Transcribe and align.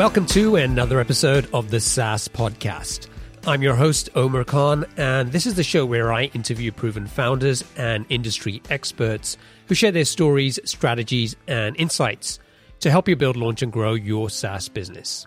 Welcome 0.00 0.24
to 0.28 0.56
another 0.56 0.98
episode 0.98 1.46
of 1.52 1.70
the 1.70 1.78
SaaS 1.78 2.26
Podcast. 2.26 3.08
I'm 3.46 3.60
your 3.60 3.74
host, 3.74 4.08
Omer 4.14 4.44
Khan, 4.44 4.86
and 4.96 5.30
this 5.30 5.44
is 5.44 5.56
the 5.56 5.62
show 5.62 5.84
where 5.84 6.10
I 6.10 6.24
interview 6.32 6.72
proven 6.72 7.06
founders 7.06 7.62
and 7.76 8.06
industry 8.08 8.62
experts 8.70 9.36
who 9.66 9.74
share 9.74 9.92
their 9.92 10.06
stories, 10.06 10.58
strategies, 10.64 11.36
and 11.46 11.76
insights 11.76 12.38
to 12.78 12.90
help 12.90 13.08
you 13.08 13.14
build, 13.14 13.36
launch, 13.36 13.60
and 13.60 13.70
grow 13.70 13.92
your 13.92 14.30
SaaS 14.30 14.70
business. 14.70 15.26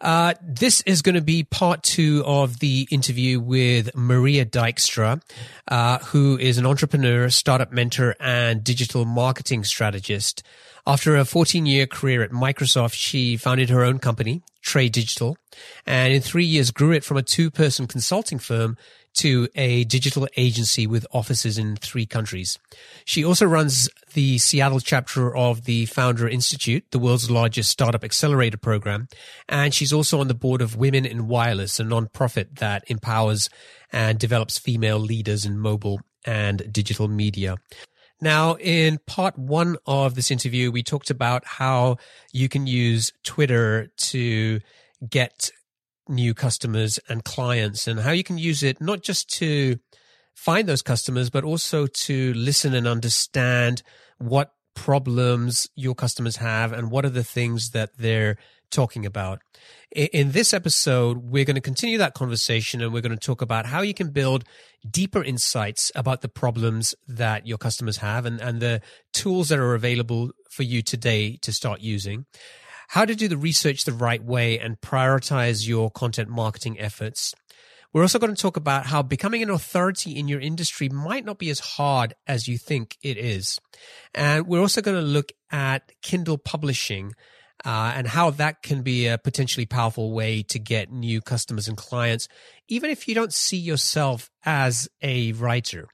Uh, 0.00 0.34
this 0.40 0.80
is 0.82 1.02
going 1.02 1.16
to 1.16 1.20
be 1.20 1.42
part 1.42 1.82
two 1.82 2.22
of 2.24 2.60
the 2.60 2.86
interview 2.92 3.40
with 3.40 3.92
Maria 3.96 4.46
Dykstra, 4.46 5.20
uh, 5.66 5.98
who 5.98 6.38
is 6.38 6.58
an 6.58 6.66
entrepreneur, 6.66 7.28
startup 7.28 7.72
mentor, 7.72 8.14
and 8.20 8.62
digital 8.62 9.04
marketing 9.04 9.64
strategist. 9.64 10.44
After 10.86 11.16
a 11.16 11.24
14 11.24 11.64
year 11.64 11.86
career 11.86 12.22
at 12.22 12.30
Microsoft, 12.30 12.92
she 12.92 13.38
founded 13.38 13.70
her 13.70 13.82
own 13.82 13.98
company, 13.98 14.42
TreDigital, 14.62 15.36
and 15.86 16.12
in 16.12 16.20
three 16.20 16.44
years 16.44 16.70
grew 16.70 16.92
it 16.92 17.04
from 17.04 17.16
a 17.16 17.22
two 17.22 17.50
person 17.50 17.86
consulting 17.86 18.38
firm 18.38 18.76
to 19.14 19.48
a 19.54 19.84
digital 19.84 20.28
agency 20.36 20.86
with 20.86 21.06
offices 21.10 21.56
in 21.56 21.76
three 21.76 22.04
countries. 22.04 22.58
She 23.06 23.24
also 23.24 23.46
runs 23.46 23.88
the 24.12 24.36
Seattle 24.36 24.80
chapter 24.80 25.34
of 25.34 25.64
the 25.64 25.86
Founder 25.86 26.28
Institute, 26.28 26.84
the 26.90 26.98
world's 26.98 27.30
largest 27.30 27.70
startup 27.70 28.04
accelerator 28.04 28.58
program. 28.58 29.08
And 29.48 29.72
she's 29.72 29.92
also 29.92 30.20
on 30.20 30.28
the 30.28 30.34
board 30.34 30.60
of 30.60 30.76
Women 30.76 31.06
in 31.06 31.28
Wireless, 31.28 31.80
a 31.80 31.84
nonprofit 31.84 32.58
that 32.58 32.84
empowers 32.88 33.48
and 33.90 34.18
develops 34.18 34.58
female 34.58 34.98
leaders 34.98 35.46
in 35.46 35.58
mobile 35.58 36.00
and 36.26 36.70
digital 36.72 37.08
media. 37.08 37.56
Now, 38.24 38.54
in 38.54 39.00
part 39.06 39.38
one 39.38 39.76
of 39.84 40.14
this 40.14 40.30
interview, 40.30 40.70
we 40.70 40.82
talked 40.82 41.10
about 41.10 41.44
how 41.44 41.98
you 42.32 42.48
can 42.48 42.66
use 42.66 43.12
Twitter 43.22 43.88
to 43.98 44.60
get 45.06 45.50
new 46.08 46.32
customers 46.32 46.98
and 47.06 47.22
clients 47.22 47.86
and 47.86 48.00
how 48.00 48.12
you 48.12 48.24
can 48.24 48.38
use 48.38 48.62
it 48.62 48.80
not 48.80 49.02
just 49.02 49.28
to 49.40 49.78
find 50.34 50.66
those 50.66 50.80
customers, 50.80 51.28
but 51.28 51.44
also 51.44 51.86
to 51.86 52.32
listen 52.32 52.72
and 52.72 52.88
understand 52.88 53.82
what 54.16 54.54
problems 54.74 55.68
your 55.74 55.94
customers 55.94 56.36
have 56.36 56.72
and 56.72 56.90
what 56.90 57.04
are 57.04 57.10
the 57.10 57.24
things 57.24 57.72
that 57.72 57.90
they're 57.98 58.38
talking 58.70 59.06
about. 59.06 59.40
In 59.92 60.32
this 60.32 60.52
episode, 60.52 61.18
we're 61.18 61.44
going 61.44 61.54
to 61.54 61.60
continue 61.60 61.98
that 61.98 62.14
conversation 62.14 62.80
and 62.80 62.92
we're 62.92 63.02
going 63.02 63.16
to 63.16 63.26
talk 63.26 63.42
about 63.42 63.66
how 63.66 63.82
you 63.82 63.94
can 63.94 64.10
build 64.10 64.44
deeper 64.88 65.22
insights 65.22 65.92
about 65.94 66.20
the 66.20 66.28
problems 66.28 66.94
that 67.06 67.46
your 67.46 67.58
customers 67.58 67.98
have 67.98 68.26
and, 68.26 68.40
and 68.40 68.60
the 68.60 68.80
tools 69.12 69.48
that 69.48 69.58
are 69.58 69.74
available 69.74 70.30
for 70.50 70.64
you 70.64 70.82
today 70.82 71.36
to 71.42 71.52
start 71.52 71.80
using 71.80 72.26
how 72.88 73.04
to 73.04 73.14
do 73.14 73.28
the 73.28 73.36
research 73.36 73.84
the 73.84 73.92
right 73.92 74.22
way 74.22 74.58
and 74.58 74.80
prioritize 74.80 75.66
your 75.66 75.90
content 75.90 76.28
marketing 76.28 76.78
efforts. 76.78 77.34
We're 77.92 78.02
also 78.02 78.18
going 78.18 78.34
to 78.34 78.40
talk 78.40 78.56
about 78.56 78.86
how 78.86 79.02
becoming 79.02 79.42
an 79.42 79.50
authority 79.50 80.12
in 80.12 80.26
your 80.26 80.40
industry 80.40 80.88
might 80.88 81.24
not 81.24 81.38
be 81.38 81.48
as 81.50 81.60
hard 81.60 82.14
as 82.26 82.48
you 82.48 82.58
think 82.58 82.98
it 83.02 83.16
is. 83.16 83.60
And 84.14 84.46
we're 84.46 84.60
also 84.60 84.82
going 84.82 84.96
to 84.96 85.06
look 85.06 85.30
at 85.52 85.92
Kindle 86.02 86.38
publishing 86.38 87.14
uh, 87.64 87.92
and 87.94 88.06
how 88.06 88.30
that 88.30 88.62
can 88.62 88.82
be 88.82 89.06
a 89.06 89.18
potentially 89.18 89.66
powerful 89.66 90.12
way 90.12 90.42
to 90.42 90.58
get 90.58 90.92
new 90.92 91.20
customers 91.20 91.68
and 91.68 91.76
clients, 91.76 92.28
even 92.68 92.90
if 92.90 93.08
you 93.08 93.14
don't 93.14 93.32
see 93.32 93.56
yourself 93.56 94.30
as 94.44 94.88
a 95.02 95.32
writer. 95.32 95.88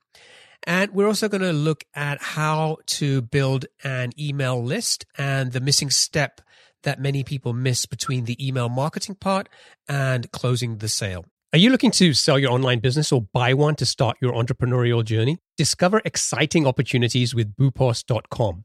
And 0.65 0.93
we're 0.93 1.07
also 1.07 1.29
going 1.29 1.43
to 1.43 1.53
look 1.53 1.85
at 1.95 2.21
how 2.21 2.79
to 2.87 3.23
build 3.23 3.67
an 3.83 4.11
email 4.19 4.63
list 4.63 5.07
and 5.17 5.53
the 5.53 5.61
missing 5.61 5.91
step 5.91 6.41
that 6.83 7.01
many 7.01 7.25
people 7.25 7.53
miss 7.53 7.87
between 7.87 8.25
the 8.25 8.47
email 8.47 8.69
marketing 8.69 9.15
part 9.15 9.49
and 9.89 10.31
closing 10.33 10.79
the 10.79 10.89
sale. 10.89 11.25
Are 11.53 11.59
you 11.59 11.71
looking 11.71 11.91
to 11.93 12.15
sell 12.15 12.39
your 12.39 12.53
online 12.53 12.79
business 12.79 13.11
or 13.11 13.23
buy 13.23 13.55
one 13.55 13.75
to 13.77 13.87
start 13.87 14.17
your 14.21 14.33
entrepreneurial 14.33 15.05
journey? 15.05 15.39
Discover 15.57 16.01
exciting 16.05 16.67
opportunities 16.67 17.35
with 17.35 17.57
boopos.com. 17.57 18.65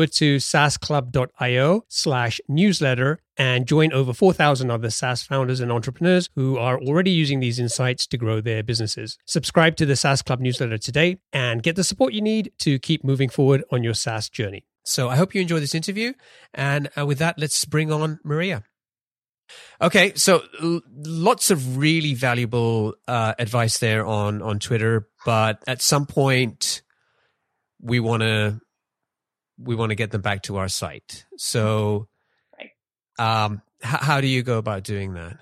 over 0.01 0.07
to 0.07 0.37
saasclub.io 0.37 1.85
slash 1.87 2.41
newsletter 2.47 3.19
and 3.37 3.67
join 3.67 3.93
over 3.93 4.13
4,000 4.13 4.71
other 4.71 4.89
SaaS 4.89 5.21
founders 5.21 5.59
and 5.59 5.71
entrepreneurs 5.71 6.27
who 6.33 6.57
are 6.57 6.79
already 6.79 7.11
using 7.11 7.39
these 7.39 7.59
insights 7.59 8.07
to 8.07 8.17
grow 8.17 8.41
their 8.41 8.63
businesses. 8.63 9.19
Subscribe 9.27 9.75
to 9.75 9.85
the 9.85 9.95
SaaS 9.95 10.23
Club 10.23 10.39
newsletter 10.39 10.79
today 10.79 11.17
and 11.31 11.61
get 11.61 11.75
the 11.75 11.83
support 11.83 12.13
you 12.13 12.21
need 12.21 12.51
to 12.59 12.79
keep 12.79 13.03
moving 13.03 13.29
forward 13.29 13.63
on 13.71 13.83
your 13.83 13.93
SaaS 13.93 14.27
journey. 14.27 14.65
So 14.83 15.07
I 15.07 15.17
hope 15.17 15.35
you 15.35 15.41
enjoy 15.41 15.59
this 15.59 15.75
interview. 15.75 16.13
And 16.51 16.89
uh, 16.97 17.05
with 17.05 17.19
that, 17.19 17.37
let's 17.37 17.63
bring 17.65 17.91
on 17.91 18.19
Maria. 18.23 18.63
Okay, 19.81 20.13
so 20.15 20.41
lots 20.59 21.51
of 21.51 21.77
really 21.77 22.15
valuable 22.15 22.95
uh, 23.07 23.33
advice 23.37 23.77
there 23.77 24.05
on 24.05 24.41
on 24.41 24.59
Twitter, 24.59 25.09
but 25.25 25.61
at 25.67 25.81
some 25.81 26.05
point 26.05 26.81
we 27.81 27.99
want 27.99 28.21
to 28.21 28.61
we 29.63 29.75
want 29.75 29.91
to 29.91 29.95
get 29.95 30.11
them 30.11 30.21
back 30.21 30.43
to 30.43 30.57
our 30.57 30.67
site. 30.67 31.25
So, 31.37 32.07
right. 32.57 33.45
um, 33.45 33.61
h- 33.83 34.01
how 34.01 34.21
do 34.21 34.27
you 34.27 34.43
go 34.43 34.57
about 34.57 34.83
doing 34.83 35.13
that? 35.13 35.37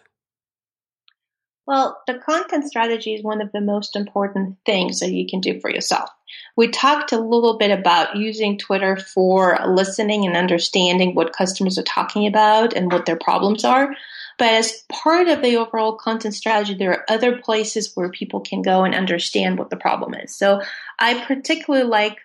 Well, 1.69 2.01
the 2.07 2.15
content 2.15 2.65
strategy 2.65 3.13
is 3.13 3.23
one 3.23 3.41
of 3.41 3.51
the 3.51 3.61
most 3.61 3.95
important 3.95 4.57
things 4.65 5.01
that 5.01 5.11
you 5.11 5.27
can 5.29 5.39
do 5.39 5.59
for 5.59 5.69
yourself. 5.69 6.09
We 6.55 6.69
talked 6.69 7.11
a 7.11 7.19
little 7.19 7.59
bit 7.59 7.69
about 7.69 8.15
using 8.15 8.57
Twitter 8.57 8.97
for 8.97 9.59
listening 9.67 10.25
and 10.25 10.35
understanding 10.35 11.13
what 11.13 11.31
customers 11.31 11.77
are 11.77 11.83
talking 11.83 12.25
about 12.25 12.73
and 12.73 12.91
what 12.91 13.05
their 13.05 13.17
problems 13.17 13.63
are. 13.63 13.95
But 14.39 14.53
as 14.53 14.83
part 14.91 15.27
of 15.27 15.43
the 15.43 15.57
overall 15.57 15.95
content 15.95 16.33
strategy, 16.33 16.73
there 16.73 16.91
are 16.91 17.05
other 17.07 17.37
places 17.37 17.91
where 17.93 18.09
people 18.09 18.39
can 18.39 18.63
go 18.63 18.83
and 18.83 18.95
understand 18.95 19.59
what 19.59 19.69
the 19.69 19.77
problem 19.77 20.15
is. 20.15 20.35
So 20.35 20.63
I 20.97 21.23
particularly 21.25 21.85
like 21.85 22.17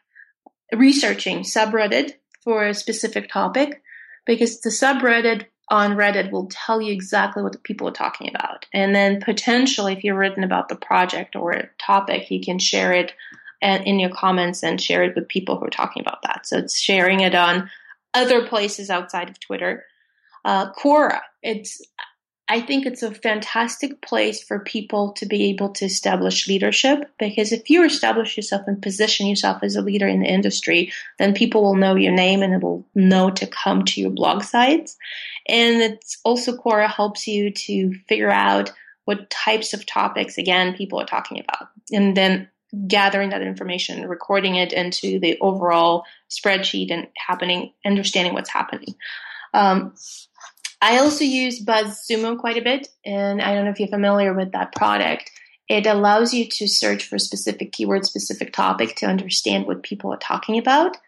researching 0.73 1.41
subreddit 1.41 2.13
for 2.43 2.67
a 2.67 2.75
specific 2.75 3.29
topic 3.31 3.83
because 4.27 4.61
the 4.61 4.71
subreddit 4.71 5.47
on 5.69 5.97
Reddit 5.97 6.31
will 6.31 6.49
tell 6.51 6.81
you 6.81 6.93
exactly 6.93 7.43
what 7.43 7.53
the 7.53 7.59
people 7.59 7.89
are 7.89 7.93
talking 7.93 8.29
about. 8.29 8.67
And 8.73 8.95
then 8.95 9.21
potentially, 9.21 9.95
if 9.95 10.05
you're 10.05 10.17
written 10.17 10.45
about 10.45 10.69
the 10.69 10.77
project 10.77 11.37
or 11.37 11.53
a 11.53 11.69
topic, 11.79 12.31
you 12.31 12.41
can 12.41 12.59
share 12.59 12.93
it 12.93 13.15
in 13.63 13.99
your 13.99 14.11
comments 14.11 14.63
and 14.63 14.79
share 14.79 15.03
it 15.05 15.15
with 15.15 15.27
people 15.27 15.59
who 15.59 15.65
are 15.65 15.71
talking 15.71 16.03
about 16.03 16.21
that. 16.23 16.47
So 16.47 16.59
it's 16.59 16.79
sharing 16.79 17.21
it 17.21 17.35
on 17.35 17.71
other 18.13 18.47
places 18.47 18.91
outside 18.91 19.31
of 19.31 19.41
Twitter. 19.41 19.85
Uh, 20.45 20.71
Quora, 20.73 21.21
it's 21.43 21.81
I 22.47 22.61
think 22.61 22.85
it's 22.85 23.03
a 23.03 23.11
fantastic 23.11 24.03
place 24.03 24.43
for 24.43 24.59
people 24.59 25.13
to 25.13 25.25
be 25.25 25.45
able 25.45 25.71
to 25.71 25.87
establish 25.87 26.47
leadership 26.47 27.11
because 27.19 27.53
if 27.53 27.71
you 27.71 27.85
establish 27.85 28.37
yourself 28.37 28.63
and 28.67 28.83
position 28.83 29.27
yourself 29.27 29.63
as 29.63 29.77
a 29.77 29.83
leader 29.83 30.07
in 30.07 30.21
the 30.21 30.27
industry, 30.27 30.93
then 31.19 31.33
people 31.33 31.63
will 31.63 31.77
know 31.77 31.95
your 31.95 32.13
name 32.13 32.43
and 32.43 32.53
it 32.53 32.63
will 32.63 32.87
know 32.95 33.31
to 33.31 33.47
come 33.47 33.85
to 33.87 34.01
your 34.01 34.11
blog 34.11 34.43
sites. 34.43 34.99
And 35.49 35.81
it's 35.81 36.19
also 36.23 36.55
Quora 36.55 36.89
helps 36.89 37.27
you 37.27 37.51
to 37.51 37.95
figure 38.09 38.31
out 38.31 38.73
what 39.07 39.31
types 39.31 39.73
of 39.73 39.87
topics, 39.87 40.37
again, 40.37 40.77
people 40.77 41.01
are 41.01 41.07
talking 41.07 41.41
about. 41.41 41.71
And 41.93 42.15
then 42.15 42.49
gathering 42.87 43.31
that 43.31 43.43
information, 43.43 44.07
recording 44.09 44.57
it 44.57 44.73
into 44.73 45.19
the 45.19 45.39
overall 45.41 46.05
spreadsheet 46.29 46.91
and 46.91 47.07
happening, 47.17 47.73
understanding 47.87 48.35
what's 48.35 48.51
happening. 48.51 48.95
Um, 49.53 49.95
I 50.85 50.99
also 50.99 51.25
use 51.25 51.65
BuzzSumo 51.65 52.39
quite 52.39 52.59
a 52.59 52.63
bit, 52.63 52.89
and 53.07 53.41
I 53.41 53.55
don't 53.55 53.65
know 53.65 53.71
if 53.71 53.81
you're 53.81 53.89
familiar 53.89 54.35
with 54.35 54.53
that 54.53 54.75
product. 54.75 55.31
It 55.67 55.87
allows 55.87 56.35
you 56.35 56.47
to 56.47 56.69
search 56.69 57.09
for 57.09 57.19
specific 57.19 57.73
keyword, 57.73 58.05
specific 58.05 58.53
topic 58.53 58.95
to 58.97 59.07
understand 59.07 59.65
what 59.65 59.83
people 59.83 60.13
are 60.13 60.19
talking 60.19 60.59
about. 60.59 60.99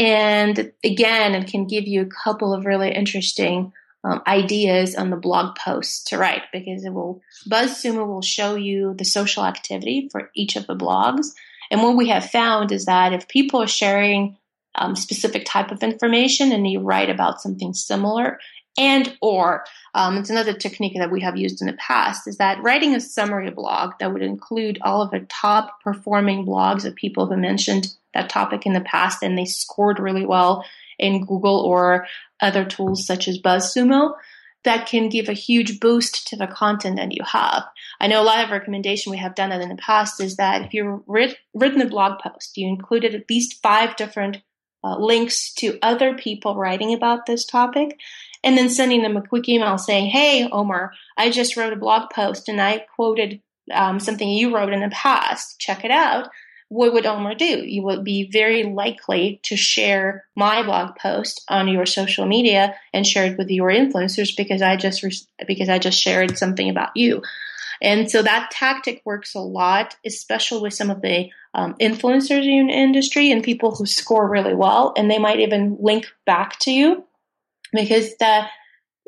And 0.00 0.72
again, 0.82 1.36
it 1.36 1.46
can 1.46 1.68
give 1.68 1.86
you 1.86 2.02
a 2.02 2.24
couple 2.24 2.52
of 2.52 2.66
really 2.66 2.90
interesting 2.92 3.72
um, 4.02 4.20
ideas 4.26 4.96
on 4.96 5.10
the 5.10 5.16
blog 5.16 5.54
posts 5.54 6.02
to 6.06 6.18
write 6.18 6.42
because 6.52 6.84
it 6.84 6.92
will 6.92 7.22
BuzzSumo 7.48 8.04
will 8.04 8.20
show 8.20 8.56
you 8.56 8.94
the 8.98 9.04
social 9.04 9.44
activity 9.44 10.08
for 10.10 10.28
each 10.34 10.56
of 10.56 10.66
the 10.66 10.74
blogs. 10.74 11.28
And 11.70 11.84
what 11.84 11.96
we 11.96 12.08
have 12.08 12.28
found 12.30 12.72
is 12.72 12.86
that 12.86 13.12
if 13.12 13.28
people 13.28 13.62
are 13.62 13.68
sharing 13.68 14.38
um, 14.74 14.96
specific 14.96 15.44
type 15.46 15.70
of 15.70 15.84
information 15.84 16.50
and 16.50 16.68
you 16.68 16.80
write 16.80 17.10
about 17.10 17.40
something 17.40 17.74
similar, 17.74 18.40
and 18.76 19.16
or 19.20 19.64
um, 19.94 20.16
it's 20.16 20.30
another 20.30 20.52
technique 20.52 20.96
that 20.98 21.10
we 21.10 21.20
have 21.20 21.36
used 21.36 21.60
in 21.60 21.66
the 21.66 21.74
past 21.74 22.26
is 22.26 22.38
that 22.38 22.62
writing 22.62 22.94
a 22.94 23.00
summary 23.00 23.50
blog 23.50 23.92
that 24.00 24.12
would 24.12 24.22
include 24.22 24.78
all 24.82 25.02
of 25.02 25.10
the 25.10 25.26
top 25.28 25.80
performing 25.82 26.44
blogs 26.44 26.84
of 26.84 26.94
people 26.94 27.26
who 27.26 27.36
mentioned 27.36 27.94
that 28.14 28.28
topic 28.28 28.66
in 28.66 28.72
the 28.72 28.80
past 28.80 29.22
and 29.22 29.38
they 29.38 29.44
scored 29.44 29.98
really 29.98 30.26
well 30.26 30.64
in 30.98 31.24
google 31.24 31.60
or 31.60 32.06
other 32.40 32.64
tools 32.64 33.06
such 33.06 33.28
as 33.28 33.40
buzzsumo 33.40 34.14
that 34.64 34.86
can 34.86 35.08
give 35.08 35.28
a 35.28 35.34
huge 35.34 35.78
boost 35.78 36.26
to 36.28 36.36
the 36.36 36.46
content 36.46 36.96
that 36.96 37.12
you 37.12 37.22
have. 37.22 37.64
I 38.00 38.06
know 38.06 38.20
a 38.20 38.24
lot 38.24 38.42
of 38.42 38.50
recommendation 38.50 39.10
we 39.10 39.18
have 39.18 39.34
done 39.34 39.50
that 39.50 39.60
in 39.60 39.68
the 39.68 39.76
past 39.76 40.20
is 40.20 40.36
that 40.36 40.62
if 40.62 40.74
you've 40.74 41.02
writ- 41.06 41.36
written 41.52 41.80
a 41.80 41.86
blog 41.86 42.18
post 42.18 42.56
you 42.56 42.66
included 42.66 43.14
at 43.14 43.28
least 43.30 43.62
five 43.62 43.94
different 43.96 44.38
uh, 44.82 44.98
links 44.98 45.52
to 45.54 45.78
other 45.80 46.14
people 46.14 46.56
writing 46.56 46.92
about 46.92 47.26
this 47.26 47.44
topic 47.44 47.98
and 48.44 48.56
then 48.56 48.68
sending 48.68 49.02
them 49.02 49.16
a 49.16 49.26
quick 49.26 49.48
email 49.48 49.78
saying, 49.78 50.10
Hey, 50.10 50.46
Omer, 50.52 50.92
I 51.16 51.30
just 51.30 51.56
wrote 51.56 51.72
a 51.72 51.76
blog 51.76 52.10
post 52.10 52.48
and 52.48 52.60
I 52.60 52.86
quoted 52.94 53.40
um, 53.72 53.98
something 53.98 54.28
you 54.28 54.54
wrote 54.54 54.72
in 54.72 54.80
the 54.80 54.90
past. 54.90 55.58
Check 55.58 55.84
it 55.84 55.90
out. 55.90 56.28
What 56.68 56.92
would 56.92 57.06
Omer 57.06 57.34
do? 57.34 57.64
You 57.64 57.82
would 57.84 58.04
be 58.04 58.28
very 58.30 58.64
likely 58.64 59.40
to 59.44 59.56
share 59.56 60.24
my 60.36 60.62
blog 60.62 60.96
post 60.96 61.42
on 61.48 61.68
your 61.68 61.86
social 61.86 62.26
media 62.26 62.74
and 62.92 63.06
share 63.06 63.26
it 63.26 63.38
with 63.38 63.48
your 63.48 63.70
influencers 63.70 64.36
because 64.36 64.60
I 64.60 64.76
just 64.76 65.02
re- 65.02 65.46
because 65.46 65.68
I 65.68 65.78
just 65.78 66.00
shared 66.00 66.36
something 66.36 66.68
about 66.68 66.90
you. 66.94 67.22
And 67.82 68.10
so 68.10 68.22
that 68.22 68.50
tactic 68.50 69.02
works 69.04 69.34
a 69.34 69.40
lot, 69.40 69.96
especially 70.06 70.62
with 70.62 70.74
some 70.74 70.90
of 70.90 71.00
the 71.00 71.30
um, 71.54 71.74
influencers 71.80 72.44
in 72.44 72.68
the 72.68 72.72
industry 72.72 73.30
and 73.30 73.42
people 73.42 73.74
who 73.74 73.86
score 73.86 74.28
really 74.28 74.54
well, 74.54 74.92
and 74.96 75.10
they 75.10 75.18
might 75.18 75.40
even 75.40 75.76
link 75.80 76.06
back 76.24 76.58
to 76.60 76.70
you 76.70 77.04
because 77.74 78.16
the 78.16 78.46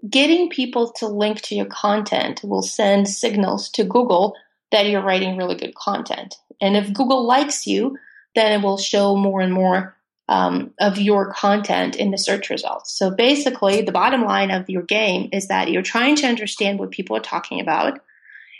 getting 0.09 0.51
people 0.51 0.93
to 0.93 1.07
link 1.07 1.41
to 1.43 1.55
your 1.55 1.67
content 1.67 2.41
will 2.45 2.63
send 2.63 3.09
signals 3.09 3.71
to 3.71 3.85
Google 3.85 4.35
that 4.73 4.87
you're 4.87 5.03
writing 5.03 5.37
really 5.37 5.55
good 5.55 5.75
content. 5.75 6.37
And 6.61 6.77
if 6.77 6.93
Google 6.93 7.27
likes 7.27 7.67
you, 7.67 7.97
then 8.35 8.61
it 8.61 8.65
will 8.65 8.79
show 8.79 9.17
more 9.17 9.41
and 9.41 9.53
more 9.53 9.97
um, 10.29 10.73
of 10.81 10.99
your 10.99 11.33
content 11.33 11.97
in 11.97 12.11
the 12.11 12.19
search 12.19 12.51
results. 12.51 12.97
So 12.97 13.11
basically, 13.11 13.83
the 13.83 13.93
bottom 13.93 14.25
line 14.25 14.51
of 14.51 14.69
your 14.69 14.83
game 14.83 15.29
is 15.33 15.49
that 15.49 15.71
you're 15.71 15.83
trying 15.83 16.17
to 16.17 16.27
understand 16.27 16.79
what 16.79 16.91
people 16.91 17.17
are 17.17 17.21
talking 17.21 17.61
about. 17.61 18.01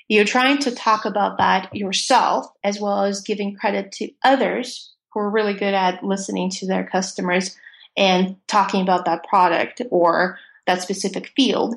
You're 0.09 0.25
trying 0.25 0.59
to 0.59 0.75
talk 0.75 1.05
about 1.05 1.39
that 1.39 1.75
yourself, 1.75 2.47
as 2.63 2.81
well 2.81 3.03
as 3.03 3.23
giving 3.23 3.57
credit 3.57 3.91
to 3.93 4.11
others 4.23 4.93
who 5.13 5.21
are 5.21 5.31
really 5.31 5.55
good 5.55 5.75
at 5.75 6.05
listening 6.05 6.51
to 6.51 6.67
their 6.67 6.87
customers 6.87 7.57
and 7.97 8.37
talking 8.47 8.83
about 8.83 9.05
that 9.07 9.25
product 9.25 9.83
or 9.91 10.39
that 10.67 10.83
specific 10.83 11.33
field, 11.37 11.77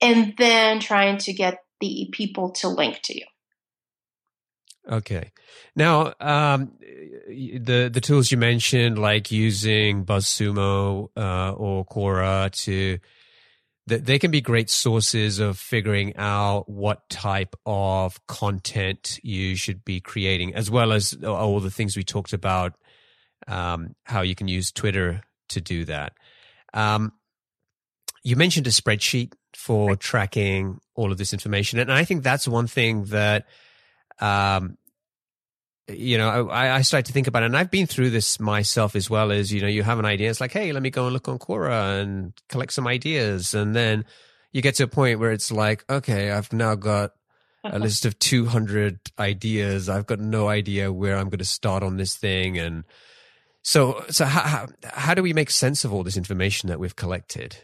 and 0.00 0.34
then 0.38 0.80
trying 0.80 1.18
to 1.18 1.32
get 1.32 1.62
the 1.80 2.08
people 2.12 2.50
to 2.50 2.68
link 2.68 3.00
to 3.02 3.16
you. 3.16 3.24
Okay. 4.90 5.32
Now, 5.76 6.14
um, 6.20 6.72
the 7.28 7.90
the 7.92 8.00
tools 8.00 8.30
you 8.30 8.38
mentioned, 8.38 8.98
like 8.98 9.30
using 9.30 10.04
BuzzSumo 10.04 11.10
uh, 11.16 11.52
or 11.52 11.84
Quora, 11.84 12.50
to 12.64 12.98
that 13.86 14.06
they 14.06 14.18
can 14.18 14.30
be 14.30 14.40
great 14.40 14.70
sources 14.70 15.38
of 15.38 15.58
figuring 15.58 16.16
out 16.16 16.68
what 16.68 17.08
type 17.08 17.54
of 17.66 18.26
content 18.26 19.18
you 19.22 19.56
should 19.56 19.84
be 19.84 20.00
creating, 20.00 20.54
as 20.54 20.70
well 20.70 20.92
as 20.92 21.16
all 21.22 21.60
the 21.60 21.70
things 21.70 21.96
we 21.96 22.04
talked 22.04 22.32
about. 22.32 22.74
Um, 23.46 23.94
how 24.04 24.22
you 24.22 24.34
can 24.34 24.48
use 24.48 24.72
Twitter 24.72 25.22
to 25.48 25.60
do 25.60 25.84
that. 25.86 26.12
Um, 26.74 27.12
you 28.22 28.36
mentioned 28.36 28.66
a 28.66 28.70
spreadsheet 28.70 29.32
for 29.54 29.96
tracking 29.96 30.80
all 30.94 31.12
of 31.12 31.18
this 31.18 31.32
information, 31.32 31.78
and 31.78 31.92
I 31.92 32.04
think 32.04 32.22
that's 32.22 32.46
one 32.46 32.66
thing 32.66 33.04
that, 33.06 33.46
um, 34.20 34.76
you 35.88 36.18
know, 36.18 36.48
I, 36.48 36.76
I 36.76 36.82
started 36.82 37.06
to 37.06 37.12
think 37.12 37.26
about, 37.26 37.42
it, 37.42 37.46
and 37.46 37.56
I've 37.56 37.70
been 37.70 37.86
through 37.86 38.10
this 38.10 38.38
myself 38.38 38.94
as 38.94 39.08
well. 39.08 39.32
As 39.32 39.52
you 39.52 39.60
know, 39.60 39.68
you 39.68 39.82
have 39.82 39.98
an 39.98 40.04
idea, 40.04 40.30
it's 40.30 40.40
like, 40.40 40.52
hey, 40.52 40.72
let 40.72 40.82
me 40.82 40.90
go 40.90 41.04
and 41.04 41.12
look 41.12 41.28
on 41.28 41.38
Quora 41.38 42.00
and 42.00 42.32
collect 42.48 42.72
some 42.72 42.86
ideas, 42.86 43.54
and 43.54 43.74
then 43.74 44.04
you 44.52 44.62
get 44.62 44.74
to 44.76 44.84
a 44.84 44.88
point 44.88 45.20
where 45.20 45.32
it's 45.32 45.52
like, 45.52 45.84
okay, 45.88 46.30
I've 46.30 46.52
now 46.52 46.74
got 46.74 47.12
a 47.64 47.78
list 47.78 48.04
of 48.04 48.18
200 48.18 48.98
ideas. 49.18 49.88
I've 49.88 50.06
got 50.06 50.20
no 50.20 50.48
idea 50.48 50.92
where 50.92 51.16
I'm 51.16 51.28
going 51.28 51.38
to 51.38 51.44
start 51.44 51.82
on 51.82 51.96
this 51.96 52.16
thing, 52.16 52.58
and 52.58 52.84
so, 53.68 54.02
so 54.08 54.24
how, 54.24 54.40
how, 54.40 54.66
how 54.82 55.12
do 55.12 55.22
we 55.22 55.34
make 55.34 55.50
sense 55.50 55.84
of 55.84 55.92
all 55.92 56.02
this 56.02 56.16
information 56.16 56.70
that 56.70 56.80
we've 56.80 56.96
collected? 56.96 57.54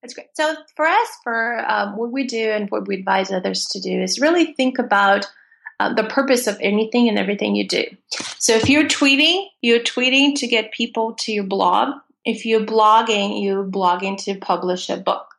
That's 0.00 0.14
great. 0.14 0.28
So 0.32 0.56
for 0.74 0.86
us, 0.86 1.08
for 1.22 1.62
um, 1.70 1.98
what 1.98 2.10
we 2.10 2.26
do 2.26 2.48
and 2.48 2.70
what 2.70 2.88
we 2.88 2.94
advise 2.94 3.30
others 3.30 3.66
to 3.72 3.78
do 3.78 4.00
is 4.00 4.18
really 4.18 4.54
think 4.54 4.78
about 4.78 5.26
uh, 5.78 5.92
the 5.92 6.04
purpose 6.04 6.46
of 6.46 6.56
anything 6.62 7.06
and 7.06 7.18
everything 7.18 7.54
you 7.54 7.68
do. 7.68 7.84
So 8.38 8.54
if 8.54 8.70
you're 8.70 8.84
tweeting, 8.84 9.44
you're 9.60 9.80
tweeting 9.80 10.36
to 10.36 10.46
get 10.46 10.72
people 10.72 11.12
to 11.16 11.32
your 11.32 11.44
blog. 11.44 11.96
If 12.24 12.46
you're 12.46 12.64
blogging, 12.64 13.44
you're 13.44 13.62
blogging 13.62 14.24
to 14.24 14.36
publish 14.36 14.88
a 14.88 14.96
book 14.96 15.31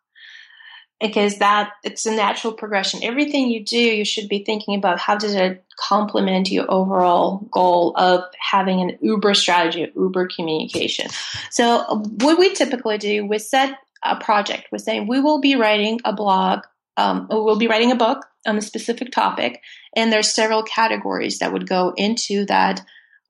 because 1.01 1.39
that 1.39 1.71
it's 1.83 2.05
a 2.05 2.15
natural 2.15 2.53
progression. 2.53 3.03
Everything 3.03 3.49
you 3.49 3.63
do, 3.63 3.77
you 3.77 4.05
should 4.05 4.29
be 4.29 4.43
thinking 4.43 4.75
about 4.75 4.99
how 4.99 5.15
does 5.15 5.33
it 5.33 5.65
complement 5.77 6.49
your 6.49 6.69
overall 6.71 7.39
goal 7.51 7.93
of 7.97 8.23
having 8.39 8.81
an 8.81 8.97
Uber 9.01 9.33
strategy, 9.33 9.91
Uber 9.95 10.27
communication. 10.33 11.07
So 11.51 12.03
what 12.19 12.37
we 12.37 12.53
typically 12.53 12.97
do, 12.97 13.25
we 13.25 13.39
set 13.39 13.77
a 14.03 14.15
project. 14.15 14.67
We're 14.71 14.77
saying 14.77 15.07
we 15.07 15.19
will 15.19 15.39
be 15.39 15.55
writing 15.55 15.99
a 16.05 16.13
blog, 16.13 16.61
um, 16.97 17.27
we'll 17.29 17.57
be 17.57 17.67
writing 17.67 17.91
a 17.91 17.95
book 17.95 18.25
on 18.45 18.57
a 18.57 18.61
specific 18.61 19.11
topic, 19.11 19.61
and 19.95 20.11
there's 20.11 20.33
several 20.33 20.63
categories 20.63 21.39
that 21.39 21.53
would 21.53 21.67
go 21.67 21.93
into 21.95 22.45
that 22.45 22.81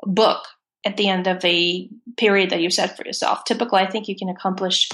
book 0.02 0.44
at 0.86 0.98
the 0.98 1.08
end 1.08 1.28
of 1.28 1.44
a 1.46 1.90
period 2.18 2.50
that 2.50 2.62
you 2.62 2.70
set 2.70 2.98
for 2.98 3.06
yourself. 3.06 3.46
Typically, 3.46 3.80
I 3.80 3.90
think 3.90 4.08
you 4.08 4.18
can 4.18 4.30
accomplish 4.30 4.90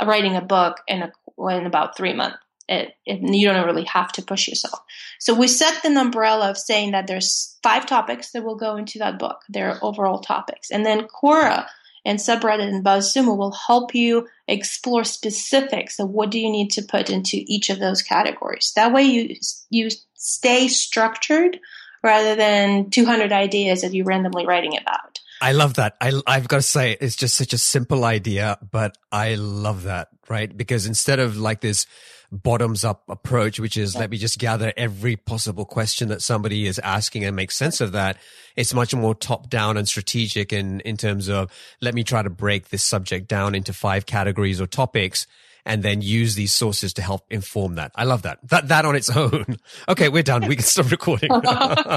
writing 0.00 0.36
a 0.36 0.40
book 0.40 0.78
in 0.86 1.02
a 1.02 1.12
in 1.38 1.66
about 1.66 1.96
three 1.96 2.12
months. 2.12 2.38
it, 2.68 2.94
it, 3.06 3.20
you 3.22 3.48
don't 3.48 3.66
really 3.66 3.84
have 3.84 4.12
to 4.12 4.22
push 4.22 4.48
yourself. 4.48 4.80
So 5.18 5.34
we 5.34 5.48
set 5.48 5.82
the 5.82 5.88
umbrella 6.00 6.50
of 6.50 6.58
saying 6.58 6.92
that 6.92 7.06
there's 7.06 7.58
five 7.62 7.86
topics 7.86 8.30
that 8.32 8.44
will 8.44 8.56
go 8.56 8.76
into 8.76 8.98
that 8.98 9.18
book. 9.18 9.42
They're 9.48 9.78
overall 9.82 10.20
topics. 10.20 10.70
And 10.70 10.86
then 10.86 11.06
Quora 11.08 11.66
and 12.04 12.18
subreddit 12.18 12.68
and 12.68 12.84
BuzzSumo 12.84 13.36
will 13.36 13.52
help 13.52 13.94
you 13.94 14.28
explore 14.48 15.04
specifics 15.04 15.98
of 15.98 16.10
what 16.10 16.30
do 16.30 16.40
you 16.40 16.50
need 16.50 16.70
to 16.72 16.82
put 16.82 17.10
into 17.10 17.38
each 17.46 17.70
of 17.70 17.78
those 17.78 18.02
categories. 18.02 18.72
That 18.74 18.92
way 18.92 19.02
you 19.02 19.36
you 19.70 19.90
stay 20.14 20.68
structured 20.68 21.58
rather 22.02 22.34
than 22.34 22.90
200 22.90 23.32
ideas 23.32 23.82
that 23.82 23.94
you're 23.94 24.06
randomly 24.06 24.46
writing 24.46 24.76
about. 24.76 25.20
I 25.42 25.52
love 25.52 25.74
that. 25.74 25.96
I, 26.00 26.12
I've 26.26 26.46
got 26.46 26.58
to 26.58 26.62
say, 26.62 26.96
it's 27.00 27.16
just 27.16 27.36
such 27.36 27.52
a 27.52 27.58
simple 27.58 28.04
idea, 28.04 28.58
but 28.70 28.96
I 29.10 29.34
love 29.34 29.82
that, 29.82 30.08
right? 30.28 30.56
Because 30.56 30.86
instead 30.86 31.18
of 31.18 31.36
like 31.36 31.60
this 31.60 31.86
bottoms 32.30 32.84
up 32.84 33.02
approach, 33.08 33.60
which 33.60 33.76
is 33.76 33.94
let 33.94 34.08
me 34.08 34.16
just 34.16 34.38
gather 34.38 34.72
every 34.76 35.16
possible 35.16 35.66
question 35.66 36.08
that 36.08 36.22
somebody 36.22 36.66
is 36.66 36.78
asking 36.78 37.24
and 37.24 37.36
make 37.36 37.50
sense 37.50 37.80
of 37.80 37.92
that. 37.92 38.16
It's 38.56 38.72
much 38.72 38.94
more 38.94 39.14
top 39.14 39.50
down 39.50 39.76
and 39.76 39.86
strategic 39.86 40.52
in, 40.52 40.80
in 40.80 40.96
terms 40.96 41.28
of 41.28 41.52
let 41.82 41.92
me 41.92 42.04
try 42.04 42.22
to 42.22 42.30
break 42.30 42.70
this 42.70 42.82
subject 42.82 43.28
down 43.28 43.54
into 43.54 43.74
five 43.74 44.06
categories 44.06 44.60
or 44.60 44.66
topics 44.66 45.26
and 45.66 45.82
then 45.82 46.00
use 46.02 46.34
these 46.34 46.52
sources 46.52 46.94
to 46.94 47.02
help 47.02 47.26
inform 47.30 47.74
that. 47.74 47.92
I 47.94 48.04
love 48.04 48.22
that. 48.22 48.38
That, 48.48 48.68
that 48.68 48.84
on 48.84 48.96
its 48.96 49.10
own. 49.16 49.58
Okay. 49.88 50.08
We're 50.08 50.22
done. 50.22 50.46
We 50.48 50.56
can 50.56 50.64
stop 50.64 50.90
recording. 50.90 51.30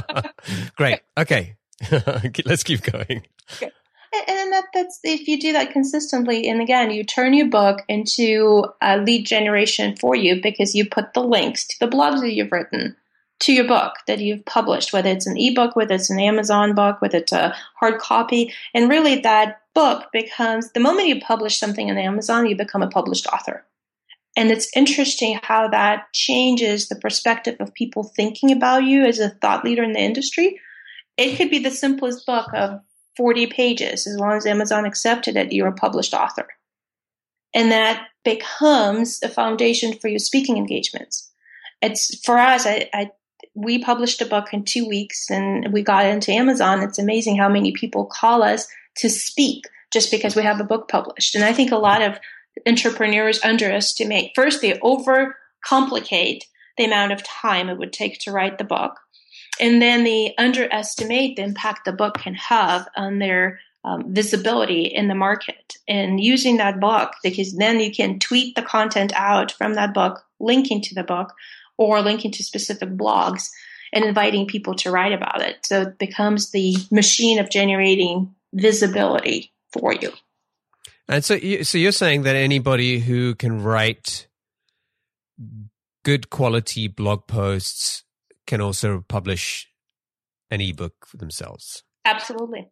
Great. 0.76 1.00
Okay. 1.18 1.56
Let's 2.46 2.64
keep 2.64 2.84
going. 2.84 3.26
Okay 3.56 3.72
and 4.28 4.52
that 4.52 4.66
that's 4.74 5.00
if 5.04 5.28
you 5.28 5.40
do 5.40 5.54
that 5.54 5.72
consistently 5.72 6.48
and 6.48 6.62
again 6.62 6.92
you 6.92 7.04
turn 7.04 7.34
your 7.34 7.50
book 7.50 7.82
into 7.88 8.66
a 8.82 8.98
lead 8.98 9.26
generation 9.26 9.96
for 9.96 10.16
you 10.16 10.42
because 10.42 10.76
you 10.76 10.88
put 10.88 11.14
the 11.14 11.24
links 11.24 11.66
to 11.66 11.76
the 11.80 11.88
blogs 11.88 12.22
that 12.22 12.34
you've 12.34 12.52
written 12.52 12.96
to 13.40 13.52
your 13.52 13.68
book 13.68 13.94
that 14.08 14.20
you've 14.20 14.46
published 14.46 14.94
whether 14.94 15.10
it's 15.10 15.28
an 15.28 15.38
ebook 15.38 15.76
whether 15.76 15.96
it's 15.96 16.10
an 16.10 16.20
amazon 16.20 16.74
book 16.74 17.02
whether 17.02 17.18
it's 17.18 17.34
a 17.34 17.56
hard 17.76 18.00
copy 18.00 18.54
and 18.74 18.90
really 18.90 19.20
that 19.20 19.62
book 19.74 20.06
becomes 20.14 20.72
the 20.72 20.80
moment 20.80 21.08
you 21.08 21.20
publish 21.20 21.58
something 21.58 21.90
on 21.90 21.98
amazon 21.98 22.48
you 22.48 22.56
become 22.56 22.82
a 22.82 22.90
published 22.90 23.28
author 23.28 23.66
and 24.38 24.52
it's 24.52 24.70
interesting 24.76 25.40
how 25.44 25.68
that 25.70 26.12
changes 26.14 26.90
the 26.90 26.96
perspective 26.96 27.56
of 27.60 27.74
people 27.74 28.04
thinking 28.04 28.52
about 28.52 28.84
you 28.84 29.06
as 29.06 29.20
a 29.20 29.30
thought 29.30 29.64
leader 29.64 29.84
in 29.84 29.94
the 29.94 30.00
industry 30.00 30.60
it 31.18 31.38
could 31.38 31.50
be 31.50 31.60
the 31.60 31.72
simplest 31.72 32.26
book 32.26 32.48
of 32.54 32.82
40 33.18 33.48
pages. 33.48 34.08
As 34.08 34.18
long 34.18 34.34
as 34.34 34.46
Amazon 34.46 34.86
accepted 34.86 35.36
it, 35.38 35.54
you're 35.54 35.68
a 35.68 35.74
published 35.74 36.14
author. 36.14 36.48
And 37.54 37.72
that 37.72 38.08
becomes 38.24 39.22
a 39.24 39.30
foundation 39.30 39.94
for 39.94 40.10
your 40.10 40.20
speaking 40.20 40.58
engagements. 40.58 41.32
It's 41.82 42.20
for 42.26 42.38
us, 42.38 42.66
I, 42.66 42.90
I 42.94 43.12
we 43.54 43.82
published 43.82 44.22
a 44.22 44.26
book 44.26 44.54
in 44.54 44.64
two 44.64 44.88
weeks 44.88 45.30
and 45.30 45.72
we 45.72 45.82
got 45.82 46.06
into 46.06 46.34
Amazon. 46.34 46.82
It's 46.82 47.00
amazing 47.00 47.38
how 47.38 47.48
many 47.48 47.72
people 47.72 48.06
call 48.06 48.44
us 48.44 48.68
to 48.98 49.10
speak 49.10 49.64
just 49.94 50.12
because 50.12 50.36
we 50.36 50.44
have 50.44 50.60
a 50.60 50.66
book 50.66 50.90
published. 50.90 51.36
And 51.36 51.44
I 51.44 51.54
think 51.54 51.72
a 51.72 51.78
lot 51.78 52.02
of 52.02 52.20
entrepreneurs 52.68 53.42
underestimate. 53.44 54.32
First, 54.36 54.62
they 54.62 54.74
overcomplicate 54.80 56.42
the 56.78 56.86
amount 56.86 57.14
of 57.14 57.24
time 57.24 57.70
it 57.70 57.78
would 57.78 57.94
take 57.94 58.20
to 58.20 58.32
write 58.32 58.58
the 58.58 58.66
book 58.66 59.00
and 59.60 59.82
then 59.82 60.04
they 60.04 60.34
underestimate 60.38 61.36
the 61.36 61.44
impact 61.44 61.86
the 61.86 61.92
book 61.92 62.18
can 62.18 62.36
have 62.36 62.88
on 62.96 63.20
their 63.20 63.60
um, 63.84 64.14
visibility 64.14 64.86
in 64.86 65.08
the 65.08 65.16
market. 65.16 65.76
And 65.88 66.20
using 66.20 66.58
that 66.58 66.80
book, 66.80 67.14
because 67.24 67.56
then 67.56 67.80
you 67.80 67.92
can 67.92 68.20
tweet 68.20 68.56
the 68.56 68.62
content 68.62 69.14
out 69.16 69.52
from 69.52 69.76
that 69.76 69.94
book, 69.94 70.24
linking 70.40 70.82
to 70.82 70.96
the 70.96 71.04
book, 71.04 71.34
or 71.78 72.02
linking 72.02 72.32
to 72.32 72.44
specific 72.44 72.90
blogs 72.90 73.50
and 73.94 74.04
inviting 74.04 74.48
people 74.48 74.74
to 74.76 74.92
write 74.92 75.14
about 75.14 75.42
it. 75.42 75.58
So 75.66 75.84
it 75.84 76.00
becomes 76.00 76.52
the 76.52 76.76
machine 76.92 77.38
of 77.38 77.50
generating 77.50 78.34
visibility 78.54 79.54
for 79.72 79.94
you. 79.94 80.12
And 81.08 81.24
so, 81.24 81.38
so 81.62 81.78
you're 81.78 81.92
saying 81.92 82.24
that 82.24 82.36
anybody 82.36 83.00
who 83.00 83.36
can 83.36 83.62
write 83.62 84.28
good 86.04 86.30
quality 86.30 86.88
blog 86.88 87.28
posts 87.28 88.05
can 88.46 88.62
also 88.62 89.04
publish 89.08 89.70
an 90.52 90.62
ebook 90.62 91.06
for 91.06 91.18
themselves. 91.18 91.84
Absolutely. 92.06 92.70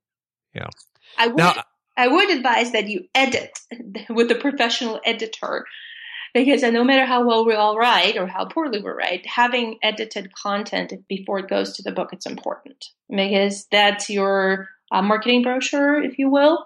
Yeah. 0.53 0.69
I 1.17 1.27
would 1.27 1.37
now, 1.37 1.63
I 1.97 2.07
would 2.07 2.29
advise 2.29 2.71
that 2.71 2.87
you 2.87 3.05
edit 3.13 3.59
with 4.09 4.31
a 4.31 4.35
professional 4.35 4.99
editor 5.05 5.65
because 6.33 6.63
no 6.63 6.83
matter 6.83 7.05
how 7.05 7.25
well 7.25 7.45
we 7.45 7.53
all 7.53 7.77
write 7.77 8.17
or 8.17 8.25
how 8.25 8.45
poorly 8.45 8.81
we 8.81 8.89
write, 8.89 9.25
having 9.25 9.77
edited 9.83 10.33
content 10.33 10.93
before 11.07 11.39
it 11.39 11.47
goes 11.47 11.73
to 11.73 11.83
the 11.83 11.91
book 11.91 12.09
it's 12.11 12.25
important 12.25 12.85
because 13.09 13.67
that's 13.71 14.09
your 14.09 14.69
uh, 14.91 15.01
marketing 15.01 15.43
brochure, 15.43 16.01
if 16.01 16.17
you 16.17 16.29
will. 16.29 16.65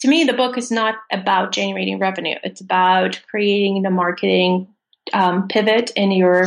To 0.00 0.08
me, 0.08 0.24
the 0.24 0.32
book 0.32 0.56
is 0.56 0.70
not 0.70 0.94
about 1.12 1.52
generating 1.52 1.98
revenue; 1.98 2.36
it's 2.42 2.60
about 2.60 3.20
creating 3.28 3.82
the 3.82 3.90
marketing 3.90 4.68
um, 5.12 5.46
pivot 5.48 5.90
in 5.94 6.10
your 6.10 6.46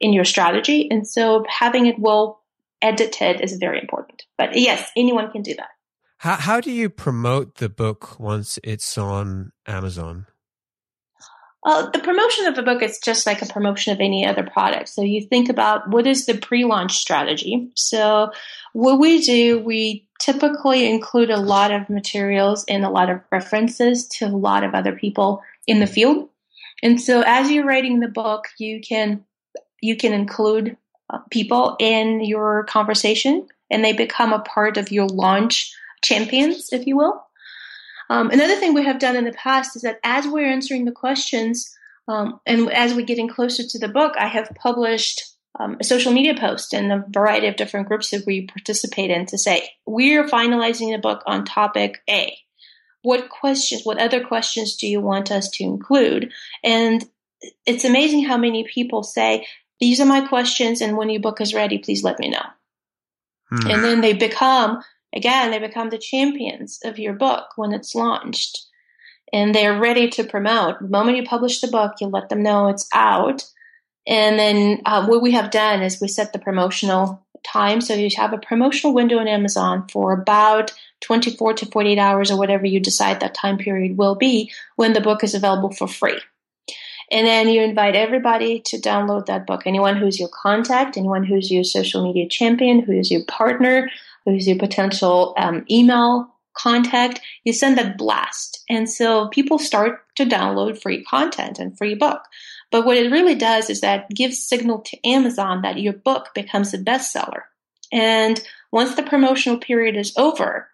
in 0.00 0.12
your 0.12 0.24
strategy. 0.24 0.88
And 0.90 1.06
so 1.06 1.44
having 1.48 1.86
it 1.86 1.98
well 1.98 2.42
edited 2.82 3.40
is 3.40 3.56
very 3.56 3.80
important. 3.80 4.22
But 4.36 4.56
yes, 4.56 4.90
anyone 4.96 5.30
can 5.30 5.42
do 5.42 5.54
that. 5.54 5.68
How, 6.18 6.36
how 6.36 6.60
do 6.60 6.70
you 6.70 6.88
promote 6.88 7.56
the 7.56 7.68
book 7.68 8.18
once 8.18 8.58
it's 8.62 8.96
on 8.96 9.52
Amazon? 9.66 10.26
Uh, 11.66 11.88
the 11.90 11.98
promotion 11.98 12.46
of 12.46 12.58
a 12.58 12.62
book 12.62 12.82
is 12.82 12.98
just 12.98 13.26
like 13.26 13.40
a 13.40 13.46
promotion 13.46 13.94
of 13.94 14.00
any 14.00 14.26
other 14.26 14.42
product. 14.42 14.90
So 14.90 15.00
you 15.00 15.26
think 15.26 15.48
about 15.48 15.88
what 15.88 16.06
is 16.06 16.26
the 16.26 16.36
pre-launch 16.36 16.96
strategy. 16.98 17.70
So 17.74 18.30
what 18.74 18.98
we 18.98 19.22
do, 19.22 19.58
we 19.60 20.06
typically 20.20 20.90
include 20.90 21.30
a 21.30 21.40
lot 21.40 21.72
of 21.72 21.88
materials 21.88 22.66
and 22.68 22.84
a 22.84 22.90
lot 22.90 23.08
of 23.08 23.20
references 23.32 24.06
to 24.08 24.26
a 24.26 24.28
lot 24.28 24.62
of 24.62 24.74
other 24.74 24.92
people 24.92 25.42
in 25.66 25.80
the 25.80 25.86
field. 25.86 26.28
And 26.82 27.00
so 27.00 27.22
as 27.26 27.50
you're 27.50 27.64
writing 27.64 28.00
the 28.00 28.08
book, 28.08 28.44
you 28.58 28.82
can 28.82 29.24
you 29.84 29.96
can 29.96 30.14
include 30.14 30.76
uh, 31.10 31.18
people 31.30 31.76
in 31.78 32.24
your 32.24 32.64
conversation 32.64 33.46
and 33.70 33.84
they 33.84 33.92
become 33.92 34.32
a 34.32 34.38
part 34.40 34.78
of 34.78 34.90
your 34.90 35.06
launch 35.06 35.74
champions, 36.02 36.70
if 36.72 36.86
you 36.86 36.96
will. 36.96 37.22
Um, 38.08 38.30
another 38.30 38.56
thing 38.56 38.72
we 38.72 38.84
have 38.84 38.98
done 38.98 39.14
in 39.14 39.24
the 39.24 39.32
past 39.32 39.76
is 39.76 39.82
that 39.82 40.00
as 40.02 40.26
we're 40.26 40.50
answering 40.50 40.86
the 40.86 40.92
questions 40.92 41.74
um, 42.08 42.40
and 42.46 42.70
as 42.72 42.94
we're 42.94 43.04
getting 43.04 43.28
closer 43.28 43.62
to 43.62 43.78
the 43.78 43.88
book, 43.88 44.14
I 44.18 44.26
have 44.26 44.50
published 44.54 45.22
um, 45.60 45.76
a 45.78 45.84
social 45.84 46.12
media 46.12 46.34
post 46.34 46.72
in 46.72 46.90
a 46.90 47.04
variety 47.08 47.46
of 47.46 47.56
different 47.56 47.88
groups 47.88 48.10
that 48.10 48.24
we 48.26 48.46
participate 48.46 49.10
in 49.10 49.26
to 49.26 49.38
say, 49.38 49.68
we're 49.86 50.26
finalizing 50.26 50.92
the 50.92 50.98
book 50.98 51.22
on 51.26 51.44
topic 51.44 52.00
A. 52.08 52.36
What 53.02 53.28
questions, 53.28 53.82
what 53.84 54.00
other 54.00 54.24
questions 54.24 54.76
do 54.76 54.86
you 54.86 55.00
want 55.00 55.30
us 55.30 55.50
to 55.50 55.64
include? 55.64 56.32
And 56.62 57.04
it's 57.66 57.84
amazing 57.84 58.24
how 58.24 58.36
many 58.36 58.64
people 58.64 59.02
say, 59.02 59.46
these 59.84 60.00
are 60.00 60.06
my 60.06 60.26
questions, 60.26 60.80
and 60.80 60.96
when 60.96 61.10
your 61.10 61.20
book 61.20 61.42
is 61.42 61.52
ready, 61.52 61.76
please 61.76 62.02
let 62.02 62.18
me 62.18 62.30
know. 62.30 62.46
Hmm. 63.50 63.70
And 63.70 63.84
then 63.84 64.00
they 64.00 64.14
become, 64.14 64.82
again, 65.14 65.50
they 65.50 65.58
become 65.58 65.90
the 65.90 65.98
champions 65.98 66.78
of 66.86 66.98
your 66.98 67.12
book 67.12 67.48
when 67.56 67.74
it's 67.74 67.94
launched. 67.94 68.64
And 69.30 69.54
they're 69.54 69.78
ready 69.78 70.08
to 70.08 70.24
promote. 70.24 70.80
The 70.80 70.88
moment 70.88 71.18
you 71.18 71.24
publish 71.24 71.60
the 71.60 71.68
book, 71.68 71.96
you 72.00 72.06
let 72.06 72.30
them 72.30 72.42
know 72.42 72.68
it's 72.68 72.88
out. 72.94 73.44
And 74.06 74.38
then 74.38 74.80
uh, 74.86 75.06
what 75.06 75.20
we 75.20 75.32
have 75.32 75.50
done 75.50 75.82
is 75.82 76.00
we 76.00 76.08
set 76.08 76.32
the 76.32 76.38
promotional 76.38 77.22
time. 77.46 77.82
So 77.82 77.92
you 77.92 78.08
have 78.16 78.32
a 78.32 78.38
promotional 78.38 78.94
window 78.94 79.18
on 79.18 79.28
Amazon 79.28 79.86
for 79.92 80.14
about 80.14 80.72
24 81.02 81.52
to 81.54 81.66
48 81.66 81.98
hours 81.98 82.30
or 82.30 82.38
whatever 82.38 82.64
you 82.64 82.80
decide 82.80 83.20
that 83.20 83.34
time 83.34 83.58
period 83.58 83.98
will 83.98 84.14
be 84.14 84.50
when 84.76 84.94
the 84.94 85.02
book 85.02 85.22
is 85.22 85.34
available 85.34 85.72
for 85.72 85.86
free. 85.86 86.18
And 87.10 87.26
then 87.26 87.48
you 87.48 87.62
invite 87.62 87.96
everybody 87.96 88.60
to 88.66 88.78
download 88.78 89.26
that 89.26 89.46
book. 89.46 89.62
Anyone 89.66 89.96
who's 89.96 90.18
your 90.18 90.30
contact, 90.30 90.96
anyone 90.96 91.24
who's 91.24 91.50
your 91.50 91.64
social 91.64 92.04
media 92.04 92.28
champion, 92.28 92.80
who's 92.80 93.10
your 93.10 93.24
partner, 93.24 93.90
who's 94.24 94.46
your 94.46 94.58
potential 94.58 95.34
um, 95.36 95.64
email 95.70 96.28
contact, 96.56 97.20
you 97.44 97.52
send 97.52 97.76
that 97.78 97.98
blast. 97.98 98.62
And 98.70 98.88
so 98.88 99.28
people 99.28 99.58
start 99.58 100.00
to 100.16 100.24
download 100.24 100.80
free 100.80 101.04
content 101.04 101.58
and 101.58 101.76
free 101.76 101.94
book. 101.94 102.22
But 102.70 102.86
what 102.86 102.96
it 102.96 103.10
really 103.10 103.34
does 103.34 103.70
is 103.70 103.80
that 103.80 104.08
gives 104.10 104.46
signal 104.46 104.80
to 104.80 105.08
Amazon 105.08 105.62
that 105.62 105.78
your 105.78 105.92
book 105.92 106.30
becomes 106.34 106.72
a 106.72 106.78
bestseller. 106.78 107.42
And 107.92 108.40
once 108.72 108.94
the 108.94 109.02
promotional 109.02 109.58
period 109.58 109.96
is 109.96 110.12
over, 110.16 110.68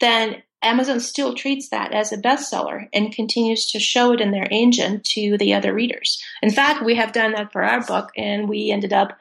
then 0.00 0.42
Amazon 0.62 1.00
still 1.00 1.34
treats 1.34 1.68
that 1.68 1.92
as 1.92 2.12
a 2.12 2.16
bestseller 2.16 2.88
and 2.92 3.14
continues 3.14 3.70
to 3.70 3.78
show 3.78 4.12
it 4.12 4.20
in 4.20 4.30
their 4.30 4.48
engine 4.50 5.00
to 5.04 5.36
the 5.38 5.54
other 5.54 5.72
readers. 5.72 6.22
In 6.42 6.50
fact, 6.50 6.84
we 6.84 6.94
have 6.96 7.12
done 7.12 7.32
that 7.32 7.52
for 7.52 7.62
our 7.62 7.84
book, 7.84 8.10
and 8.16 8.48
we 8.48 8.70
ended 8.70 8.92
up 8.92 9.16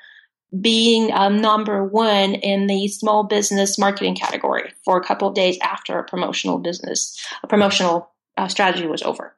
being 0.61 1.11
um, 1.11 1.41
number 1.41 1.83
one 1.83 2.33
in 2.35 2.67
the 2.67 2.87
small 2.87 3.23
business 3.23 3.77
marketing 3.77 4.15
category 4.15 4.73
for 4.83 4.97
a 4.97 5.03
couple 5.03 5.27
of 5.27 5.35
days 5.35 5.57
after 5.61 5.99
a 5.99 6.03
promotional 6.03 6.57
business, 6.57 7.19
a 7.43 7.47
promotional 7.47 8.11
uh, 8.37 8.47
strategy 8.47 8.87
was 8.87 9.01
over. 9.03 9.35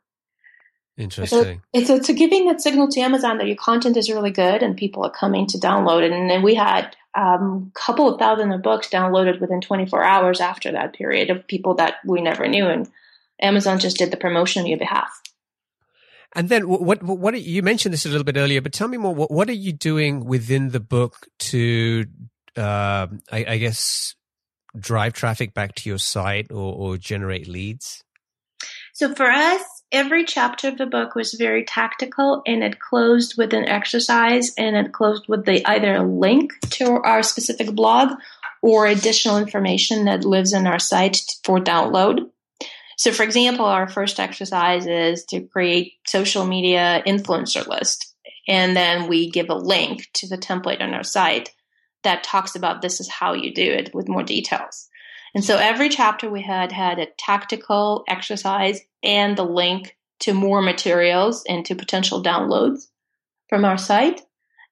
Interesting. 0.97 1.59
So 1.59 1.59
it's, 1.73 1.89
it's 1.89 2.09
giving 2.09 2.47
that 2.47 2.59
signal 2.59 2.87
to 2.89 2.99
Amazon 3.01 3.37
that 3.37 3.47
your 3.47 3.55
content 3.55 3.97
is 3.97 4.09
really 4.09 4.31
good 4.31 4.63
and 4.63 4.75
people 4.75 5.03
are 5.03 5.11
coming 5.11 5.45
to 5.47 5.59
download 5.59 6.01
it. 6.01 6.11
And 6.11 6.29
then 6.29 6.41
we 6.41 6.55
had 6.55 6.95
a 7.06 7.06
um, 7.17 7.71
couple 7.73 8.13
of 8.13 8.19
thousand 8.19 8.51
of 8.51 8.61
books 8.61 8.89
downloaded 8.89 9.41
within 9.41 9.59
24 9.59 10.03
hours 10.03 10.39
after 10.39 10.71
that 10.71 10.93
period 10.93 11.31
of 11.31 11.47
people 11.47 11.73
that 11.75 11.95
we 12.05 12.21
never 12.21 12.47
knew. 12.47 12.67
And 12.67 12.87
Amazon 13.41 13.79
just 13.79 13.97
did 13.97 14.11
the 14.11 14.17
promotion 14.17 14.61
on 14.61 14.67
your 14.67 14.77
behalf. 14.77 15.09
And 16.35 16.47
then 16.49 16.69
what, 16.69 16.81
what, 16.81 17.01
what, 17.03 17.41
you 17.41 17.63
mentioned 17.63 17.91
this 17.91 18.05
a 18.05 18.09
little 18.09 18.23
bit 18.23 18.37
earlier, 18.37 18.61
but 18.61 18.71
tell 18.71 18.87
me 18.87 18.97
more, 18.97 19.15
what, 19.15 19.31
what 19.31 19.49
are 19.49 19.53
you 19.53 19.73
doing 19.73 20.25
within 20.25 20.69
the 20.69 20.79
book 20.79 21.27
to, 21.39 22.05
uh, 22.55 23.07
I, 23.31 23.45
I, 23.47 23.57
guess, 23.57 24.13
drive 24.77 25.13
traffic 25.13 25.55
back 25.55 25.73
to 25.75 25.89
your 25.89 25.97
site 25.97 26.51
or, 26.51 26.73
or 26.73 26.97
generate 26.97 27.47
leads? 27.47 28.03
So 28.97 29.13
for 29.13 29.29
us, 29.29 29.61
every 29.91 30.25
chapter 30.25 30.69
of 30.69 30.79
the 30.79 30.87
book 30.87 31.13
was 31.13 31.35
very 31.35 31.63
tactical 31.63 32.41
and 32.47 32.63
it 32.63 32.79
closed 32.79 33.35
with 33.37 33.53
an 33.53 33.69
exercise 33.69 34.55
and 34.57 34.75
it 34.75 34.91
closed 34.91 35.27
with 35.27 35.45
the 35.45 35.63
either 35.69 35.97
a 35.97 36.03
link 36.03 36.51
to 36.71 36.93
our 37.03 37.21
specific 37.21 37.75
blog 37.75 38.17
or 38.63 38.87
additional 38.87 39.37
information 39.37 40.05
that 40.05 40.25
lives 40.25 40.51
in 40.51 40.65
our 40.65 40.79
site 40.79 41.21
for 41.43 41.59
download. 41.59 42.27
So 42.97 43.11
for 43.11 43.21
example, 43.21 43.65
our 43.65 43.87
first 43.87 44.19
exercise 44.19 44.87
is 44.87 45.25
to 45.25 45.41
create 45.41 45.93
social 46.07 46.47
media 46.47 47.03
influencer 47.05 47.67
list. 47.67 48.15
And 48.47 48.75
then 48.75 49.07
we 49.07 49.29
give 49.29 49.51
a 49.51 49.53
link 49.53 50.07
to 50.13 50.27
the 50.27 50.39
template 50.39 50.81
on 50.81 50.95
our 50.95 51.03
site 51.03 51.51
that 52.01 52.23
talks 52.23 52.55
about 52.55 52.81
this 52.81 52.99
is 52.99 53.07
how 53.07 53.33
you 53.33 53.53
do 53.53 53.61
it 53.61 53.93
with 53.93 54.09
more 54.09 54.23
details. 54.23 54.89
And 55.37 55.45
so 55.45 55.57
every 55.57 55.89
chapter 55.89 56.31
we 56.31 56.41
had 56.41 56.71
had 56.71 56.97
a 56.97 57.09
tactical 57.19 58.03
exercise 58.07 58.81
and 59.03 59.37
the 59.37 59.43
link 59.43 59.95
to 60.21 60.33
more 60.33 60.63
materials 60.63 61.43
and 61.47 61.63
to 61.67 61.75
potential 61.75 62.23
downloads 62.23 62.87
from 63.47 63.63
our 63.63 63.77
site. 63.77 64.19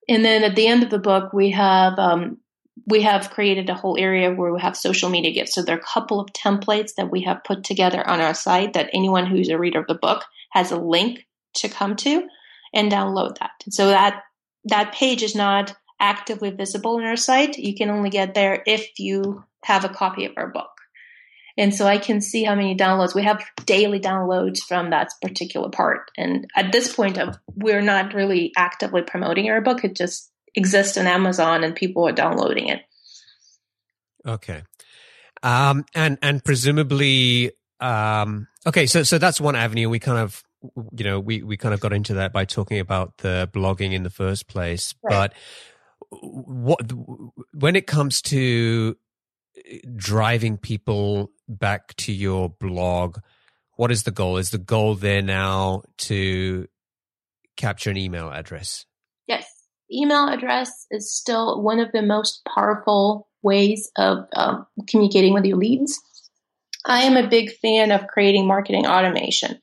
And 0.10 0.26
then 0.26 0.44
at 0.44 0.56
the 0.56 0.66
end 0.66 0.82
of 0.82 0.90
the 0.90 0.98
book, 0.98 1.34
we 1.34 1.52
have 1.52 2.00
um, 2.00 2.40
we 2.88 3.04
have 3.04 3.30
created 3.30 3.70
a 3.70 3.76
whole 3.76 3.96
area 4.00 4.34
where 4.34 4.52
we 4.52 4.60
have 4.60 4.76
social 4.76 5.08
media 5.08 5.34
gifts. 5.34 5.54
So 5.54 5.62
there 5.62 5.76
are 5.76 5.80
a 5.80 5.84
couple 5.84 6.20
of 6.20 6.34
templates 6.34 6.96
that 6.98 7.12
we 7.12 7.22
have 7.22 7.44
put 7.44 7.64
together 7.64 8.02
on 8.10 8.20
our 8.20 8.34
site 8.34 8.74
that 8.74 8.90
anyone 8.92 9.28
who's 9.28 9.50
a 9.50 9.60
reader 9.60 9.82
of 9.82 9.88
the 9.88 9.94
book 9.94 10.24
has 10.50 10.72
a 10.72 10.80
link 10.80 11.28
to 11.58 11.70
come 11.70 11.96
to 11.98 12.28
and 12.74 12.92
download 12.92 13.38
that. 13.38 13.52
So 13.70 13.90
that 13.90 14.24
that 14.64 14.96
page 14.96 15.22
is 15.22 15.36
not 15.36 15.76
actively 16.00 16.52
visible 16.52 16.98
in 17.00 17.06
our 17.06 17.16
site. 17.16 17.58
You 17.58 17.76
can 17.76 17.90
only 17.90 18.10
get 18.10 18.34
there 18.34 18.62
if 18.66 19.00
you 19.00 19.44
have 19.64 19.86
a 19.86 19.90
copy 19.90 20.26
of 20.26 20.34
our 20.38 20.48
book. 20.48 20.70
And 21.58 21.74
so 21.74 21.86
I 21.86 21.98
can 21.98 22.20
see 22.20 22.44
how 22.44 22.56
many 22.56 22.76
downloads 22.76 23.16
we 23.16 23.24
have 23.24 23.44
daily 23.66 24.00
downloads 24.00 24.60
from 24.60 24.90
that 24.90 25.10
particular 25.22 25.70
part. 25.70 26.12
And 26.18 26.50
at 26.56 26.72
this 26.72 26.94
point 26.94 27.18
of 27.18 27.38
we're 27.56 27.82
not 27.82 28.14
really 28.14 28.52
actively 28.58 29.02
promoting 29.04 29.50
our 29.50 29.62
book. 29.62 29.84
It 29.86 29.96
just 29.96 30.32
exists 30.54 30.98
on 30.98 31.08
Amazon 31.08 31.64
and 31.64 31.76
people 31.76 32.08
are 32.08 32.12
downloading 32.12 32.68
it. 32.68 32.82
Okay. 34.26 34.64
Um, 35.44 35.86
and, 35.94 36.18
and 36.22 36.44
presumably, 36.44 37.52
um, 37.80 38.48
okay. 38.66 38.86
So, 38.86 39.04
so 39.04 39.18
that's 39.18 39.40
one 39.40 39.56
avenue. 39.56 39.90
We 39.90 40.00
kind 40.00 40.18
of, 40.18 40.44
you 40.98 41.04
know, 41.06 41.20
we, 41.20 41.42
we 41.44 41.56
kind 41.56 41.74
of 41.74 41.80
got 41.80 41.94
into 41.94 42.16
that 42.16 42.34
by 42.34 42.44
talking 42.44 42.80
about 42.80 43.20
the 43.20 43.50
blogging 43.54 43.94
in 43.94 44.04
the 44.04 44.10
first 44.10 44.48
place. 44.48 44.94
Right. 45.04 45.12
But 45.12 45.34
what, 46.12 46.92
when 47.54 47.76
it 47.76 47.88
comes 47.88 48.22
to 48.24 48.98
driving 49.96 50.58
people 50.58 51.32
back 51.48 51.96
to 51.96 52.12
your 52.12 52.50
blog, 52.50 53.20
what 53.78 53.92
is 53.92 54.04
the 54.04 54.12
goal? 54.12 54.38
Is 54.38 54.52
the 54.52 54.58
goal 54.58 54.96
there 54.96 55.22
now 55.22 55.84
to 56.00 56.68
capture 57.58 57.90
an 57.90 57.98
email 57.98 58.30
address? 58.30 58.86
Yes. 59.28 59.46
Email 59.92 60.30
address 60.30 60.88
is 60.90 61.14
still 61.14 61.62
one 61.62 61.80
of 61.80 61.92
the 61.92 62.02
most 62.02 62.42
powerful 62.46 63.28
ways 63.44 63.92
of 63.98 64.28
um, 64.34 64.66
communicating 64.88 65.34
with 65.34 65.46
your 65.46 65.58
leads. 65.58 66.02
I 66.86 67.04
am 67.04 67.18
a 67.18 67.28
big 67.28 67.52
fan 67.58 67.92
of 67.92 68.08
creating 68.08 68.48
marketing 68.48 68.88
automation. 68.88 69.60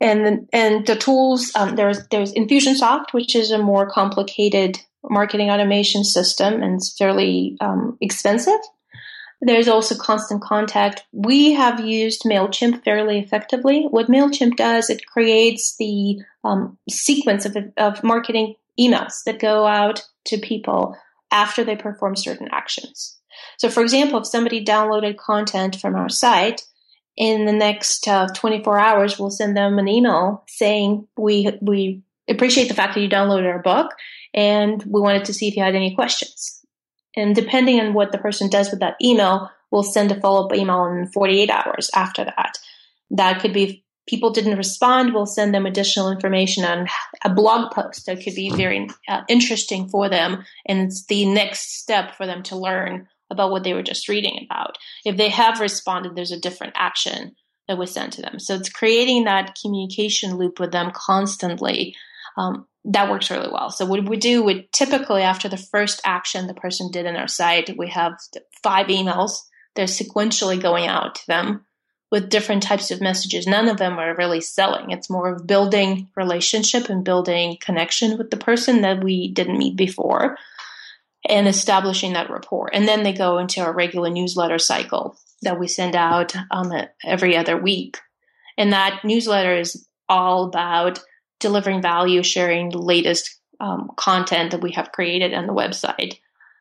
And, 0.00 0.48
and 0.52 0.86
the 0.86 0.96
tools, 0.96 1.52
um, 1.54 1.76
there's, 1.76 2.06
there's 2.08 2.32
Infusionsoft, 2.32 3.12
which 3.12 3.36
is 3.36 3.50
a 3.50 3.58
more 3.58 3.88
complicated 3.88 4.80
marketing 5.04 5.50
automation 5.50 6.04
system 6.04 6.62
and 6.62 6.76
it's 6.76 6.96
fairly 6.96 7.56
um, 7.60 7.96
expensive. 8.00 8.60
There's 9.40 9.68
also 9.68 9.96
constant 9.96 10.40
contact. 10.40 11.04
We 11.10 11.52
have 11.52 11.80
used 11.80 12.22
MailChimp 12.22 12.84
fairly 12.84 13.18
effectively. 13.18 13.86
What 13.90 14.06
MailChimp 14.06 14.56
does, 14.56 14.88
it 14.88 15.06
creates 15.06 15.76
the 15.76 16.18
um, 16.44 16.78
sequence 16.88 17.44
of, 17.44 17.56
of 17.76 18.04
marketing 18.04 18.54
emails 18.78 19.24
that 19.26 19.40
go 19.40 19.66
out 19.66 20.06
to 20.26 20.38
people 20.38 20.96
after 21.32 21.64
they 21.64 21.74
perform 21.74 22.14
certain 22.14 22.48
actions. 22.52 23.18
So, 23.58 23.68
for 23.68 23.82
example, 23.82 24.20
if 24.20 24.26
somebody 24.26 24.64
downloaded 24.64 25.16
content 25.16 25.76
from 25.76 25.96
our 25.96 26.08
site, 26.08 26.62
in 27.16 27.44
the 27.44 27.52
next 27.52 28.08
uh, 28.08 28.28
24 28.34 28.78
hours, 28.78 29.18
we'll 29.18 29.30
send 29.30 29.56
them 29.56 29.78
an 29.78 29.88
email 29.88 30.44
saying 30.48 31.06
we 31.16 31.50
we 31.60 32.02
appreciate 32.28 32.68
the 32.68 32.74
fact 32.74 32.94
that 32.94 33.00
you 33.00 33.08
downloaded 33.08 33.52
our 33.52 33.60
book, 33.60 33.90
and 34.34 34.82
we 34.84 35.00
wanted 35.00 35.24
to 35.26 35.34
see 35.34 35.48
if 35.48 35.56
you 35.56 35.62
had 35.62 35.74
any 35.74 35.94
questions. 35.94 36.60
And 37.16 37.34
depending 37.34 37.80
on 37.80 37.94
what 37.94 38.12
the 38.12 38.18
person 38.18 38.48
does 38.48 38.70
with 38.70 38.80
that 38.80 38.96
email, 39.02 39.50
we'll 39.70 39.82
send 39.82 40.10
a 40.12 40.20
follow 40.20 40.46
up 40.46 40.54
email 40.54 40.84
in 40.86 41.06
48 41.08 41.50
hours 41.50 41.90
after 41.94 42.24
that. 42.24 42.58
That 43.10 43.40
could 43.40 43.52
be 43.52 43.64
if 43.64 43.76
people 44.08 44.30
didn't 44.30 44.56
respond, 44.56 45.12
we'll 45.12 45.26
send 45.26 45.54
them 45.54 45.66
additional 45.66 46.10
information 46.10 46.64
on 46.64 46.88
a 47.24 47.32
blog 47.32 47.72
post 47.72 48.06
that 48.06 48.22
could 48.22 48.34
be 48.34 48.50
very 48.50 48.88
uh, 49.08 49.22
interesting 49.28 49.88
for 49.88 50.08
them. 50.08 50.44
And 50.66 50.88
it's 50.88 51.04
the 51.06 51.26
next 51.26 51.78
step 51.78 52.16
for 52.16 52.26
them 52.26 52.42
to 52.44 52.56
learn 52.56 53.08
about 53.30 53.50
what 53.50 53.64
they 53.64 53.74
were 53.74 53.82
just 53.82 54.08
reading 54.08 54.44
about. 54.44 54.76
If 55.04 55.16
they 55.16 55.28
have 55.28 55.60
responded, 55.60 56.14
there's 56.14 56.32
a 56.32 56.40
different 56.40 56.74
action 56.76 57.34
that 57.68 57.78
was 57.78 57.92
sent 57.92 58.14
to 58.14 58.22
them. 58.22 58.38
So 58.38 58.54
it's 58.54 58.68
creating 58.68 59.24
that 59.24 59.56
communication 59.60 60.36
loop 60.36 60.58
with 60.58 60.72
them 60.72 60.90
constantly. 60.94 61.94
Um, 62.36 62.66
that 62.84 63.10
works 63.10 63.30
really 63.30 63.50
well. 63.50 63.70
So 63.70 63.86
what 63.86 64.08
we 64.08 64.16
do, 64.16 64.42
we 64.42 64.68
typically 64.72 65.22
after 65.22 65.48
the 65.48 65.56
first 65.56 66.00
action 66.04 66.46
the 66.46 66.54
person 66.54 66.90
did 66.90 67.06
in 67.06 67.16
our 67.16 67.28
site, 67.28 67.76
we 67.76 67.88
have 67.88 68.14
five 68.62 68.86
emails. 68.88 69.38
They're 69.74 69.86
sequentially 69.86 70.60
going 70.60 70.86
out 70.86 71.14
to 71.16 71.26
them 71.26 71.64
with 72.10 72.28
different 72.28 72.62
types 72.62 72.90
of 72.90 73.00
messages. 73.00 73.46
None 73.46 73.68
of 73.68 73.78
them 73.78 73.98
are 73.98 74.14
really 74.16 74.40
selling. 74.40 74.90
It's 74.90 75.08
more 75.08 75.32
of 75.32 75.46
building 75.46 76.08
relationship 76.16 76.90
and 76.90 77.04
building 77.04 77.56
connection 77.60 78.18
with 78.18 78.30
the 78.30 78.36
person 78.36 78.82
that 78.82 79.02
we 79.02 79.32
didn't 79.32 79.58
meet 79.58 79.76
before 79.76 80.36
and 81.26 81.48
establishing 81.48 82.12
that 82.12 82.30
rapport. 82.30 82.68
And 82.72 82.86
then 82.86 83.02
they 83.02 83.12
go 83.12 83.38
into 83.38 83.60
our 83.60 83.72
regular 83.72 84.10
newsletter 84.10 84.58
cycle 84.58 85.16
that 85.42 85.58
we 85.58 85.68
send 85.68 85.96
out 85.96 86.34
um, 86.50 86.72
every 87.04 87.36
other 87.36 87.56
week. 87.56 87.98
And 88.58 88.72
that 88.72 89.04
newsletter 89.04 89.56
is 89.56 89.86
all 90.08 90.44
about 90.44 91.00
delivering 91.42 91.82
value, 91.82 92.22
sharing 92.22 92.70
the 92.70 92.78
latest 92.78 93.38
um, 93.60 93.90
content 93.96 94.50
that 94.50 94.62
we 94.62 94.72
have 94.72 94.92
created 94.92 95.34
on 95.34 95.46
the 95.46 95.52
website. 95.52 96.18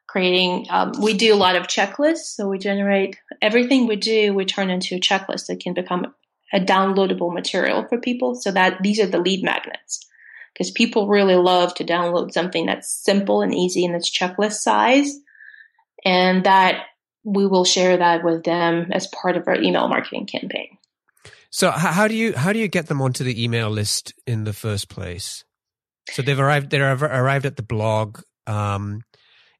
Creating, 0.07 0.67
um, 0.69 0.91
we 1.01 1.13
do 1.13 1.33
a 1.33 1.37
lot 1.37 1.55
of 1.55 1.67
checklists. 1.67 2.35
So 2.35 2.47
we 2.47 2.57
generate 2.57 3.17
everything 3.41 3.87
we 3.87 3.95
do, 3.95 4.33
we 4.33 4.45
turn 4.45 4.69
into 4.69 4.95
a 4.95 4.99
checklist 4.99 5.47
that 5.47 5.61
can 5.61 5.73
become 5.73 6.13
a 6.53 6.59
downloadable 6.59 7.33
material 7.33 7.85
for 7.87 7.97
people. 7.97 8.35
So 8.35 8.51
that 8.51 8.83
these 8.83 8.99
are 8.99 9.07
the 9.07 9.19
lead 9.19 9.43
magnets 9.43 10.05
because 10.53 10.71
people 10.71 11.07
really 11.07 11.35
love 11.35 11.73
to 11.75 11.85
download 11.85 12.33
something 12.33 12.65
that's 12.65 12.91
simple 12.91 13.41
and 13.41 13.55
easy 13.55 13.85
and 13.85 13.95
its 13.95 14.09
checklist 14.09 14.55
size. 14.55 15.17
And 16.03 16.43
that 16.43 16.83
we 17.23 17.45
will 17.45 17.65
share 17.65 17.97
that 17.97 18.23
with 18.23 18.43
them 18.43 18.91
as 18.91 19.07
part 19.07 19.37
of 19.37 19.47
our 19.47 19.55
email 19.55 19.87
marketing 19.87 20.25
campaign. 20.25 20.77
So 21.51 21.69
how 21.69 22.07
do 22.07 22.15
you 22.15 22.33
how 22.33 22.53
do 22.53 22.59
you 22.59 22.69
get 22.69 22.87
them 22.87 23.01
onto 23.01 23.25
the 23.25 23.43
email 23.43 23.69
list 23.69 24.13
in 24.25 24.45
the 24.45 24.53
first 24.53 24.87
place? 24.87 25.43
So 26.09 26.21
they've 26.21 26.39
arrived 26.39 26.71
they've 26.71 26.81
arrived 26.81 27.45
at 27.45 27.57
the 27.57 27.63
blog 27.63 28.21
um, 28.47 29.01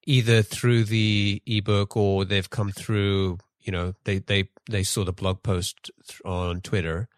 either 0.06 0.42
through 0.42 0.86
the 0.86 1.42
ebook 1.46 1.98
or 1.98 2.24
they've 2.24 2.50
come 2.50 2.72
through 2.72 3.40
you 3.60 3.74
know 3.74 3.94
they 4.06 4.20
they 4.20 4.50
they 4.70 4.84
saw 4.84 5.04
the 5.04 5.12
blog 5.12 5.44
post 5.44 5.92
on 6.24 6.62
Twitter. 6.62 7.10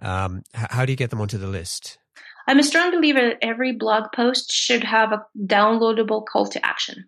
Um, 0.00 0.42
how 0.52 0.84
do 0.84 0.92
you 0.92 0.96
get 0.96 1.08
them 1.10 1.20
onto 1.20 1.38
the 1.38 1.46
list? 1.46 1.98
I'm 2.46 2.58
a 2.58 2.62
strong 2.62 2.90
believer 2.90 3.20
that 3.20 3.38
every 3.40 3.72
blog 3.72 4.12
post 4.14 4.52
should 4.52 4.84
have 4.84 5.12
a 5.12 5.24
downloadable 5.38 6.26
call 6.26 6.46
to 6.48 6.64
action. 6.64 7.06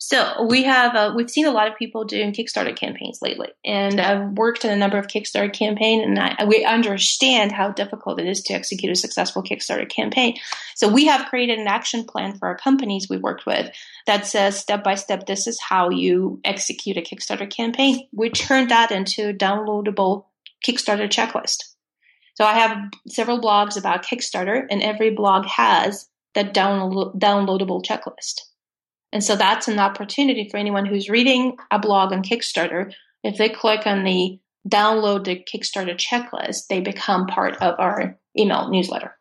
So 0.00 0.44
we 0.44 0.62
have 0.62 0.94
uh, 0.94 1.12
we've 1.16 1.28
seen 1.28 1.46
a 1.46 1.50
lot 1.50 1.66
of 1.66 1.76
people 1.76 2.04
doing 2.04 2.32
Kickstarter 2.32 2.74
campaigns 2.74 3.18
lately, 3.20 3.48
and 3.64 4.00
I've 4.00 4.30
worked 4.30 4.64
in 4.64 4.70
a 4.70 4.76
number 4.76 4.96
of 4.96 5.08
Kickstarter 5.08 5.52
campaign, 5.52 6.02
and 6.02 6.16
I, 6.16 6.44
we 6.44 6.64
understand 6.64 7.50
how 7.50 7.72
difficult 7.72 8.20
it 8.20 8.28
is 8.28 8.40
to 8.42 8.54
execute 8.54 8.92
a 8.92 8.94
successful 8.94 9.42
Kickstarter 9.42 9.88
campaign. 9.88 10.36
So 10.76 10.88
we 10.88 11.06
have 11.06 11.28
created 11.28 11.58
an 11.58 11.66
action 11.66 12.04
plan 12.04 12.38
for 12.38 12.46
our 12.46 12.56
companies 12.56 13.08
we 13.10 13.18
worked 13.18 13.44
with 13.44 13.72
that 14.06 14.24
says 14.24 14.56
step 14.56 14.84
by 14.84 14.94
step, 14.94 15.26
this 15.26 15.48
is 15.48 15.60
how 15.60 15.90
you 15.90 16.40
execute 16.44 16.96
a 16.96 17.02
Kickstarter 17.02 17.50
campaign. 17.50 18.06
We 18.12 18.30
turned 18.30 18.70
that 18.70 18.92
into 18.92 19.30
a 19.30 19.34
downloadable 19.34 20.26
Kickstarter 20.64 21.08
checklist. 21.08 21.64
So 22.34 22.44
I 22.44 22.52
have 22.52 22.92
several 23.08 23.40
blogs 23.40 23.76
about 23.76 24.04
Kickstarter, 24.04 24.64
and 24.70 24.80
every 24.80 25.10
blog 25.10 25.44
has 25.46 26.08
that 26.34 26.54
download, 26.54 27.18
downloadable 27.18 27.84
checklist. 27.84 28.42
And 29.12 29.24
so 29.24 29.36
that's 29.36 29.68
an 29.68 29.78
opportunity 29.78 30.48
for 30.50 30.56
anyone 30.56 30.86
who's 30.86 31.08
reading 31.08 31.56
a 31.70 31.78
blog 31.78 32.12
on 32.12 32.22
Kickstarter. 32.22 32.92
If 33.24 33.38
they 33.38 33.48
click 33.48 33.86
on 33.86 34.04
the 34.04 34.38
download 34.68 35.24
the 35.24 35.42
Kickstarter 35.42 35.96
checklist, 35.96 36.66
they 36.68 36.80
become 36.80 37.26
part 37.26 37.56
of 37.62 37.74
our 37.78 38.18
email 38.38 38.68
newsletter. 38.68 39.16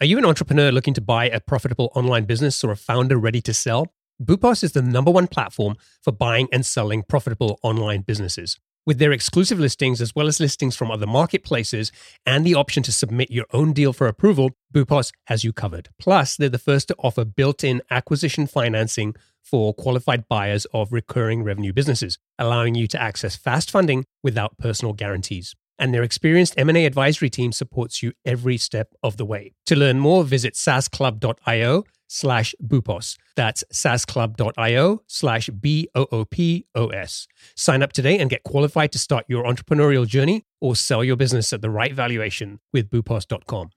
Are 0.00 0.06
you 0.06 0.18
an 0.18 0.24
entrepreneur 0.24 0.70
looking 0.72 0.94
to 0.94 1.00
buy 1.00 1.28
a 1.28 1.40
profitable 1.40 1.90
online 1.94 2.24
business 2.24 2.62
or 2.64 2.70
a 2.70 2.76
founder 2.76 3.18
ready 3.18 3.40
to 3.42 3.54
sell? 3.54 3.92
Boopos 4.22 4.62
is 4.62 4.72
the 4.72 4.82
number 4.82 5.10
one 5.10 5.26
platform 5.26 5.76
for 6.02 6.12
buying 6.12 6.48
and 6.52 6.64
selling 6.64 7.02
profitable 7.02 7.58
online 7.62 8.02
businesses. 8.02 8.58
With 8.86 8.98
their 8.98 9.12
exclusive 9.12 9.60
listings, 9.60 10.00
as 10.00 10.14
well 10.14 10.26
as 10.26 10.40
listings 10.40 10.74
from 10.74 10.90
other 10.90 11.06
marketplaces, 11.06 11.92
and 12.24 12.44
the 12.44 12.54
option 12.54 12.82
to 12.84 12.92
submit 12.92 13.30
your 13.30 13.44
own 13.52 13.72
deal 13.72 13.92
for 13.92 14.06
approval, 14.06 14.52
Boopos 14.74 15.12
has 15.26 15.44
you 15.44 15.52
covered. 15.52 15.90
Plus, 15.98 16.36
they're 16.36 16.48
the 16.48 16.58
first 16.58 16.88
to 16.88 16.96
offer 16.98 17.24
built 17.24 17.62
in 17.62 17.82
acquisition 17.90 18.46
financing 18.46 19.14
for 19.42 19.74
qualified 19.74 20.28
buyers 20.28 20.66
of 20.72 20.92
recurring 20.92 21.42
revenue 21.42 21.72
businesses, 21.72 22.18
allowing 22.38 22.74
you 22.74 22.86
to 22.88 23.00
access 23.00 23.36
fast 23.36 23.70
funding 23.70 24.04
without 24.22 24.58
personal 24.58 24.92
guarantees. 24.92 25.54
And 25.78 25.94
their 25.94 26.02
experienced 26.02 26.54
M&A 26.58 26.84
advisory 26.84 27.30
team 27.30 27.52
supports 27.52 28.02
you 28.02 28.12
every 28.24 28.58
step 28.58 28.92
of 29.02 29.16
the 29.16 29.24
way. 29.24 29.52
To 29.66 29.76
learn 29.76 29.98
more, 29.98 30.24
visit 30.24 30.54
saasclub.io 30.54 31.84
slash 32.06 32.54
boopos. 32.62 33.16
That's 33.36 33.64
saasclub.io 33.72 35.02
slash 35.06 35.48
B-O-O-P-O-S. 35.48 37.26
Sign 37.56 37.82
up 37.82 37.92
today 37.92 38.18
and 38.18 38.28
get 38.28 38.42
qualified 38.42 38.92
to 38.92 38.98
start 38.98 39.24
your 39.28 39.44
entrepreneurial 39.44 40.06
journey 40.06 40.44
or 40.60 40.76
sell 40.76 41.02
your 41.02 41.16
business 41.16 41.52
at 41.52 41.62
the 41.62 41.70
right 41.70 41.94
valuation 41.94 42.60
with 42.72 42.90
boopos.com. 42.90 43.70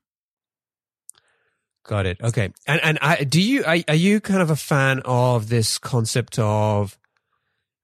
Got 1.86 2.06
it. 2.06 2.22
Okay. 2.22 2.54
And 2.66 2.82
and 2.82 3.00
I, 3.02 3.24
do 3.24 3.42
you 3.42 3.64
are, 3.66 3.78
are 3.88 3.96
you 3.96 4.22
kind 4.22 4.42
of 4.42 4.50
a 4.50 4.56
fan 4.56 5.02
of 5.04 5.50
this 5.50 5.78
concept 5.78 6.40
of 6.40 6.98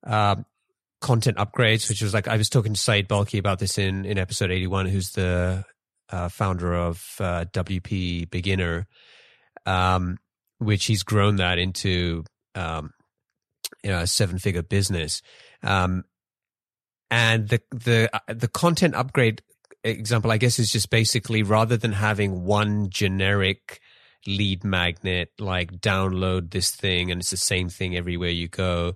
um, 0.05 0.45
content 1.01 1.37
upgrades, 1.37 1.89
which 1.89 2.01
was 2.01 2.13
like 2.13 2.27
I 2.27 2.37
was 2.37 2.49
talking 2.49 2.73
to 2.73 2.79
Syed 2.79 3.09
Balkhi 3.09 3.39
about 3.39 3.59
this 3.59 3.77
in 3.77 4.05
in 4.05 4.17
episode 4.17 4.51
eighty 4.51 4.67
one, 4.67 4.85
who's 4.85 5.11
the 5.11 5.65
uh, 6.09 6.29
founder 6.29 6.73
of 6.73 7.15
uh, 7.19 7.45
WP 7.51 8.29
Beginner, 8.29 8.87
um, 9.65 10.17
which 10.59 10.85
he's 10.85 11.03
grown 11.03 11.35
that 11.35 11.59
into 11.59 12.23
um, 12.55 12.91
you 13.83 13.89
know 13.89 13.99
a 13.99 14.07
seven 14.07 14.39
figure 14.39 14.63
business, 14.63 15.21
um, 15.61 16.05
and 17.11 17.49
the 17.49 17.61
the 17.71 18.09
uh, 18.13 18.19
the 18.27 18.47
content 18.47 18.95
upgrade 18.95 19.41
example, 19.83 20.31
I 20.31 20.37
guess, 20.37 20.59
is 20.59 20.71
just 20.71 20.89
basically 20.89 21.43
rather 21.43 21.77
than 21.77 21.93
having 21.93 22.43
one 22.45 22.89
generic 22.89 23.79
lead 24.27 24.63
magnet, 24.63 25.31
like 25.39 25.79
download 25.79 26.51
this 26.51 26.71
thing 26.71 27.11
and 27.11 27.21
it's 27.21 27.31
the 27.31 27.37
same 27.37 27.69
thing 27.69 27.95
everywhere 27.95 28.29
you 28.29 28.47
go. 28.47 28.93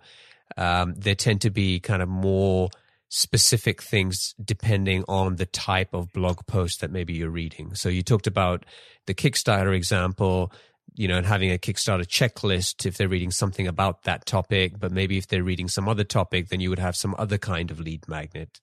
Um, 0.57 0.93
there 0.95 1.15
tend 1.15 1.41
to 1.41 1.49
be 1.49 1.79
kind 1.79 2.01
of 2.01 2.09
more 2.09 2.69
specific 3.09 3.81
things 3.81 4.33
depending 4.43 5.03
on 5.07 5.35
the 5.35 5.45
type 5.45 5.93
of 5.93 6.11
blog 6.13 6.45
post 6.47 6.81
that 6.81 6.91
maybe 6.91 7.13
you're 7.13 7.29
reading. 7.29 7.75
So 7.75 7.89
you 7.89 8.01
talked 8.01 8.27
about 8.27 8.65
the 9.05 9.13
Kickstarter 9.13 9.75
example, 9.75 10.51
you 10.95 11.07
know, 11.07 11.17
and 11.17 11.25
having 11.25 11.51
a 11.51 11.57
Kickstarter 11.57 12.05
checklist 12.05 12.85
if 12.85 12.97
they're 12.97 13.07
reading 13.07 13.31
something 13.31 13.67
about 13.67 14.03
that 14.03 14.25
topic, 14.25 14.79
but 14.79 14.91
maybe 14.91 15.17
if 15.17 15.27
they're 15.27 15.43
reading 15.43 15.67
some 15.67 15.87
other 15.87 16.03
topic, 16.03 16.49
then 16.49 16.59
you 16.59 16.69
would 16.69 16.79
have 16.79 16.95
some 16.95 17.15
other 17.17 17.37
kind 17.37 17.71
of 17.71 17.79
lead 17.79 18.07
magnet. 18.07 18.59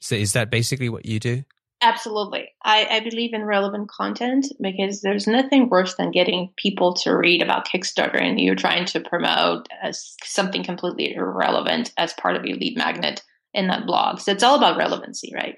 So 0.00 0.14
is 0.14 0.32
that 0.34 0.50
basically 0.50 0.88
what 0.88 1.06
you 1.06 1.18
do? 1.20 1.44
Absolutely. 1.82 2.50
I, 2.62 2.86
I, 2.90 3.00
believe 3.00 3.32
in 3.32 3.42
relevant 3.44 3.88
content 3.88 4.46
because 4.60 5.00
there's 5.00 5.26
nothing 5.26 5.70
worse 5.70 5.94
than 5.94 6.10
getting 6.10 6.52
people 6.56 6.92
to 6.94 7.16
read 7.16 7.40
about 7.40 7.66
Kickstarter 7.66 8.20
and 8.20 8.38
you're 8.38 8.54
trying 8.54 8.84
to 8.86 9.00
promote 9.00 9.66
as 9.82 10.14
something 10.22 10.62
completely 10.62 11.14
irrelevant 11.14 11.92
as 11.96 12.12
part 12.12 12.36
of 12.36 12.44
your 12.44 12.58
lead 12.58 12.76
magnet 12.76 13.22
in 13.54 13.68
that 13.68 13.86
blog. 13.86 14.20
So 14.20 14.30
it's 14.30 14.42
all 14.42 14.58
about 14.58 14.76
relevancy, 14.76 15.32
right? 15.34 15.56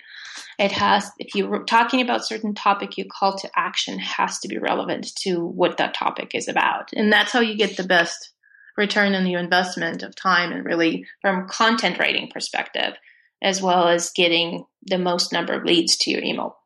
It 0.61 0.70
has, 0.72 1.11
if 1.18 1.35
you're 1.35 1.64
talking 1.64 2.00
about 2.00 2.24
certain 2.24 2.54
topic, 2.54 2.96
your 2.96 3.08
call 3.11 3.37
to 3.38 3.50
action 3.56 3.98
has 3.98 4.38
to 4.40 4.48
be 4.48 4.58
relevant 4.58 5.14
to 5.22 5.44
what 5.44 5.78
that 5.78 5.94
topic 5.94 6.35
is 6.35 6.46
about. 6.46 6.90
And 6.94 7.12
that's 7.12 7.32
how 7.32 7.40
you 7.40 7.56
get 7.56 7.76
the 7.76 7.85
best 7.85 8.32
return 8.76 9.14
on 9.14 9.26
your 9.26 9.40
investment 9.40 10.04
of 10.04 10.14
time 10.14 10.52
and 10.52 10.64
really 10.64 11.04
from 11.20 11.48
content 11.48 11.98
writing 11.98 12.30
perspective 12.32 12.94
as 13.42 13.61
well 13.61 13.88
as 13.88 14.11
getting 14.11 14.64
the 14.83 14.99
most 14.99 15.33
number 15.33 15.53
of 15.53 15.64
leads 15.64 15.97
to 15.99 16.11
your 16.11 16.23
email. 16.23 16.57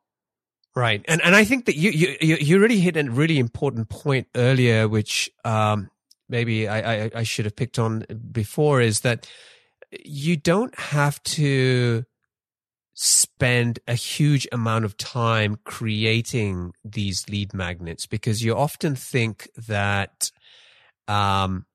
Right, 0.75 1.03
and 1.09 1.23
and 1.23 1.35
I 1.35 1.45
think 1.45 1.67
that 1.67 1.77
you 1.77 1.91
you 1.91 2.37
you 2.37 2.59
really 2.59 2.81
hit 2.81 2.97
a 2.97 3.11
really 3.11 3.39
important 3.39 3.89
point 3.89 4.29
earlier, 4.35 4.89
which 4.89 5.31
um, 5.45 5.89
maybe 6.29 6.69
I, 6.69 7.05
I 7.05 7.11
I 7.15 7.23
should 7.23 7.47
have 7.47 7.57
picked 7.57 7.79
on 7.79 8.05
before, 8.31 8.83
is 8.83 9.01
that 9.01 9.27
you 10.05 10.37
don't 10.37 10.79
have 10.79 11.23
to 11.23 12.05
spend 12.93 13.79
a 13.87 13.95
huge 13.95 14.49
amount 14.53 14.85
of 14.85 14.97
time 14.97 15.59
creating 15.65 16.73
these 16.83 17.29
lead 17.29 17.53
magnets 17.53 18.07
because 18.07 18.43
you 18.43 18.57
often 18.57 18.97
think 18.97 19.51
that 19.69 20.31
um 21.07 21.67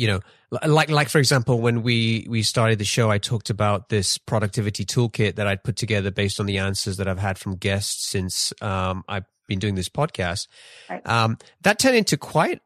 you 0.00 0.06
know 0.06 0.20
like 0.62 0.88
like 0.88 1.10
for 1.10 1.18
example 1.18 1.60
when 1.60 1.82
we 1.82 2.26
we 2.28 2.42
started 2.42 2.78
the 2.78 2.84
show 2.86 3.10
i 3.10 3.18
talked 3.18 3.50
about 3.50 3.90
this 3.90 4.16
productivity 4.16 4.84
toolkit 4.84 5.36
that 5.36 5.46
i'd 5.46 5.62
put 5.62 5.76
together 5.76 6.10
based 6.10 6.40
on 6.40 6.46
the 6.46 6.56
answers 6.56 6.96
that 6.96 7.06
i've 7.06 7.18
had 7.18 7.38
from 7.38 7.54
guests 7.54 8.06
since 8.06 8.52
um, 8.62 9.04
i've 9.08 9.26
been 9.46 9.58
doing 9.58 9.74
this 9.74 9.90
podcast 9.90 10.48
right. 10.88 11.06
um, 11.06 11.36
that 11.60 11.78
turned 11.78 11.96
into 11.96 12.16
quite 12.16 12.62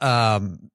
um, 0.00 0.70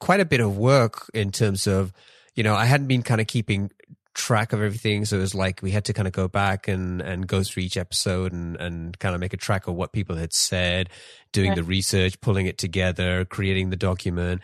quite 0.00 0.20
a 0.20 0.24
bit 0.24 0.40
of 0.40 0.58
work 0.58 1.08
in 1.14 1.30
terms 1.30 1.68
of 1.68 1.92
you 2.34 2.42
know 2.42 2.56
i 2.56 2.64
hadn't 2.64 2.88
been 2.88 3.02
kind 3.02 3.20
of 3.20 3.28
keeping 3.28 3.70
track 4.14 4.52
of 4.52 4.60
everything 4.60 5.04
so 5.04 5.16
it 5.16 5.20
was 5.20 5.36
like 5.36 5.62
we 5.62 5.70
had 5.70 5.84
to 5.84 5.92
kind 5.92 6.08
of 6.08 6.12
go 6.12 6.26
back 6.26 6.66
and 6.66 7.00
and 7.00 7.28
go 7.28 7.44
through 7.44 7.62
each 7.62 7.76
episode 7.76 8.32
and 8.32 8.56
and 8.56 8.98
kind 8.98 9.14
of 9.14 9.20
make 9.20 9.32
a 9.32 9.36
track 9.36 9.68
of 9.68 9.74
what 9.76 9.92
people 9.92 10.16
had 10.16 10.32
said 10.32 10.90
doing 11.30 11.50
right. 11.50 11.56
the 11.56 11.62
research 11.62 12.20
pulling 12.20 12.46
it 12.46 12.58
together 12.58 13.24
creating 13.24 13.70
the 13.70 13.76
document 13.76 14.42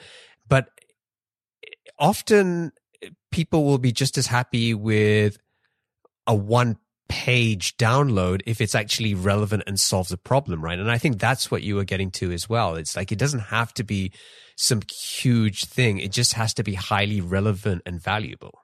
but 0.48 0.68
often 1.98 2.72
people 3.30 3.64
will 3.64 3.78
be 3.78 3.92
just 3.92 4.18
as 4.18 4.26
happy 4.26 4.74
with 4.74 5.38
a 6.26 6.34
one 6.34 6.76
page 7.08 7.76
download 7.76 8.40
if 8.46 8.60
it's 8.60 8.74
actually 8.74 9.14
relevant 9.14 9.62
and 9.66 9.78
solves 9.78 10.10
a 10.10 10.16
problem, 10.16 10.62
right? 10.62 10.78
And 10.78 10.90
I 10.90 10.98
think 10.98 11.18
that's 11.18 11.50
what 11.50 11.62
you 11.62 11.76
were 11.76 11.84
getting 11.84 12.10
to 12.12 12.32
as 12.32 12.48
well. 12.48 12.74
It's 12.74 12.96
like 12.96 13.12
it 13.12 13.18
doesn't 13.18 13.40
have 13.40 13.72
to 13.74 13.84
be 13.84 14.12
some 14.56 14.80
huge 14.90 15.66
thing, 15.66 15.98
it 15.98 16.12
just 16.12 16.32
has 16.32 16.54
to 16.54 16.64
be 16.64 16.74
highly 16.74 17.20
relevant 17.20 17.82
and 17.84 18.02
valuable. 18.02 18.62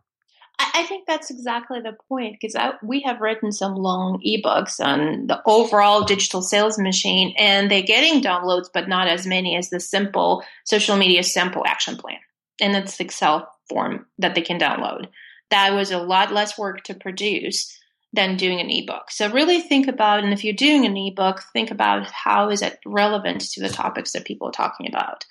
I 0.58 0.84
think 0.84 1.06
that's 1.06 1.30
exactly 1.30 1.80
the 1.80 1.96
point 2.08 2.36
because 2.40 2.56
we 2.82 3.02
have 3.02 3.20
written 3.20 3.52
some 3.52 3.74
long 3.74 4.22
ebooks 4.26 4.80
on 4.80 5.26
the 5.26 5.42
overall 5.44 6.04
digital 6.04 6.40
sales 6.40 6.78
machine, 6.78 7.34
and 7.36 7.70
they're 7.70 7.82
getting 7.82 8.22
downloads, 8.22 8.68
but 8.72 8.88
not 8.88 9.08
as 9.08 9.26
many 9.26 9.56
as 9.56 9.70
the 9.70 9.80
simple 9.80 10.44
social 10.64 10.96
media 10.96 11.22
sample 11.22 11.64
action 11.66 11.96
plan 11.96 12.18
in 12.62 12.74
its 12.76 12.98
Excel 13.00 13.52
form 13.68 14.06
that 14.18 14.34
they 14.34 14.40
can 14.40 14.58
download. 14.58 15.08
That 15.50 15.74
was 15.74 15.90
a 15.90 15.98
lot 15.98 16.32
less 16.32 16.56
work 16.56 16.84
to 16.84 16.94
produce 16.94 17.78
than 18.12 18.36
doing 18.36 18.60
an 18.60 18.70
ebook. 18.70 19.10
So 19.10 19.30
really 19.30 19.60
think 19.60 19.88
about, 19.88 20.22
and 20.22 20.32
if 20.32 20.44
you're 20.44 20.54
doing 20.54 20.86
an 20.86 20.96
ebook, 20.96 21.42
think 21.52 21.70
about 21.70 22.06
how 22.10 22.50
is 22.50 22.62
it 22.62 22.78
relevant 22.86 23.40
to 23.52 23.60
the 23.60 23.68
topics 23.68 24.12
that 24.12 24.24
people 24.24 24.48
are 24.48 24.52
talking 24.52 24.86
about. 24.88 25.24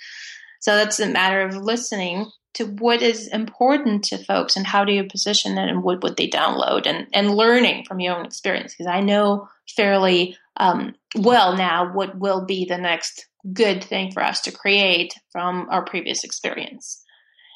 So 0.60 0.76
that's 0.76 1.00
a 1.00 1.08
matter 1.08 1.42
of 1.42 1.56
listening 1.56 2.30
to 2.56 2.66
what 2.66 3.02
is 3.02 3.28
important 3.28 4.04
to 4.06 4.18
folks 4.18 4.58
and 4.58 4.68
how 4.68 4.84
do 4.84 4.92
you 4.92 5.06
position 5.06 5.58
it 5.58 5.70
and 5.70 5.84
what 5.84 6.04
would 6.04 6.18
they 6.18 6.28
download 6.28 6.86
and, 6.86 7.08
and 7.14 7.36
learning 7.36 7.86
from 7.86 8.00
your 8.00 8.18
own 8.18 8.26
experience. 8.26 8.74
Because 8.74 8.92
I 8.92 9.00
know 9.00 9.48
fairly 9.70 10.38
um, 10.58 10.96
well 11.16 11.56
now 11.56 11.94
what 11.94 12.18
will 12.18 12.46
be 12.46 12.66
the 12.66 12.78
next 12.78 13.28
good 13.54 13.84
thing 13.84 14.12
for 14.12 14.24
us 14.24 14.42
to 14.42 14.52
create 14.52 15.14
from 15.32 15.68
our 15.70 15.84
previous 15.84 16.24
experience. 16.24 17.01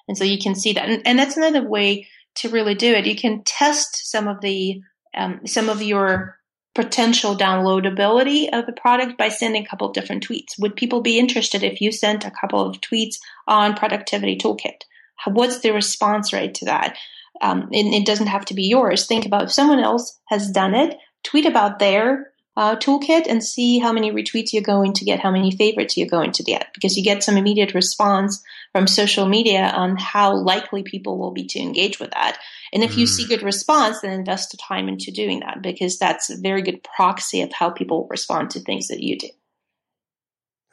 And 0.07 0.17
so 0.17 0.23
you 0.23 0.37
can 0.37 0.55
see 0.55 0.73
that. 0.73 0.89
And, 0.89 1.01
and 1.05 1.19
that's 1.19 1.37
another 1.37 1.67
way 1.67 2.07
to 2.35 2.49
really 2.49 2.75
do 2.75 2.93
it. 2.93 3.05
You 3.05 3.15
can 3.15 3.43
test 3.43 4.09
some 4.09 4.27
of 4.27 4.41
the, 4.41 4.81
um, 5.15 5.47
some 5.47 5.69
of 5.69 5.81
your 5.81 6.37
potential 6.75 7.35
downloadability 7.35 8.49
of 8.51 8.65
the 8.65 8.73
product 8.73 9.17
by 9.17 9.29
sending 9.29 9.63
a 9.63 9.67
couple 9.67 9.87
of 9.87 9.93
different 9.93 10.27
tweets. 10.27 10.59
Would 10.59 10.75
people 10.75 11.01
be 11.01 11.17
interested 11.17 11.63
if 11.63 11.79
you 11.79 11.91
sent 11.91 12.25
a 12.25 12.31
couple 12.31 12.59
of 12.59 12.81
tweets 12.81 13.15
on 13.47 13.75
productivity 13.75 14.37
toolkit? 14.37 14.81
What's 15.25 15.59
the 15.59 15.71
response 15.71 16.33
rate 16.33 16.55
to 16.55 16.65
that? 16.65 16.97
Um, 17.41 17.69
it, 17.71 17.85
it, 17.85 18.05
doesn't 18.05 18.27
have 18.27 18.45
to 18.45 18.53
be 18.53 18.63
yours. 18.63 19.07
Think 19.07 19.25
about 19.25 19.43
if 19.43 19.51
someone 19.51 19.79
else 19.79 20.19
has 20.27 20.51
done 20.51 20.75
it, 20.75 20.97
tweet 21.23 21.45
about 21.45 21.79
their 21.79 22.31
uh, 22.57 22.75
toolkit 22.77 23.27
and 23.27 23.43
see 23.43 23.79
how 23.79 23.91
many 23.91 24.11
retweets 24.11 24.53
you're 24.53 24.63
going 24.63 24.93
to 24.93 25.05
get, 25.05 25.19
how 25.19 25.31
many 25.31 25.51
favorites 25.51 25.97
you're 25.97 26.07
going 26.07 26.31
to 26.31 26.43
get, 26.43 26.67
because 26.73 26.95
you 26.95 27.03
get 27.03 27.23
some 27.23 27.37
immediate 27.37 27.73
response 27.73 28.41
from 28.71 28.87
social 28.87 29.27
media 29.27 29.71
on 29.75 29.97
how 29.97 30.33
likely 30.35 30.83
people 30.83 31.17
will 31.17 31.31
be 31.31 31.45
to 31.45 31.59
engage 31.59 31.99
with 31.99 32.11
that. 32.11 32.37
And 32.71 32.83
if 32.83 32.93
mm. 32.93 32.97
you 32.99 33.07
see 33.07 33.27
good 33.27 33.43
response, 33.43 34.01
then 34.01 34.11
invest 34.11 34.51
the 34.51 34.57
time 34.57 34.87
into 34.87 35.11
doing 35.11 35.41
that 35.41 35.61
because 35.61 35.97
that's 35.97 36.29
a 36.29 36.37
very 36.37 36.61
good 36.61 36.83
proxy 36.83 37.41
of 37.41 37.51
how 37.51 37.69
people 37.69 38.07
respond 38.09 38.51
to 38.51 38.59
things 38.59 38.87
that 38.87 39.01
you 39.01 39.17
do. 39.17 39.29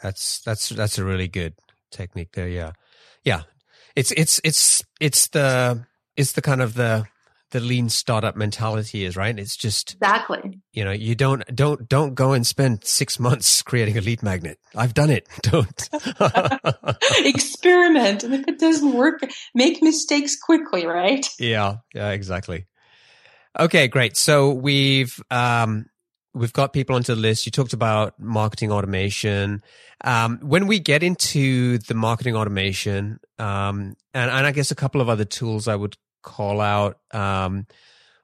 That's 0.03 0.40
that's 0.40 0.68
that's 0.71 0.99
a 0.99 1.05
really 1.05 1.29
good 1.29 1.55
technique 1.92 2.33
there. 2.33 2.49
Yeah, 2.49 2.73
yeah. 3.23 3.42
It's 3.95 4.11
it's 4.12 4.40
it's 4.42 4.83
it's 5.01 5.29
the 5.29 5.87
it's 6.16 6.33
the 6.33 6.42
kind 6.42 6.61
of 6.61 6.75
the 6.75 7.07
the 7.52 7.60
lean 7.60 7.88
startup 7.88 8.34
mentality 8.34 9.04
is, 9.04 9.16
right? 9.16 9.38
It's 9.38 9.56
just 9.56 9.94
exactly. 9.94 10.60
You 10.72 10.84
know, 10.84 10.90
you 10.90 11.14
don't 11.14 11.44
don't 11.54 11.88
don't 11.88 12.14
go 12.14 12.32
and 12.32 12.46
spend 12.46 12.84
six 12.84 13.20
months 13.20 13.62
creating 13.62 13.96
a 13.96 14.00
lead 14.00 14.22
magnet. 14.22 14.58
I've 14.74 14.94
done 14.94 15.10
it. 15.10 15.28
Don't 15.42 15.88
experiment, 17.18 18.24
and 18.24 18.34
if 18.34 18.48
it 18.48 18.58
doesn't 18.58 18.92
work, 18.92 19.20
make 19.54 19.82
mistakes 19.82 20.36
quickly, 20.36 20.86
right? 20.86 21.26
Yeah, 21.38 21.76
yeah, 21.94 22.10
exactly. 22.10 22.66
Okay, 23.58 23.88
great. 23.88 24.16
So 24.16 24.52
we've 24.52 25.20
um, 25.30 25.86
we've 26.34 26.52
got 26.52 26.72
people 26.72 26.96
onto 26.96 27.14
the 27.14 27.20
list. 27.20 27.44
You 27.44 27.52
talked 27.52 27.74
about 27.74 28.18
marketing 28.18 28.72
automation. 28.72 29.62
Um, 30.04 30.38
when 30.42 30.66
we 30.66 30.78
get 30.80 31.02
into 31.02 31.78
the 31.78 31.94
marketing 31.94 32.34
automation, 32.34 33.20
um, 33.38 33.94
and, 34.14 34.30
and 34.30 34.46
I 34.46 34.52
guess 34.52 34.70
a 34.70 34.74
couple 34.74 35.00
of 35.00 35.08
other 35.08 35.24
tools 35.24 35.68
I 35.68 35.76
would 35.76 35.96
call 36.22 36.61
out. 36.61 36.98
Um, 37.11 37.66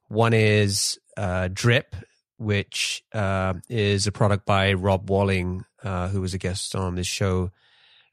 one 0.09 0.33
is 0.33 0.99
uh, 1.17 1.49
Drip, 1.53 1.95
which 2.39 3.05
uh, 3.13 3.55
is 3.69 4.07
a 4.07 4.13
product 4.13 4.47
by 4.47 4.73
Rob 4.73 5.11
Walling, 5.11 5.65
uh, 5.83 6.09
who 6.09 6.21
was 6.21 6.35
a 6.35 6.39
guest 6.39 6.75
on 6.75 6.95
this 6.95 7.07
show 7.07 7.51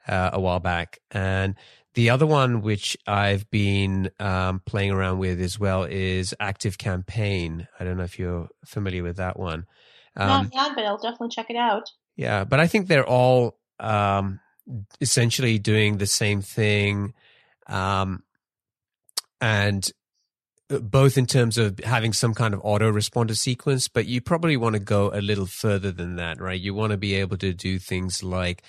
uh, 0.07 0.31
a 0.33 0.39
while 0.39 0.59
back. 0.59 0.99
And 1.11 1.55
the 1.93 2.09
other 2.09 2.27
one, 2.27 2.61
which 2.61 2.97
I've 3.07 3.49
been 3.49 4.11
um, 4.19 4.61
playing 4.65 4.91
around 4.91 5.19
with 5.19 5.39
as 5.39 5.57
well, 5.57 5.83
is 5.83 6.35
Active 6.39 6.77
Campaign. 6.77 7.67
I 7.79 7.85
don't 7.85 7.97
know 7.97 8.03
if 8.03 8.19
you're 8.19 8.49
familiar 8.65 9.01
with 9.01 9.17
that 9.17 9.39
one. 9.39 9.65
Um, 10.17 10.27
Not 10.27 10.53
yet, 10.53 10.71
but 10.75 10.85
I'll 10.85 10.97
definitely 10.97 11.29
check 11.29 11.49
it 11.49 11.55
out. 11.55 11.89
Yeah, 12.17 12.43
but 12.43 12.59
I 12.59 12.67
think 12.67 12.87
they're 12.87 13.07
all 13.07 13.57
um, 13.79 14.41
essentially 14.99 15.57
doing 15.57 15.97
the 15.97 16.05
same 16.05 16.41
thing. 16.41 17.13
Um, 17.67 18.23
and 19.41 19.89
uh, 20.69 20.79
both 20.79 21.17
in 21.17 21.25
terms 21.25 21.57
of 21.57 21.79
having 21.79 22.13
some 22.13 22.33
kind 22.33 22.53
of 22.53 22.61
autoresponder 22.63 23.37
sequence, 23.37 23.87
but 23.87 24.07
you 24.07 24.21
probably 24.21 24.57
want 24.57 24.73
to 24.73 24.79
go 24.79 25.11
a 25.13 25.21
little 25.21 25.45
further 25.45 25.91
than 25.91 26.15
that, 26.15 26.41
right? 26.41 26.59
You 26.59 26.73
want 26.73 26.91
to 26.91 26.97
be 26.97 27.15
able 27.15 27.37
to 27.37 27.53
do 27.53 27.77
things 27.79 28.23
like 28.23 28.63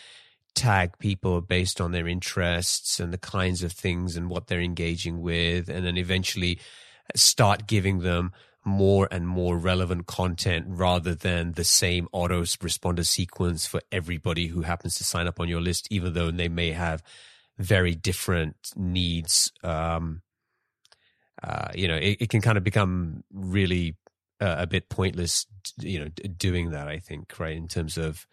tag 0.55 0.99
people 0.99 1.41
based 1.41 1.81
on 1.81 1.93
their 1.93 2.09
interests 2.09 2.99
and 2.99 3.13
the 3.13 3.19
kinds 3.19 3.63
of 3.63 3.73
things 3.73 4.17
and 4.17 4.29
what 4.29 4.47
they're 4.47 4.61
engaging 4.61 5.21
with, 5.21 5.69
and 5.69 5.87
then 5.87 5.97
eventually 5.97 6.59
start 7.15 7.67
giving 7.67 8.01
them 8.01 8.33
more 8.65 9.07
and 9.13 9.29
more 9.29 9.57
relevant 9.57 10.07
content 10.07 10.67
rather 10.69 11.15
than 11.15 11.53
the 11.53 11.63
same 11.63 12.09
autoresponder 12.13 13.07
sequence 13.07 13.65
for 13.65 13.81
everybody 13.93 14.49
who 14.49 14.63
happens 14.63 14.97
to 14.97 15.05
sign 15.05 15.29
up 15.29 15.39
on 15.39 15.49
your 15.49 15.61
list, 15.61 15.87
even 15.91 16.13
though 16.15 16.33
they 16.33 16.49
may 16.49 16.73
have 16.73 17.03
very 17.59 17.95
different 17.95 18.57
needs. 18.75 19.53
Um, 19.63 20.23
uh, 21.43 21.69
you 21.75 21.89
know, 21.89 21.97
it, 21.97 22.19
it, 22.21 22.29
can 22.31 22.41
kind 22.41 22.57
of 22.57 22.65
become 22.65 23.23
really 23.33 23.97
uh, 24.41 24.57
a 24.59 24.67
bit 24.67 24.89
pointless, 24.89 25.47
you 25.79 26.01
know, 26.01 26.09
doing 26.37 26.71
that. 26.71 26.89
I 26.89 26.99
think, 26.99 27.39
right, 27.39 27.57
in 27.57 27.69
terms 27.69 27.99
of 27.99 28.27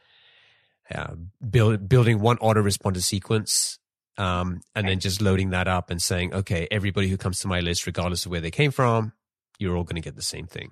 uh, 0.93 1.15
build, 1.49 1.87
building 1.89 2.19
one 2.19 2.37
autoresponder 2.37 3.01
sequence, 3.01 3.79
um, 4.17 4.61
and 4.75 4.87
then 4.87 4.99
just 4.99 5.21
loading 5.21 5.49
that 5.51 5.67
up 5.67 5.89
and 5.89 6.01
saying, 6.01 6.33
okay, 6.33 6.67
everybody 6.71 7.07
who 7.07 7.17
comes 7.17 7.39
to 7.39 7.47
my 7.47 7.59
list, 7.59 7.85
regardless 7.85 8.25
of 8.25 8.31
where 8.31 8.41
they 8.41 8.51
came 8.51 8.71
from, 8.71 9.13
you're 9.59 9.75
all 9.75 9.83
going 9.83 9.95
to 9.95 10.01
get 10.01 10.15
the 10.15 10.21
same 10.21 10.47
thing. 10.47 10.71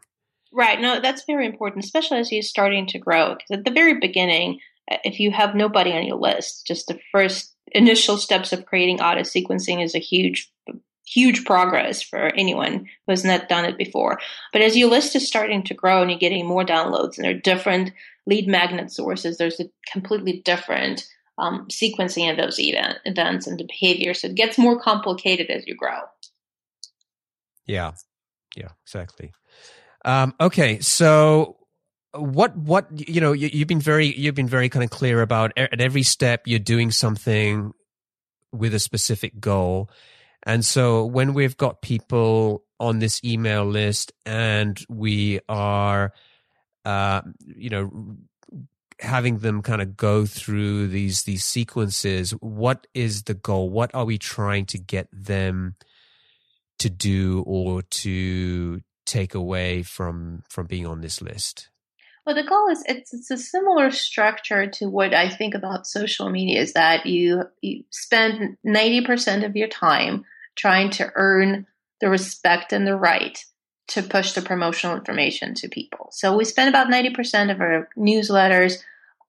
Right. 0.54 0.80
No, 0.80 1.00
that's 1.00 1.24
very 1.26 1.46
important, 1.46 1.84
especially 1.84 2.20
as 2.20 2.32
you're 2.32 2.42
starting 2.42 2.86
to 2.88 3.00
grow. 3.00 3.36
Because 3.36 3.60
at 3.60 3.66
the 3.66 3.72
very 3.72 4.00
beginning, 4.00 4.60
uh, 4.92 4.98
if 5.04 5.20
you 5.20 5.32
have 5.32 5.56
nobody 5.56 5.94
on 5.94 6.06
your 6.06 6.18
list, 6.18 6.68
just 6.68 6.88
the 6.88 7.00
first 7.12 7.56
initial 7.72 8.18
steps 8.18 8.52
of 8.52 8.66
creating 8.66 9.02
auto 9.02 9.22
sequencing 9.22 9.84
is 9.84 9.96
a 9.96 10.00
huge 10.00 10.52
huge 11.12 11.44
progress 11.46 12.02
for 12.02 12.34
anyone 12.36 12.86
who 13.06 13.12
has 13.12 13.26
not 13.26 13.50
done 13.50 13.66
it 13.66 13.78
before. 13.78 14.20
But 14.54 14.62
as 14.62 14.78
your 14.78 14.90
list 14.90 15.16
is 15.16 15.28
starting 15.28 15.64
to 15.64 15.74
grow 15.74 16.02
and 16.02 16.10
you're 16.10 16.20
getting 16.20 16.48
more 16.48 16.64
downloads 16.64 17.18
and 17.18 17.26
there 17.26 17.32
are 17.32 17.40
different 17.40 17.92
lead 18.26 18.48
magnet 18.48 18.92
sources, 18.92 19.38
there's 19.38 19.60
a 19.60 19.70
completely 19.92 20.42
different 20.46 21.06
um, 21.38 21.68
sequencing 21.70 22.30
of 22.32 22.38
those 22.38 22.60
event, 22.60 23.00
events 23.06 23.48
and 23.48 23.60
the 23.60 23.66
behavior. 23.66 24.14
So 24.14 24.28
it 24.28 24.36
gets 24.36 24.58
more 24.58 24.80
complicated 24.80 25.50
as 25.50 25.68
you 25.68 25.76
grow. 25.76 26.00
Yeah, 27.66 27.92
yeah, 28.56 28.70
exactly. 28.86 29.34
Um, 30.06 30.34
okay, 30.40 30.80
so 30.80 31.58
what 32.14 32.56
what 32.58 32.88
you 32.94 33.22
know 33.22 33.32
you, 33.32 33.60
have 33.60 33.68
been 33.68 33.80
very 33.80 34.08
you've 34.08 34.36
been 34.36 34.48
very 34.48 34.68
kind 34.68 34.84
of 34.84 34.90
clear 34.90 35.22
about 35.22 35.54
at 35.56 35.80
every 35.80 36.04
step 36.04 36.42
you're 36.46 36.60
doing 36.60 36.92
something 36.92 37.72
with 38.52 38.74
a 38.74 38.80
specific 38.80 39.40
goal 39.40 39.90
and 40.44 40.66
so 40.66 41.06
when 41.06 41.34
we've 41.34 41.58
got 41.58 41.82
people 41.82 42.64
on 42.80 43.00
this 43.00 43.24
email 43.24 43.64
list 43.66 44.12
and 44.26 44.84
we 44.90 45.40
are, 45.48 46.14
uh, 46.84 47.22
you 47.46 47.70
know, 47.70 48.18
having 49.00 49.40
them 49.40 49.62
kind 49.62 49.82
of 49.82 49.98
go 49.98 50.26
through 50.26 50.88
these 50.88 51.24
these 51.24 51.44
sequences, 51.44 52.32
what 52.32 52.88
is 52.94 53.24
the 53.24 53.34
goal? 53.34 53.70
What 53.70 53.94
are 53.94 54.06
we 54.06 54.18
trying 54.18 54.66
to 54.68 54.80
get 54.80 55.08
them 55.12 55.76
to 56.80 56.90
do 56.90 57.44
or 57.46 57.84
to 57.84 58.82
take 59.06 59.36
away 59.36 59.84
from 59.84 60.44
from 60.50 60.66
being 60.66 60.88
on 60.88 61.02
this 61.02 61.22
list? 61.22 61.70
Well, 62.26 62.36
the 62.36 62.44
goal 62.44 62.70
is 62.70 62.84
it's, 62.88 63.14
it's 63.14 63.32
a 63.32 63.38
similar 63.38 63.92
structure 63.92 64.68
to 64.68 64.90
what 64.90 65.14
I 65.14 65.30
think 65.30 65.56
about 65.56 65.88
social 65.88 66.30
media 66.30 66.62
is 66.62 66.74
that 66.74 67.06
you 67.06 67.44
you 67.62 67.84
spend 67.90 68.58
90% 68.66 69.46
of 69.46 69.56
your 69.56 69.68
time 69.68 70.26
trying 70.56 70.90
to 70.92 71.12
earn 71.16 71.66
the 72.00 72.10
respect 72.10 72.74
and 72.74 72.86
the 72.86 72.96
right 72.96 73.44
to 73.90 74.02
push 74.02 74.34
the 74.34 74.42
promotional 74.42 74.96
information 74.96 75.54
to 75.56 75.68
people. 75.68 76.10
So 76.12 76.36
we 76.36 76.46
spend 76.46 76.70
about 76.70 76.88
90% 76.88 77.52
of 77.52 77.60
our 77.60 77.90
newsletters 77.98 78.78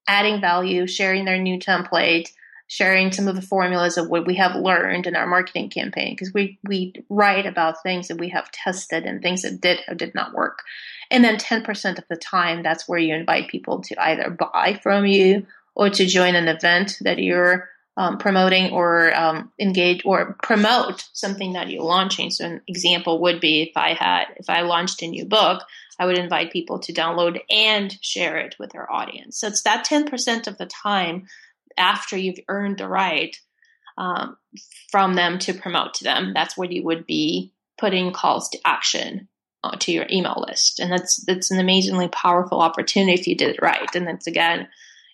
adding 0.07 0.41
value, 0.41 0.87
sharing 0.87 1.25
their 1.25 1.39
new 1.39 1.59
template, 1.59 2.29
sharing 2.73 3.13
some 3.13 3.29
of 3.29 3.35
the 3.35 3.43
formulas 3.43 3.99
of 3.99 4.09
what 4.09 4.27
we 4.27 4.37
have 4.37 4.57
learned 4.57 5.07
in 5.07 5.15
our 5.15 5.27
marketing 5.27 5.69
campaign 5.69 6.15
because 6.15 6.33
we 6.33 6.59
we 6.67 6.95
write 7.11 7.45
about 7.45 7.83
things 7.83 8.09
that 8.09 8.19
we 8.19 8.31
have 8.31 8.51
tested 8.51 9.05
and 9.05 9.21
things 9.21 9.43
that 9.43 9.61
did 9.61 9.81
or 9.89 9.95
did 9.95 10.15
not 10.15 10.33
work. 10.33 10.63
And 11.11 11.23
then 11.23 11.37
10% 11.37 11.99
of 11.99 12.05
the 12.09 12.17
time 12.17 12.63
that's 12.63 12.89
where 12.89 12.99
you 12.99 13.15
invite 13.15 13.49
people 13.49 13.83
to 13.83 14.03
either 14.03 14.31
buy 14.31 14.81
from 14.83 15.05
you 15.05 15.47
or 15.75 15.91
to 15.91 16.07
join 16.07 16.35
an 16.35 16.49
event 16.49 16.97
that 17.03 17.19
you're 17.19 17.69
um, 17.97 18.19
promoting 18.19 18.73
or 18.73 19.15
um, 19.15 19.53
engage 19.59 20.03
or 20.05 20.37
promote 20.43 21.05
something 21.13 21.53
that 21.53 21.69
you're 21.69 21.85
launching. 21.85 22.31
So 22.31 22.47
an 22.47 22.63
example 22.67 23.21
would 23.23 23.41
be 23.41 23.63
if 23.63 23.77
I 23.77 23.95
had 23.95 24.27
if 24.37 24.49
I 24.49 24.63
launched 24.63 25.03
a 25.03 25.09
new 25.09 25.25
book, 25.25 25.63
I 25.99 26.07
would 26.07 26.19
invite 26.19 26.53
people 26.53 26.79
to 26.81 26.93
download 26.93 27.41
and 27.51 27.97
share 28.03 28.39
it 28.39 28.57
with 28.59 28.71
their 28.71 28.91
audience. 28.91 29.39
So 29.39 29.47
it's 29.49 29.63
that 29.63 29.87
10% 29.87 30.47
of 30.47 30.59
the 30.59 30.67
time 30.67 31.27
after 31.77 32.17
you've 32.17 32.41
earned 32.49 32.79
the 32.79 32.89
right 32.89 33.39
um, 33.99 34.37
from 34.91 35.15
them 35.15 35.39
to 35.41 35.55
promote 35.55 35.95
to 35.95 36.05
them. 36.05 36.33
That's 36.35 36.57
where 36.57 36.71
you 36.71 36.83
would 36.85 37.07
be 37.07 37.53
putting 37.79 38.13
calls 38.13 38.49
to 38.51 38.59
action 38.65 39.29
uh, 39.65 39.77
to 39.81 39.93
your 39.93 40.07
email 40.11 40.45
list, 40.49 40.81
and 40.81 40.91
that's 40.91 41.25
that's 41.25 41.51
an 41.51 41.61
amazingly 41.61 42.09
powerful 42.09 42.61
opportunity 42.61 43.13
if 43.13 43.27
you 43.27 43.37
did 43.37 43.51
it 43.51 43.63
right. 43.63 43.95
And 43.95 44.07
that's 44.07 44.27
again 44.27 44.69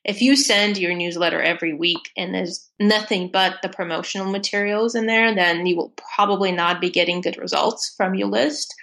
if 0.09 0.23
you 0.23 0.37
send 0.37 0.79
your 0.79 0.94
newsletter 0.94 1.40
every 1.40 1.75
week 1.75 2.11
and 2.16 2.35
there's 2.35 2.66
nothing 2.81 3.31
but 3.31 3.57
the 3.62 3.68
promotional 3.68 4.33
materials 4.33 4.94
in 4.94 5.05
there, 5.05 5.35
then 5.35 5.66
you 5.66 5.77
will 5.77 5.92
probably 6.16 6.51
not 6.51 6.81
be 6.81 6.88
getting 6.88 7.21
good 7.21 7.37
results 7.37 7.92
from 7.94 8.14
your 8.14 8.29
list. 8.29 8.75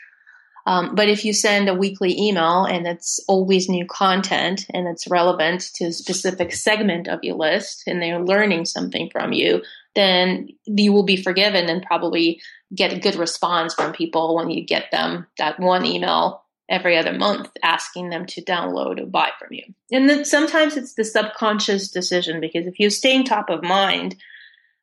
Um, 0.68 0.94
but 0.94 1.10
if 1.10 1.26
you 1.26 1.34
send 1.34 1.68
a 1.68 1.74
weekly 1.74 2.16
email 2.16 2.66
and 2.66 2.86
it's 2.86 3.20
always 3.28 3.68
new 3.68 3.88
content 3.88 4.68
and 4.72 4.88
it's 4.88 5.08
relevant 5.08 5.72
to 5.76 5.86
a 5.86 5.92
specific 5.92 6.54
segment 6.54 7.08
of 7.08 7.24
your 7.24 7.38
list 7.38 7.84
and 7.88 8.00
they're 8.00 8.22
learning 8.22 8.66
something 8.66 9.10
from 9.12 9.34
you, 9.34 9.64
then 9.96 10.50
you 10.66 10.94
will 10.94 11.06
be 11.06 11.18
forgiven 11.18 11.70
and 11.70 11.82
probably 11.82 12.40
get 12.74 12.94
a 12.94 13.00
good 13.00 13.16
response 13.16 13.74
from 13.74 13.94
people 13.94 14.36
when 14.36 14.52
you 14.52 14.64
get 14.64 14.92
them 14.92 15.26
that 15.40 15.60
one 15.60 15.86
email 15.86 16.45
every 16.69 16.97
other 16.97 17.13
month 17.13 17.49
asking 17.63 18.10
them 18.10 18.25
to 18.25 18.43
download 18.43 18.99
or 18.99 19.06
buy 19.06 19.30
from 19.39 19.49
you. 19.51 19.63
And 19.91 20.10
then 20.10 20.25
sometimes 20.25 20.75
it's 20.78 20.95
the 20.95 21.04
subconscious 21.04 21.89
decision 21.89 22.41
because 22.41 22.65
if 22.65 22.80
you 22.80 22.89
stay 22.89 23.15
in 23.15 23.23
top 23.23 23.49
of 23.49 23.63
mind 23.63 24.15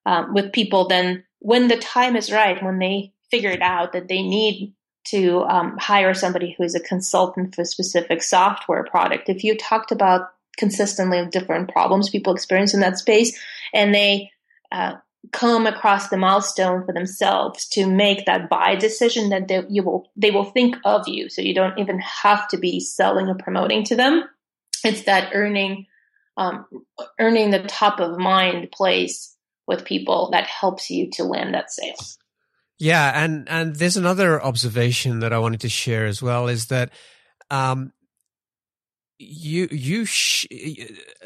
um, 0.07 0.33
with 0.33 0.53
people, 0.53 0.87
then 0.87 1.25
when 1.41 1.69
the 1.69 1.77
time 1.77 2.15
is 2.17 2.33
right, 2.33 2.63
when 2.63 2.79
they 2.79 3.13
figure 3.31 3.51
it 3.51 3.63
out 3.63 3.93
that 3.93 4.09
they 4.09 4.23
need 4.23 4.75
to 5.05 5.43
um, 5.43 5.77
hire 5.79 6.15
somebody 6.15 6.55
who 6.57 6.63
is 6.63 6.77
a 6.77 6.81
consultant 6.81 7.55
for 7.55 7.63
a 7.63 7.67
specific 7.67 8.23
software 8.23 8.85
product, 8.85 9.29
if 9.29 9.43
you 9.43 9.57
talked 9.57 9.91
about 9.91 10.29
consistently 10.57 11.27
different 11.31 11.71
problems 11.71 12.11
people 12.11 12.35
experience 12.35 12.75
in 12.75 12.81
that 12.81 12.99
space 12.99 13.39
and 13.73 13.95
they 13.95 14.31
uh, 14.71 14.95
come 15.31 15.67
across 15.67 16.09
the 16.09 16.17
milestone 16.17 16.85
for 16.85 16.93
themselves 16.93 17.69
to 17.69 17.87
make 17.87 18.27
that 18.27 18.51
buy 18.51 18.75
decision 18.75 19.29
that 19.31 19.47
they, 19.47 19.63
you 19.69 19.83
will 19.83 20.11
they 20.17 20.31
will 20.31 20.45
think 20.45 20.77
of 20.85 21.07
you. 21.07 21.29
So 21.29 21.43
you 21.43 21.55
don't 21.55 21.79
even 21.79 22.01
have 22.01 22.49
to 22.49 22.59
be 22.59 22.81
selling 22.81 23.29
or 23.29 23.37
promoting 23.37 23.85
to 23.85 23.97
them. 23.97 24.25
It's 24.85 25.05
that 25.05 25.31
earning 25.33 25.87
um, 26.37 26.67
earning 27.21 27.51
the 27.51 27.63
top 27.63 28.01
of 28.01 28.19
mind 28.19 28.73
place 28.73 29.37
with 29.67 29.85
people 29.85 30.31
that 30.33 30.47
helps 30.47 30.91
you 30.91 31.11
to 31.13 31.25
land 31.25 31.55
that 31.55 31.71
sale. 31.71 31.95
Yeah 32.79 33.13
and 33.25 33.49
and 33.49 33.77
there's 33.77 33.97
another 33.97 34.43
observation 34.43 35.21
that 35.21 35.33
i 35.33 35.39
wanted 35.39 35.61
to 35.61 35.69
share 35.69 36.05
as 36.07 36.21
well 36.21 36.49
is 36.49 36.67
that 36.67 36.91
um, 37.49 37.93
you 39.23 39.69
you 39.71 40.05
sh- 40.05 40.47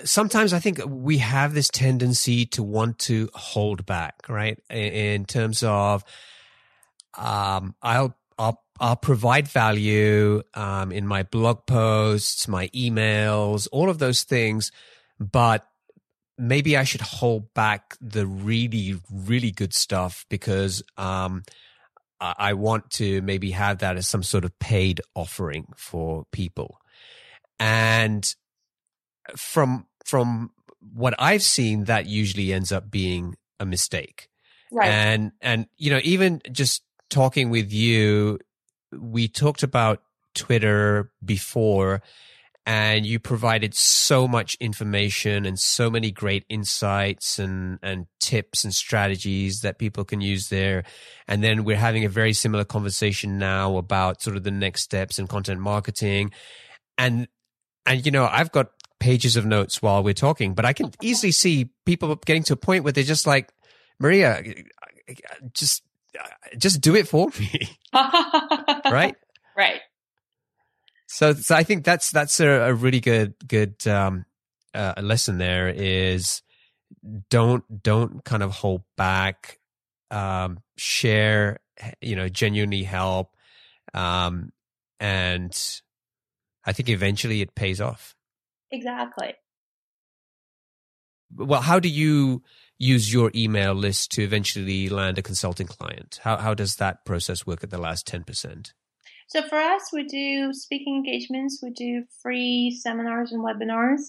sometimes 0.04 0.52
i 0.52 0.58
think 0.58 0.80
we 0.86 1.18
have 1.18 1.54
this 1.54 1.68
tendency 1.68 2.44
to 2.44 2.62
want 2.62 2.98
to 2.98 3.28
hold 3.34 3.86
back 3.86 4.14
right? 4.28 4.58
In, 4.70 4.76
in 4.76 5.24
terms 5.24 5.62
of 5.62 6.04
um 7.16 7.74
i'll 7.82 8.14
i'll 8.38 8.62
i'll 8.80 8.96
provide 8.96 9.48
value 9.48 10.42
um 10.54 10.92
in 10.92 11.06
my 11.06 11.22
blog 11.22 11.66
posts 11.66 12.46
my 12.46 12.68
emails 12.68 13.66
all 13.72 13.88
of 13.88 13.98
those 13.98 14.22
things 14.24 14.70
but 15.18 15.66
maybe 16.36 16.76
i 16.76 16.84
should 16.84 17.00
hold 17.00 17.52
back 17.54 17.96
the 18.00 18.26
really 18.26 18.96
really 19.10 19.50
good 19.50 19.72
stuff 19.72 20.26
because 20.28 20.82
um 20.96 21.42
I 22.18 22.54
want 22.54 22.92
to 22.92 23.20
maybe 23.20 23.50
have 23.50 23.80
that 23.80 23.98
as 23.98 24.08
some 24.08 24.22
sort 24.22 24.46
of 24.46 24.58
paid 24.58 25.02
offering 25.14 25.66
for 25.76 26.24
people 26.32 26.80
and 27.58 28.34
from 29.36 29.86
from 30.04 30.50
what 30.80 31.14
I've 31.18 31.42
seen, 31.42 31.84
that 31.84 32.06
usually 32.06 32.52
ends 32.52 32.72
up 32.72 32.90
being 32.90 33.36
a 33.58 33.66
mistake. 33.66 34.28
Right. 34.72 34.88
And 34.88 35.32
and 35.40 35.66
you 35.76 35.90
know, 35.90 36.00
even 36.04 36.40
just 36.52 36.82
talking 37.10 37.50
with 37.50 37.72
you, 37.72 38.38
we 38.92 39.28
talked 39.28 39.62
about 39.62 40.02
Twitter 40.34 41.10
before 41.24 42.02
and 42.68 43.06
you 43.06 43.20
provided 43.20 43.74
so 43.74 44.26
much 44.26 44.56
information 44.58 45.46
and 45.46 45.58
so 45.58 45.88
many 45.88 46.10
great 46.10 46.44
insights 46.48 47.38
and 47.38 47.78
and 47.82 48.06
tips 48.20 48.64
and 48.64 48.74
strategies 48.74 49.60
that 49.60 49.78
people 49.78 50.04
can 50.04 50.20
use 50.20 50.48
there 50.48 50.82
and 51.28 51.42
then 51.44 51.64
we're 51.64 51.76
having 51.76 52.04
a 52.04 52.08
very 52.08 52.32
similar 52.32 52.64
conversation 52.64 53.38
now 53.38 53.76
about 53.76 54.20
sort 54.20 54.36
of 54.36 54.42
the 54.42 54.50
next 54.50 54.82
steps 54.82 55.18
in 55.18 55.26
content 55.26 55.60
marketing 55.60 56.30
and 56.98 57.28
and 57.86 58.04
you 58.04 58.12
know, 58.12 58.28
I've 58.30 58.52
got 58.52 58.70
pages 58.98 59.36
of 59.36 59.46
notes 59.46 59.80
while 59.80 60.02
we're 60.02 60.14
talking, 60.14 60.54
but 60.54 60.64
I 60.64 60.72
can 60.72 60.90
easily 61.02 61.32
see 61.32 61.70
people 61.84 62.14
getting 62.16 62.42
to 62.44 62.54
a 62.54 62.56
point 62.56 62.84
where 62.84 62.92
they're 62.92 63.04
just 63.04 63.26
like, 63.26 63.52
Maria, 63.98 64.42
just 65.52 65.82
just 66.58 66.80
do 66.80 66.94
it 66.96 67.08
for 67.08 67.28
me, 67.38 67.68
right? 67.94 69.14
Right. 69.56 69.80
So, 71.06 71.32
so 71.34 71.54
I 71.54 71.62
think 71.62 71.84
that's 71.84 72.10
that's 72.10 72.40
a, 72.40 72.48
a 72.48 72.74
really 72.74 73.00
good 73.00 73.34
good 73.46 73.86
um, 73.86 74.24
uh, 74.74 74.94
lesson. 75.00 75.38
There 75.38 75.68
is 75.68 76.42
don't 77.30 77.64
don't 77.82 78.24
kind 78.24 78.42
of 78.42 78.52
hold 78.52 78.82
back, 78.96 79.58
um, 80.10 80.58
share, 80.76 81.60
you 82.00 82.16
know, 82.16 82.28
genuinely 82.28 82.82
help, 82.82 83.34
um, 83.94 84.52
and 85.00 85.56
I 86.66 86.72
think 86.72 86.88
eventually 86.88 87.40
it 87.40 87.54
pays 87.54 87.80
off. 87.80 88.14
Exactly. 88.70 89.34
Well, 91.34 91.62
how 91.62 91.80
do 91.80 91.88
you 91.88 92.42
use 92.78 93.12
your 93.12 93.30
email 93.34 93.74
list 93.74 94.12
to 94.12 94.22
eventually 94.22 94.88
land 94.88 95.18
a 95.18 95.22
consulting 95.22 95.66
client? 95.66 96.20
How 96.22 96.36
how 96.36 96.54
does 96.54 96.76
that 96.76 97.04
process 97.04 97.46
work 97.46 97.64
at 97.64 97.70
the 97.70 97.78
last 97.78 98.06
10%? 98.06 98.72
So 99.28 99.42
for 99.42 99.58
us, 99.58 99.90
we 99.92 100.04
do 100.04 100.52
speaking 100.52 100.96
engagements, 100.96 101.60
we 101.62 101.70
do 101.70 102.04
free 102.22 102.70
seminars 102.80 103.32
and 103.32 103.44
webinars, 103.44 104.00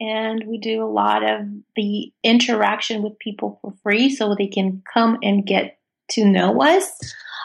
and 0.00 0.44
we 0.48 0.58
do 0.58 0.82
a 0.82 0.90
lot 0.90 1.22
of 1.22 1.46
the 1.76 2.12
interaction 2.24 3.02
with 3.02 3.18
people 3.20 3.58
for 3.62 3.72
free 3.82 4.10
so 4.10 4.34
they 4.34 4.48
can 4.48 4.82
come 4.92 5.18
and 5.22 5.46
get 5.46 5.78
to 6.10 6.24
know 6.24 6.60
us. 6.60 6.90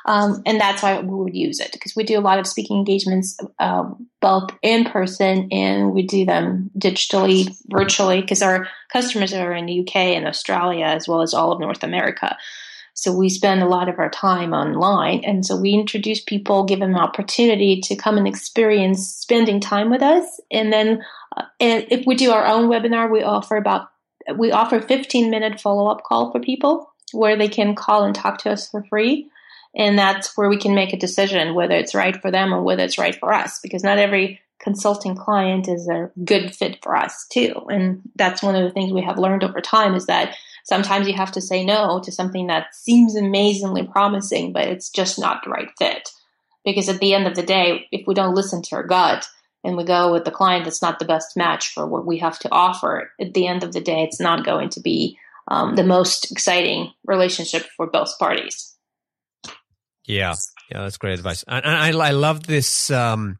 Um, 0.06 0.42
and 0.46 0.60
that's 0.60 0.84
why 0.84 1.00
we 1.00 1.16
would 1.16 1.36
use 1.36 1.60
it 1.60 1.72
because 1.72 1.96
we 1.96 2.04
do 2.04 2.20
a 2.20 2.22
lot 2.22 2.40
of 2.40 2.48
speaking 2.48 2.78
engagements, 2.78 3.38
uh, 3.60 3.90
both 4.22 4.50
in 4.62 4.84
person 4.86 5.48
and 5.52 5.94
we 5.94 6.04
do 6.04 6.26
them 6.26 6.72
digitally, 6.78 7.56
virtually, 7.68 8.22
because 8.22 8.42
our 8.42 8.68
customers 8.92 9.34
are 9.34 9.54
in 9.54 9.66
the 9.66 9.80
UK 9.80 9.96
and 9.96 10.28
Australia 10.28 10.86
as 10.86 11.08
well 11.08 11.22
as 11.22 11.34
all 11.34 11.52
of 11.52 11.60
North 11.60 11.84
America. 11.84 12.36
So 12.96 13.12
we 13.12 13.30
spend 13.30 13.64
a 13.64 13.68
lot 13.68 13.90
of 13.90 13.98
our 13.98 14.10
time 14.10 14.54
online. 14.54 15.24
And 15.24 15.46
so 15.46 15.58
we 15.58 15.74
introduce 15.74 16.22
people, 16.22 16.64
give 16.64 16.80
them 16.80 16.94
an 16.94 17.02
opportunity 17.02 17.82
to 17.86 17.96
come 17.96 18.18
and 18.18 18.28
experience 18.28 19.08
spending 19.08 19.60
time 19.60 19.90
with 19.90 20.02
us. 20.02 20.26
And 20.52 20.72
then 20.72 21.02
uh, 21.36 21.46
and 21.60 21.86
if 21.90 22.06
we 22.06 22.16
do 22.16 22.32
our 22.32 22.46
own 22.46 22.70
webinar, 22.70 23.12
we 23.12 23.24
offer 23.24 23.58
about, 23.58 23.90
we 24.38 24.52
offer 24.52 24.80
15 24.80 25.30
minute 25.30 25.60
follow 25.60 25.88
up 25.88 26.04
call 26.04 26.32
for 26.32 26.40
people 26.40 26.90
where 27.12 27.38
they 27.38 27.48
can 27.48 27.76
call 27.76 28.04
and 28.04 28.16
talk 28.16 28.40
to 28.40 28.52
us 28.52 28.70
for 28.70 28.84
free. 28.90 29.30
And 29.76 29.98
that's 29.98 30.38
where 30.38 30.50
we 30.50 30.58
can 30.58 30.76
make 30.76 30.94
a 30.94 30.98
decision 30.98 31.56
whether 31.56 31.76
it's 31.76 31.96
right 31.96 32.20
for 32.22 32.30
them 32.30 32.54
or 32.54 32.62
whether 32.62 32.84
it's 32.84 32.98
right 32.98 33.16
for 33.16 33.34
us, 33.34 33.60
because 33.60 33.84
not 33.84 33.98
every 33.98 34.40
consulting 34.60 35.16
client 35.16 35.68
is 35.68 35.90
a 35.90 36.10
good 36.24 36.56
fit 36.56 36.80
for 36.82 36.96
us 36.96 37.26
too. 37.32 37.54
And 37.70 38.02
that's 38.16 38.42
one 38.42 38.56
of 38.56 38.64
the 38.64 38.72
things 38.72 38.94
we 38.94 39.02
have 39.02 39.18
learned 39.18 39.44
over 39.44 39.60
time 39.62 39.94
is 39.94 40.06
that 40.06 40.36
sometimes 40.64 41.08
you 41.08 41.14
have 41.16 41.34
to 41.34 41.42
say 41.42 41.66
no 41.66 42.00
to 42.04 42.12
something 42.12 42.48
that 42.48 42.74
seems 42.74 43.16
amazingly 43.16 43.86
promising, 43.86 44.54
but 44.54 44.68
it's 44.68 44.90
just 44.90 45.20
not 45.20 45.44
the 45.44 45.50
right 45.50 45.70
fit. 45.78 46.10
Because 46.64 46.88
at 46.88 47.00
the 47.00 47.14
end 47.14 47.28
of 47.28 47.36
the 47.36 47.44
day, 47.44 47.88
if 47.92 48.08
we 48.08 48.14
don't 48.14 48.36
listen 48.36 48.62
to 48.64 48.76
our 48.76 48.88
gut 48.88 49.28
and 49.66 49.76
we 49.76 49.84
go 49.84 50.14
with 50.14 50.24
the 50.24 50.32
client 50.32 50.64
that's 50.64 50.82
not 50.82 50.98
the 50.98 51.06
best 51.06 51.36
match 51.36 51.74
for 51.74 51.86
what 51.86 52.06
we 52.06 52.20
have 52.20 52.40
to 52.40 52.52
offer, 52.52 53.12
at 53.20 53.34
the 53.34 53.48
end 53.48 53.64
of 53.64 53.74
the 53.74 53.82
day, 53.82 54.04
it's 54.04 54.20
not 54.20 54.46
going 54.46 54.70
to 54.70 54.80
be 54.80 55.18
um, 55.50 55.76
the 55.76 55.84
most 55.84 56.32
exciting 56.32 56.94
relationship 57.06 57.64
for 57.76 57.88
both 57.88 58.18
parties. 58.18 58.73
Yeah, 60.06 60.36
yeah, 60.70 60.82
that's 60.82 60.98
great 60.98 61.14
advice, 61.14 61.44
and, 61.48 61.66
and 61.66 61.76
I 61.76 62.08
I 62.08 62.12
love 62.12 62.46
this 62.46 62.92
um 62.92 63.40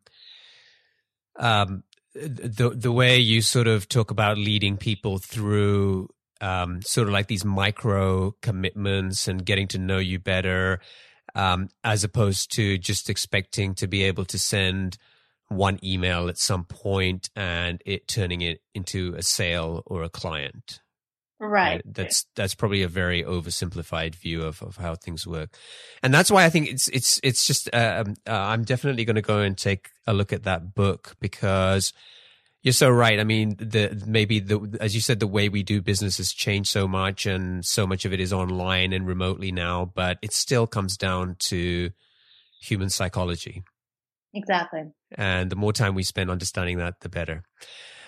um 1.38 1.84
the 2.16 2.72
the 2.76 2.92
way 2.92 3.18
you 3.20 3.42
sort 3.42 3.68
of 3.68 3.90
talk 3.90 4.12
about 4.12 4.38
leading 4.38 4.78
people 4.78 5.18
through 5.18 6.10
um 6.42 6.82
sort 6.82 7.08
of 7.08 7.14
like 7.14 7.28
these 7.28 7.44
micro 7.44 8.32
commitments 8.42 9.28
and 9.28 9.46
getting 9.46 9.68
to 9.70 9.78
know 9.78 9.98
you 9.98 10.20
better, 10.20 10.80
um 11.36 11.70
as 11.84 12.04
opposed 12.04 12.52
to 12.54 12.78
just 12.78 13.10
expecting 13.10 13.74
to 13.76 13.88
be 13.88 14.04
able 14.04 14.26
to 14.26 14.40
send 14.40 14.98
one 15.50 15.80
email 15.84 16.30
at 16.30 16.38
some 16.38 16.64
point 16.64 17.30
and 17.36 17.82
it 17.86 18.08
turning 18.08 18.42
it 18.42 18.62
into 18.74 19.14
a 19.18 19.22
sale 19.22 19.84
or 19.86 20.04
a 20.04 20.10
client. 20.10 20.80
Right. 21.44 21.82
That's 21.84 22.26
that's 22.36 22.56
probably 22.56 22.84
a 22.84 22.88
very 22.88 23.22
oversimplified 23.22 24.16
view 24.16 24.44
of, 24.44 24.62
of 24.64 24.78
how 24.78 24.96
things 24.96 25.28
work, 25.28 25.50
and 26.02 26.14
that's 26.14 26.32
why 26.32 26.46
I 26.46 26.50
think 26.50 26.70
it's 26.70 26.88
it's 26.88 27.20
it's 27.22 27.46
just 27.46 27.70
uh, 27.74 28.04
um, 28.06 28.16
uh, 28.26 28.32
I'm 28.32 28.64
definitely 28.64 29.04
going 29.04 29.18
to 29.18 29.22
go 29.22 29.40
and 29.40 29.58
take 29.58 29.90
a 30.08 30.14
look 30.14 30.32
at 30.32 30.44
that 30.44 30.74
book 30.74 31.16
because 31.20 31.92
you're 32.62 32.72
so 32.72 32.90
right. 32.90 33.20
I 33.20 33.26
mean, 33.26 33.58
the 33.58 34.02
maybe 34.08 34.40
the 34.40 34.78
as 34.80 34.96
you 34.96 35.02
said, 35.02 35.20
the 35.20 35.28
way 35.28 35.50
we 35.50 35.64
do 35.64 35.82
business 35.82 36.16
has 36.18 36.32
changed 36.32 36.70
so 36.70 36.88
much, 36.88 37.26
and 37.26 37.66
so 37.66 37.86
much 37.86 38.06
of 38.06 38.14
it 38.14 38.22
is 38.22 38.32
online 38.32 38.94
and 38.94 39.06
remotely 39.06 39.52
now. 39.52 39.92
But 39.94 40.20
it 40.22 40.32
still 40.32 40.66
comes 40.66 40.96
down 40.96 41.36
to 41.50 41.92
human 42.62 42.90
psychology. 42.90 43.64
Exactly. 44.34 44.84
And 45.16 45.50
the 45.50 45.58
more 45.58 45.74
time 45.74 45.94
we 45.94 46.04
spend 46.04 46.32
understanding 46.32 46.78
that, 46.78 47.02
the 47.02 47.10
better. 47.10 47.44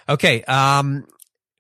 Okay. 0.08 0.44
Um, 0.44 1.06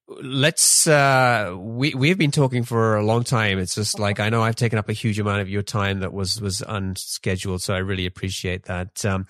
let's 0.07 0.85
uh 0.85 1.55
we 1.57 1.93
we've 1.95 2.17
been 2.17 2.31
talking 2.31 2.63
for 2.63 2.95
a 2.95 3.03
long 3.03 3.23
time. 3.23 3.57
It's 3.57 3.73
just 3.73 3.99
like 3.99 4.19
i 4.19 4.29
know 4.29 4.43
i've 4.43 4.55
taken 4.55 4.77
up 4.77 4.87
a 4.87 4.93
huge 4.93 5.19
amount 5.19 5.41
of 5.41 5.49
your 5.49 5.63
time 5.63 6.01
that 6.01 6.13
was 6.13 6.39
was 6.39 6.61
unscheduled 6.61 7.61
so 7.61 7.73
i 7.73 7.79
really 7.79 8.05
appreciate 8.05 8.65
that 8.65 9.03
um 9.03 9.25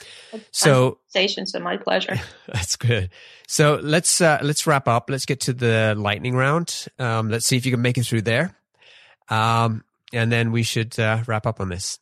so 0.51 0.99
station 1.07 1.45
so 1.45 1.59
my 1.59 1.77
pleasure. 1.77 2.19
That's 2.47 2.75
good. 2.75 3.09
So 3.47 3.79
let's 3.81 4.19
uh 4.19 4.39
let's 4.41 4.67
wrap 4.67 4.87
up. 4.87 5.09
Let's 5.09 5.25
get 5.25 5.41
to 5.41 5.53
the 5.53 5.95
lightning 5.97 6.35
round. 6.35 6.87
Um 6.99 7.29
let's 7.29 7.45
see 7.45 7.57
if 7.57 7.65
you 7.65 7.71
can 7.71 7.81
make 7.81 7.97
it 7.97 8.05
through 8.05 8.23
there. 8.23 8.55
Um 9.29 9.83
and 10.11 10.31
then 10.31 10.51
we 10.51 10.63
should 10.63 10.99
uh 10.99 11.23
wrap 11.25 11.45
up 11.45 11.61
on 11.61 11.69
this. 11.69 11.99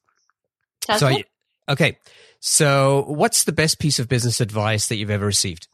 Sounds 0.86 1.00
so 1.00 1.10
good. 1.10 1.26
okay. 1.70 1.98
So 2.39 3.06
what's 3.08 3.43
the 3.43 3.54
best 3.54 3.80
piece 3.80 4.00
of 4.00 4.10
business 4.10 4.41
advice 4.41 4.88
that 4.88 4.95
you've 4.95 5.12
ever 5.12 5.26
received 5.26 5.68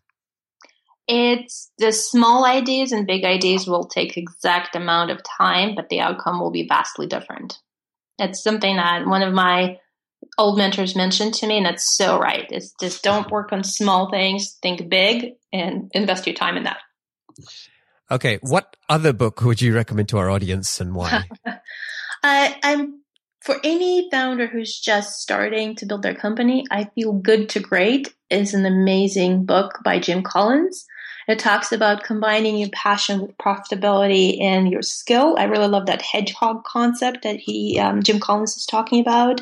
it's 1.09 1.71
the 1.79 1.91
small 1.91 2.45
ideas 2.45 2.91
and 2.91 3.07
big 3.07 3.23
ideas 3.23 3.65
will 3.65 3.85
take 3.85 4.15
exact 4.15 4.75
amount 4.75 5.09
of 5.09 5.21
time, 5.23 5.73
but 5.73 5.89
the 5.89 6.01
outcome 6.01 6.39
will 6.39 6.51
be 6.51 6.67
vastly 6.67 7.07
different. 7.07 7.57
It's 8.19 8.43
something 8.43 8.75
that 8.75 9.07
one 9.07 9.23
of 9.23 9.33
my 9.33 9.79
old 10.37 10.59
mentors 10.59 10.95
mentioned 10.95 11.33
to 11.35 11.47
me, 11.47 11.57
and 11.57 11.65
that's 11.65 11.97
so 11.97 12.19
right. 12.19 12.45
It's 12.51 12.75
just 12.79 13.03
don't 13.03 13.31
work 13.31 13.51
on 13.51 13.63
small 13.63 14.11
things, 14.11 14.57
think 14.61 14.87
big, 14.87 15.33
and 15.51 15.89
invest 15.93 16.27
your 16.27 16.35
time 16.35 16.57
in 16.57 16.63
that. 16.63 16.77
Okay. 18.11 18.37
What 18.41 18.75
other 18.87 19.11
book 19.11 19.41
would 19.41 19.61
you 19.61 19.73
recommend 19.73 20.09
to 20.09 20.19
our 20.19 20.29
audience 20.29 20.79
and 20.79 20.93
why? 20.93 21.23
uh, 21.45 21.59
I'm 22.23 23.01
for 23.41 23.55
any 23.63 24.09
founder 24.11 24.45
who's 24.45 24.79
just 24.79 25.21
starting 25.21 25.75
to 25.77 25.85
build 25.85 26.03
their 26.03 26.15
company. 26.15 26.65
I 26.69 26.85
feel 26.95 27.13
Good 27.13 27.49
to 27.49 27.59
Great 27.59 28.13
is 28.29 28.53
an 28.53 28.65
amazing 28.65 29.45
book 29.45 29.79
by 29.83 29.99
Jim 29.99 30.21
Collins. 30.21 30.85
It 31.29 31.37
talks 31.37 31.71
about 31.71 32.03
combining 32.03 32.57
your 32.57 32.71
passion 32.71 33.21
with 33.21 33.37
profitability 33.37 34.41
and 34.41 34.71
your 34.71 34.81
skill. 34.81 35.35
I 35.37 35.43
really 35.43 35.67
love 35.67 35.85
that 35.85 36.01
hedgehog 36.01 36.63
concept 36.63 37.21
that 37.21 37.35
he 37.39 37.77
um, 37.77 38.01
Jim 38.01 38.19
Collins 38.19 38.57
is 38.57 38.65
talking 38.65 38.99
about. 38.99 39.39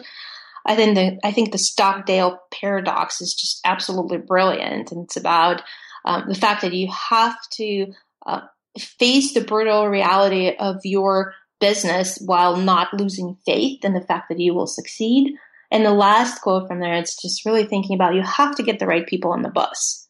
I 0.65 0.75
think 0.75 0.95
the 0.95 1.17
I 1.23 1.31
think 1.31 1.53
the 1.53 1.57
Stockdale 1.57 2.39
paradox 2.51 3.21
is 3.21 3.33
just 3.33 3.61
absolutely 3.63 4.17
brilliant, 4.17 4.91
and 4.91 5.05
it's 5.05 5.15
about 5.15 5.61
um, 6.03 6.25
the 6.27 6.35
fact 6.35 6.61
that 6.63 6.73
you 6.73 6.91
have 6.91 7.37
to 7.51 7.93
uh, 8.25 8.41
face 8.77 9.33
the 9.33 9.45
brutal 9.45 9.87
reality 9.87 10.53
of 10.59 10.81
your 10.83 11.35
business 11.61 12.21
while 12.25 12.57
not 12.57 12.93
losing 12.93 13.37
faith 13.45 13.85
in 13.85 13.93
the 13.93 14.01
fact 14.01 14.27
that 14.27 14.41
you 14.41 14.53
will 14.53 14.67
succeed. 14.67 15.35
And 15.71 15.85
the 15.85 15.93
last 15.93 16.41
quote 16.41 16.67
from 16.67 16.81
there, 16.81 16.95
it's 16.95 17.21
just 17.21 17.45
really 17.45 17.63
thinking 17.63 17.95
about 17.95 18.13
you 18.13 18.23
have 18.23 18.57
to 18.57 18.63
get 18.63 18.79
the 18.79 18.87
right 18.87 19.07
people 19.07 19.31
on 19.31 19.41
the 19.41 19.49
bus 19.49 20.06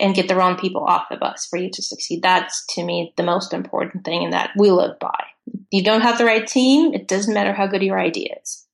and 0.00 0.14
get 0.14 0.28
the 0.28 0.36
wrong 0.36 0.56
people 0.56 0.84
off 0.84 1.06
the 1.10 1.16
bus 1.16 1.46
for 1.46 1.58
you 1.58 1.70
to 1.70 1.82
succeed. 1.82 2.22
That's 2.22 2.64
to 2.74 2.84
me 2.84 3.12
the 3.16 3.22
most 3.22 3.52
important 3.52 4.04
thing, 4.04 4.24
and 4.24 4.32
that 4.32 4.50
we 4.56 4.70
live 4.70 4.98
by. 4.98 5.24
you 5.70 5.82
don't 5.84 6.02
have 6.02 6.18
the 6.18 6.24
right 6.24 6.46
team, 6.46 6.94
it 6.94 7.08
doesn't 7.08 7.34
matter 7.34 7.52
how 7.52 7.66
good 7.66 7.82
your 7.82 7.98
idea 7.98 8.36
is. 8.42 8.66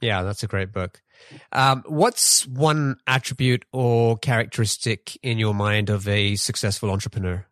Yeah, 0.00 0.22
that's 0.22 0.42
a 0.42 0.46
great 0.46 0.72
book. 0.72 1.02
Um, 1.52 1.82
what's 1.86 2.46
one 2.46 2.96
attribute 3.06 3.64
or 3.72 4.16
characteristic 4.18 5.18
in 5.22 5.38
your 5.38 5.54
mind 5.54 5.90
of 5.90 6.06
a 6.06 6.36
successful 6.36 6.90
entrepreneur? 6.90 7.44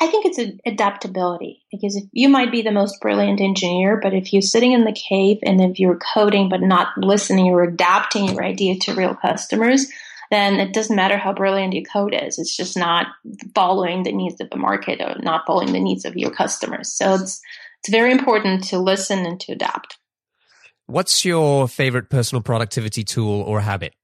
I 0.00 0.06
think 0.06 0.26
it's 0.26 0.60
adaptability 0.64 1.64
because 1.72 1.96
if 1.96 2.04
you 2.12 2.28
might 2.28 2.52
be 2.52 2.62
the 2.62 2.70
most 2.70 3.00
brilliant 3.00 3.40
engineer, 3.40 3.98
but 4.00 4.14
if 4.14 4.32
you're 4.32 4.42
sitting 4.42 4.72
in 4.72 4.84
the 4.84 4.92
cave 4.92 5.38
and 5.42 5.60
if 5.60 5.80
you're 5.80 5.98
coding 6.14 6.48
but 6.48 6.62
not 6.62 6.96
listening 6.96 7.46
or 7.46 7.64
adapting 7.64 8.26
your 8.26 8.44
idea 8.44 8.78
to 8.82 8.94
real 8.94 9.16
customers, 9.16 9.90
then 10.30 10.60
it 10.60 10.72
doesn't 10.72 10.96
matter 10.96 11.16
how 11.16 11.32
brilliant 11.32 11.74
your 11.74 11.84
code 11.84 12.14
is. 12.14 12.38
It's 12.38 12.56
just 12.56 12.76
not 12.76 13.06
following 13.54 14.02
the 14.02 14.12
needs 14.12 14.40
of 14.40 14.50
the 14.50 14.56
market 14.56 15.00
or 15.00 15.16
not 15.20 15.46
following 15.46 15.72
the 15.72 15.80
needs 15.80 16.04
of 16.04 16.16
your 16.16 16.30
customers. 16.30 16.92
So 16.92 17.14
it's 17.14 17.40
it's 17.80 17.90
very 17.90 18.10
important 18.10 18.64
to 18.64 18.78
listen 18.78 19.24
and 19.24 19.38
to 19.40 19.52
adapt. 19.52 19.98
What's 20.86 21.24
your 21.24 21.68
favorite 21.68 22.10
personal 22.10 22.42
productivity 22.42 23.04
tool 23.04 23.42
or 23.42 23.60
habit? 23.60 23.94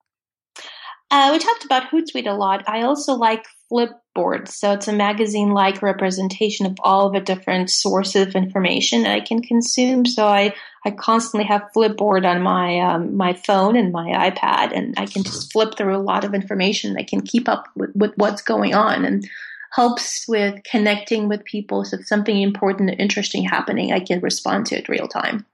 Uh, 1.11 1.31
we 1.33 1.39
talked 1.39 1.65
about 1.65 1.91
Hootsuite 1.91 2.27
a 2.27 2.35
lot. 2.35 2.69
I 2.69 2.83
also 2.83 3.15
like 3.15 3.45
Flipboard. 3.71 4.49
So 4.49 4.73
it's 4.73 4.89
a 4.89 4.93
magazine 4.93 5.51
like 5.51 5.83
representation 5.83 6.67
of 6.67 6.77
all 6.81 7.11
the 7.11 7.21
different 7.21 7.71
sources 7.71 8.27
of 8.27 8.35
information 8.35 9.03
that 9.03 9.13
I 9.13 9.21
can 9.21 9.43
consume. 9.43 10.07
So 10.07 10.27
I, 10.27 10.55
I 10.85 10.91
constantly 10.91 11.47
have 11.47 11.71
Flipboard 11.75 12.29
on 12.29 12.43
my 12.43 12.81
um, 12.81 13.17
my 13.17 13.33
phone 13.33 13.77
and 13.77 13.93
my 13.93 14.31
iPad, 14.31 14.73
and 14.77 14.95
I 14.97 15.07
can 15.07 15.23
just 15.23 15.53
flip 15.53 15.77
through 15.77 15.97
a 15.97 15.99
lot 15.99 16.25
of 16.25 16.35
information. 16.35 16.97
I 16.99 17.05
can 17.05 17.21
keep 17.21 17.49
up 17.49 17.69
with, 17.77 17.91
with 17.95 18.13
what's 18.17 18.43
going 18.43 18.75
on 18.75 19.05
and 19.05 19.29
helps 19.73 20.27
with 20.29 20.63
connecting 20.65 21.29
with 21.29 21.45
people. 21.45 21.85
So 21.85 21.99
if 21.99 22.07
something 22.07 22.41
important 22.41 22.91
or 22.91 22.95
interesting 22.95 23.45
happening, 23.45 23.93
I 23.93 24.01
can 24.01 24.21
respond 24.21 24.67
to 24.67 24.79
it 24.79 24.89
real 24.89 25.09
time. 25.09 25.47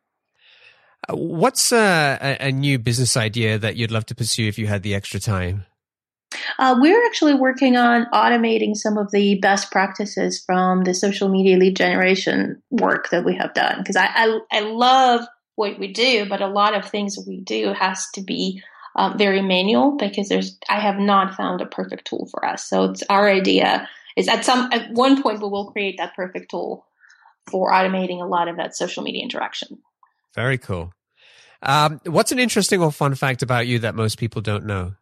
What's 1.09 1.73
a, 1.73 2.37
a, 2.41 2.53
new 2.53 2.79
business 2.79 3.17
idea 3.17 3.59
that 3.59 3.77
you'd 3.77 3.91
love 3.91 4.07
to 4.07 4.15
pursue 4.15 4.47
if 4.49 4.59
you 4.59 4.67
had 4.67 4.83
the 4.83 4.95
extra 4.95 5.19
time? 5.19 5.65
Uh, 6.59 6.77
we're 6.79 7.05
actually 7.07 7.35
working 7.35 7.77
on 7.77 8.07
automating 8.13 8.77
some 8.77 8.97
of 8.97 9.11
the 9.11 9.37
best 9.41 9.71
practices 9.73 10.43
from 10.45 10.85
the 10.85 10.95
social 10.95 11.29
media 11.29 11.57
lead 11.57 11.75
generation 11.75 12.63
work 12.71 13.11
that 13.11 13.25
we 13.25 13.35
have 13.35 13.55
done. 13.55 13.79
Because 13.79 13.97
I, 13.97 14.07
I, 14.15 14.39
I, 14.53 14.61
love 14.61 15.27
what 15.57 15.79
we 15.79 15.93
do, 15.93 16.29
but 16.29 16.41
a 16.41 16.47
lot 16.47 16.75
of 16.75 16.89
things 16.89 17.19
we 17.27 17.41
do 17.41 17.73
has 17.73 18.07
to 18.15 18.21
be 18.23 18.63
um, 18.95 19.19
very 19.19 19.43
manual 19.43 19.97
because 19.97 20.29
there's 20.29 20.59
I 20.69 20.81
have 20.81 20.99
not 20.99 21.35
found 21.35 21.61
a 21.61 21.67
perfect 21.67 22.07
tool 22.07 22.29
for 22.31 22.45
us. 22.45 22.65
So 22.65 22.91
it's 22.91 23.03
our 23.09 23.29
idea 23.29 23.89
is 24.17 24.29
at 24.29 24.45
some 24.45 24.73
at 24.73 24.91
one 24.93 25.23
point 25.23 25.41
we 25.41 25.49
will 25.49 25.71
create 25.73 25.97
that 25.99 26.15
perfect 26.15 26.51
tool 26.51 26.87
for 27.51 27.73
automating 27.73 28.21
a 28.21 28.27
lot 28.27 28.49
of 28.49 28.57
that 28.57 28.77
social 28.77 29.03
media 29.03 29.23
interaction. 29.23 29.79
Very 30.35 30.59
cool. 30.59 30.93
Um, 31.63 32.01
what's 32.07 32.33
an 32.33 32.39
interesting 32.39 32.81
or 32.81 32.91
fun 32.91 33.15
fact 33.15 33.43
about 33.43 33.67
you 33.67 33.81
that 33.81 33.95
most 33.95 34.19
people 34.19 34.41
don't 34.41 34.65
know? 34.65 34.95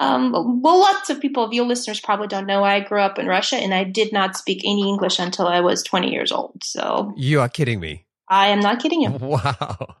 Um, 0.00 0.60
well, 0.62 0.78
lots 0.78 1.10
of 1.10 1.20
people, 1.20 1.42
of 1.42 1.52
your 1.52 1.66
listeners 1.66 2.00
probably 2.00 2.28
don't 2.28 2.46
know. 2.46 2.62
I 2.62 2.80
grew 2.80 3.00
up 3.00 3.18
in 3.18 3.26
Russia 3.26 3.56
and 3.56 3.74
I 3.74 3.84
did 3.84 4.12
not 4.12 4.36
speak 4.36 4.62
any 4.64 4.88
English 4.88 5.18
until 5.18 5.48
I 5.48 5.60
was 5.60 5.82
20 5.82 6.12
years 6.12 6.30
old. 6.30 6.62
So 6.62 7.12
you 7.16 7.40
are 7.40 7.48
kidding 7.48 7.80
me. 7.80 8.06
I 8.28 8.48
am 8.48 8.60
not 8.60 8.80
kidding 8.80 9.00
you. 9.00 9.10
Wow. 9.20 9.96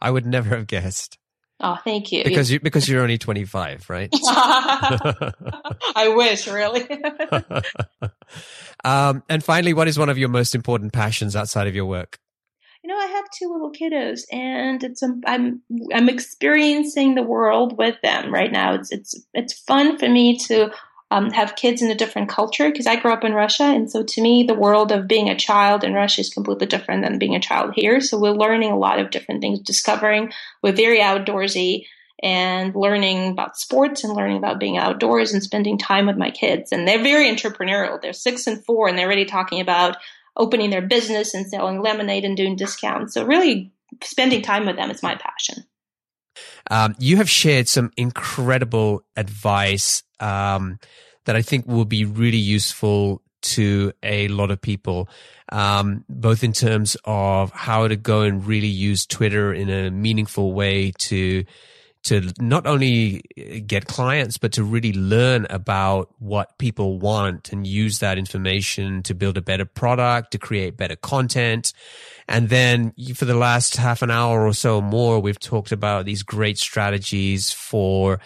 I 0.00 0.10
would 0.10 0.26
never 0.26 0.56
have 0.56 0.66
guessed. 0.66 1.18
Oh, 1.60 1.78
thank 1.84 2.12
you. 2.12 2.24
Because 2.24 2.50
you 2.50 2.60
because 2.62 2.88
you're 2.88 3.02
only 3.02 3.16
25, 3.16 3.88
right? 3.88 4.10
I 4.12 6.12
wish, 6.14 6.48
really. 6.48 6.86
um, 8.84 9.22
and 9.28 9.42
finally, 9.42 9.72
what 9.72 9.88
is 9.88 9.98
one 9.98 10.08
of 10.08 10.18
your 10.18 10.28
most 10.28 10.54
important 10.54 10.92
passions 10.92 11.36
outside 11.36 11.66
of 11.66 11.74
your 11.74 11.86
work? 11.86 12.18
You 12.84 12.88
know, 12.88 12.98
I 12.98 13.06
have 13.06 13.30
two 13.30 13.50
little 13.50 13.72
kiddos, 13.72 14.24
and 14.30 14.84
it's 14.84 15.02
I'm 15.02 15.62
I'm 15.94 16.08
experiencing 16.10 17.14
the 17.14 17.22
world 17.22 17.78
with 17.78 17.96
them 18.02 18.32
right 18.32 18.52
now. 18.52 18.74
It's 18.74 18.92
it's 18.92 19.14
it's 19.32 19.58
fun 19.58 19.96
for 19.96 20.06
me 20.06 20.36
to 20.48 20.70
um, 21.10 21.30
have 21.30 21.56
kids 21.56 21.80
in 21.80 21.90
a 21.90 21.94
different 21.94 22.28
culture 22.28 22.70
because 22.70 22.86
I 22.86 22.96
grew 22.96 23.10
up 23.10 23.24
in 23.24 23.32
Russia, 23.32 23.64
and 23.64 23.90
so 23.90 24.02
to 24.02 24.20
me, 24.20 24.42
the 24.42 24.52
world 24.52 24.92
of 24.92 25.08
being 25.08 25.30
a 25.30 25.34
child 25.34 25.82
in 25.82 25.94
Russia 25.94 26.20
is 26.20 26.28
completely 26.28 26.66
different 26.66 27.02
than 27.02 27.18
being 27.18 27.34
a 27.34 27.40
child 27.40 27.72
here. 27.74 28.02
So 28.02 28.20
we're 28.20 28.32
learning 28.32 28.70
a 28.70 28.78
lot 28.78 28.98
of 28.98 29.10
different 29.10 29.40
things, 29.40 29.60
discovering. 29.60 30.30
We're 30.62 30.72
very 30.72 30.98
outdoorsy 30.98 31.86
and 32.22 32.74
learning 32.74 33.30
about 33.30 33.56
sports 33.56 34.04
and 34.04 34.12
learning 34.12 34.36
about 34.36 34.60
being 34.60 34.76
outdoors 34.76 35.32
and 35.32 35.42
spending 35.42 35.78
time 35.78 36.06
with 36.06 36.18
my 36.18 36.30
kids. 36.30 36.70
And 36.70 36.86
they're 36.86 37.02
very 37.02 37.34
entrepreneurial. 37.34 37.98
They're 38.00 38.12
six 38.12 38.46
and 38.46 38.62
four, 38.62 38.88
and 38.88 38.98
they're 38.98 39.06
already 39.06 39.24
talking 39.24 39.62
about 39.62 39.96
opening 40.36 40.70
their 40.70 40.82
business 40.82 41.34
and 41.34 41.48
selling 41.48 41.80
lemonade 41.80 42.24
and 42.24 42.36
doing 42.36 42.56
discounts. 42.56 43.14
So 43.14 43.24
really 43.24 43.72
spending 44.02 44.42
time 44.42 44.66
with 44.66 44.76
them 44.76 44.90
is 44.90 45.02
my 45.02 45.14
passion. 45.14 45.64
Um, 46.70 46.94
you 46.98 47.18
have 47.18 47.30
shared 47.30 47.68
some 47.68 47.92
incredible 47.96 49.04
advice 49.16 50.02
um, 50.20 50.78
that 51.26 51.36
I 51.36 51.42
think 51.42 51.66
will 51.66 51.84
be 51.84 52.04
really 52.04 52.38
useful 52.38 53.22
to 53.42 53.92
a 54.02 54.28
lot 54.28 54.50
of 54.50 54.60
people, 54.60 55.08
um, 55.52 56.04
both 56.08 56.42
in 56.42 56.52
terms 56.52 56.96
of 57.04 57.50
how 57.52 57.86
to 57.86 57.96
go 57.96 58.22
and 58.22 58.46
really 58.46 58.68
use 58.68 59.06
Twitter 59.06 59.52
in 59.52 59.68
a 59.68 59.90
meaningful 59.90 60.52
way 60.54 60.92
to 60.98 61.44
to 62.04 62.32
not 62.38 62.66
only 62.66 63.22
get 63.66 63.86
clients, 63.86 64.36
but 64.38 64.52
to 64.52 64.62
really 64.62 64.92
learn 64.92 65.46
about 65.48 66.14
what 66.18 66.58
people 66.58 66.98
want 66.98 67.50
and 67.52 67.66
use 67.66 67.98
that 68.00 68.18
information 68.18 69.02
to 69.02 69.14
build 69.14 69.38
a 69.38 69.42
better 69.42 69.64
product, 69.64 70.32
to 70.32 70.38
create 70.38 70.76
better 70.76 70.96
content. 70.96 71.72
And 72.28 72.48
then 72.50 72.92
for 73.14 73.24
the 73.24 73.34
last 73.34 73.76
half 73.76 74.02
an 74.02 74.10
hour 74.10 74.46
or 74.46 74.52
so 74.52 74.80
more, 74.80 75.20
we've 75.20 75.40
talked 75.40 75.72
about 75.72 76.04
these 76.04 76.22
great 76.22 76.58
strategies 76.58 77.52
for 77.52 78.20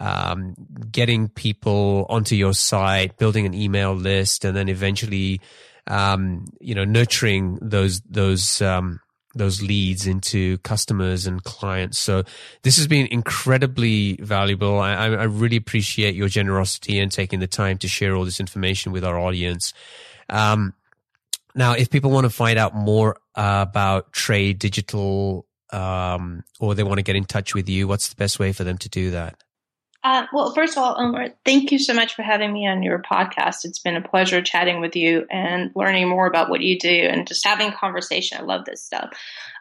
um, 0.00 0.54
getting 0.90 1.28
people 1.28 2.06
onto 2.08 2.34
your 2.36 2.54
site, 2.54 3.16
building 3.16 3.46
an 3.46 3.54
email 3.54 3.94
list, 3.94 4.44
and 4.44 4.56
then 4.56 4.68
eventually, 4.68 5.40
um, 5.86 6.44
you 6.60 6.74
know, 6.74 6.84
nurturing 6.84 7.58
those 7.60 8.00
those 8.02 8.62
um, 8.62 9.00
those 9.34 9.62
leads 9.62 10.06
into 10.06 10.58
customers 10.58 11.26
and 11.26 11.42
clients. 11.44 11.98
So 11.98 12.24
this 12.62 12.76
has 12.78 12.88
been 12.88 13.06
incredibly 13.06 14.16
valuable. 14.16 14.80
I, 14.80 14.94
I, 14.94 15.24
really 15.24 15.56
appreciate 15.56 16.16
your 16.16 16.28
generosity 16.28 16.98
and 16.98 17.12
taking 17.12 17.38
the 17.38 17.46
time 17.46 17.78
to 17.78 17.88
share 17.88 18.16
all 18.16 18.24
this 18.24 18.40
information 18.40 18.90
with 18.90 19.04
our 19.04 19.18
audience. 19.18 19.72
Um, 20.28 20.74
now, 21.54 21.72
if 21.74 21.90
people 21.90 22.10
want 22.10 22.24
to 22.24 22.30
find 22.30 22.58
out 22.58 22.74
more 22.74 23.16
uh, 23.34 23.66
about 23.68 24.12
TreDigital, 24.12 25.44
um, 25.72 26.42
or 26.58 26.74
they 26.74 26.82
want 26.82 26.98
to 26.98 27.02
get 27.02 27.16
in 27.16 27.24
touch 27.24 27.54
with 27.54 27.68
you, 27.68 27.86
what's 27.86 28.08
the 28.08 28.16
best 28.16 28.38
way 28.38 28.52
for 28.52 28.64
them 28.64 28.78
to 28.78 28.88
do 28.88 29.12
that? 29.12 29.36
Uh, 30.02 30.24
well, 30.32 30.52
first 30.54 30.78
of 30.78 30.82
all, 30.82 30.98
Omer, 30.98 31.28
thank 31.44 31.70
you 31.70 31.78
so 31.78 31.92
much 31.92 32.14
for 32.14 32.22
having 32.22 32.52
me 32.52 32.66
on 32.66 32.82
your 32.82 33.00
podcast. 33.00 33.64
It's 33.64 33.80
been 33.80 33.96
a 33.96 34.08
pleasure 34.08 34.40
chatting 34.40 34.80
with 34.80 34.96
you 34.96 35.26
and 35.30 35.70
learning 35.74 36.08
more 36.08 36.26
about 36.26 36.48
what 36.48 36.62
you 36.62 36.78
do 36.78 36.88
and 36.88 37.26
just 37.26 37.44
having 37.44 37.70
conversation. 37.70 38.38
I 38.38 38.42
love 38.42 38.64
this 38.64 38.82
stuff. 38.82 39.10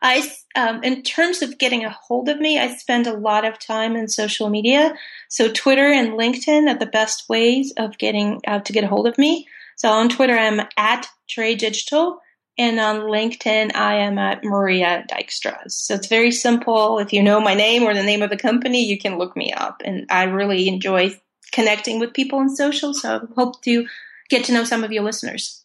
I, 0.01 0.31
um, 0.55 0.81
in 0.81 1.03
terms 1.03 1.41
of 1.41 1.57
getting 1.57 1.83
a 1.83 1.89
hold 1.89 2.29
of 2.29 2.39
me, 2.39 2.57
I 2.57 2.73
spend 2.73 3.05
a 3.05 3.17
lot 3.17 3.43
of 3.43 3.59
time 3.59 3.97
in 3.97 4.07
social 4.07 4.49
media. 4.49 4.95
So 5.27 5.51
Twitter 5.51 5.91
and 5.91 6.13
LinkedIn 6.13 6.73
are 6.73 6.79
the 6.79 6.85
best 6.85 7.27
ways 7.27 7.73
of 7.75 7.97
getting 7.97 8.39
uh, 8.47 8.59
to 8.59 8.71
get 8.71 8.85
a 8.85 8.87
hold 8.87 9.07
of 9.07 9.17
me. 9.17 9.45
So 9.75 9.89
on 9.89 10.07
Twitter, 10.07 10.37
I'm 10.37 10.61
at 10.77 11.07
TreDigital. 11.29 12.17
And 12.59 12.77
on 12.77 13.03
LinkedIn, 13.03 13.73
I 13.73 13.95
am 13.95 14.19
at 14.19 14.43
Maria 14.43 15.05
Dykstra. 15.09 15.71
So 15.71 15.95
it's 15.95 16.07
very 16.07 16.31
simple. 16.31 16.99
If 16.99 17.13
you 17.13 17.23
know 17.23 17.39
my 17.39 17.53
name 17.53 17.83
or 17.83 17.93
the 17.93 18.03
name 18.03 18.21
of 18.21 18.29
the 18.29 18.37
company, 18.37 18.85
you 18.85 18.99
can 18.99 19.17
look 19.17 19.37
me 19.37 19.53
up. 19.53 19.81
And 19.85 20.05
I 20.09 20.23
really 20.23 20.67
enjoy 20.67 21.17
connecting 21.53 21.99
with 21.99 22.13
people 22.13 22.39
on 22.39 22.53
social. 22.53 22.93
So 22.93 23.15
I 23.15 23.33
hope 23.33 23.61
to 23.61 23.87
get 24.29 24.43
to 24.45 24.51
know 24.51 24.65
some 24.65 24.83
of 24.83 24.91
your 24.91 25.03
listeners. 25.03 25.63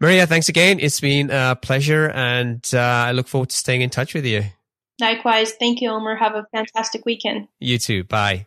Maria, 0.00 0.26
thanks 0.26 0.48
again. 0.48 0.80
It's 0.80 0.98
been 0.98 1.30
a 1.30 1.54
pleasure, 1.54 2.10
and 2.10 2.68
uh, 2.74 2.78
I 2.78 3.12
look 3.12 3.28
forward 3.28 3.50
to 3.50 3.56
staying 3.56 3.82
in 3.82 3.90
touch 3.90 4.12
with 4.12 4.26
you. 4.26 4.42
Likewise. 5.00 5.52
Thank 5.52 5.80
you, 5.80 5.90
Omer. 5.90 6.16
Have 6.16 6.34
a 6.34 6.46
fantastic 6.52 7.06
weekend. 7.06 7.46
You 7.60 7.78
too. 7.78 8.02
Bye. 8.02 8.46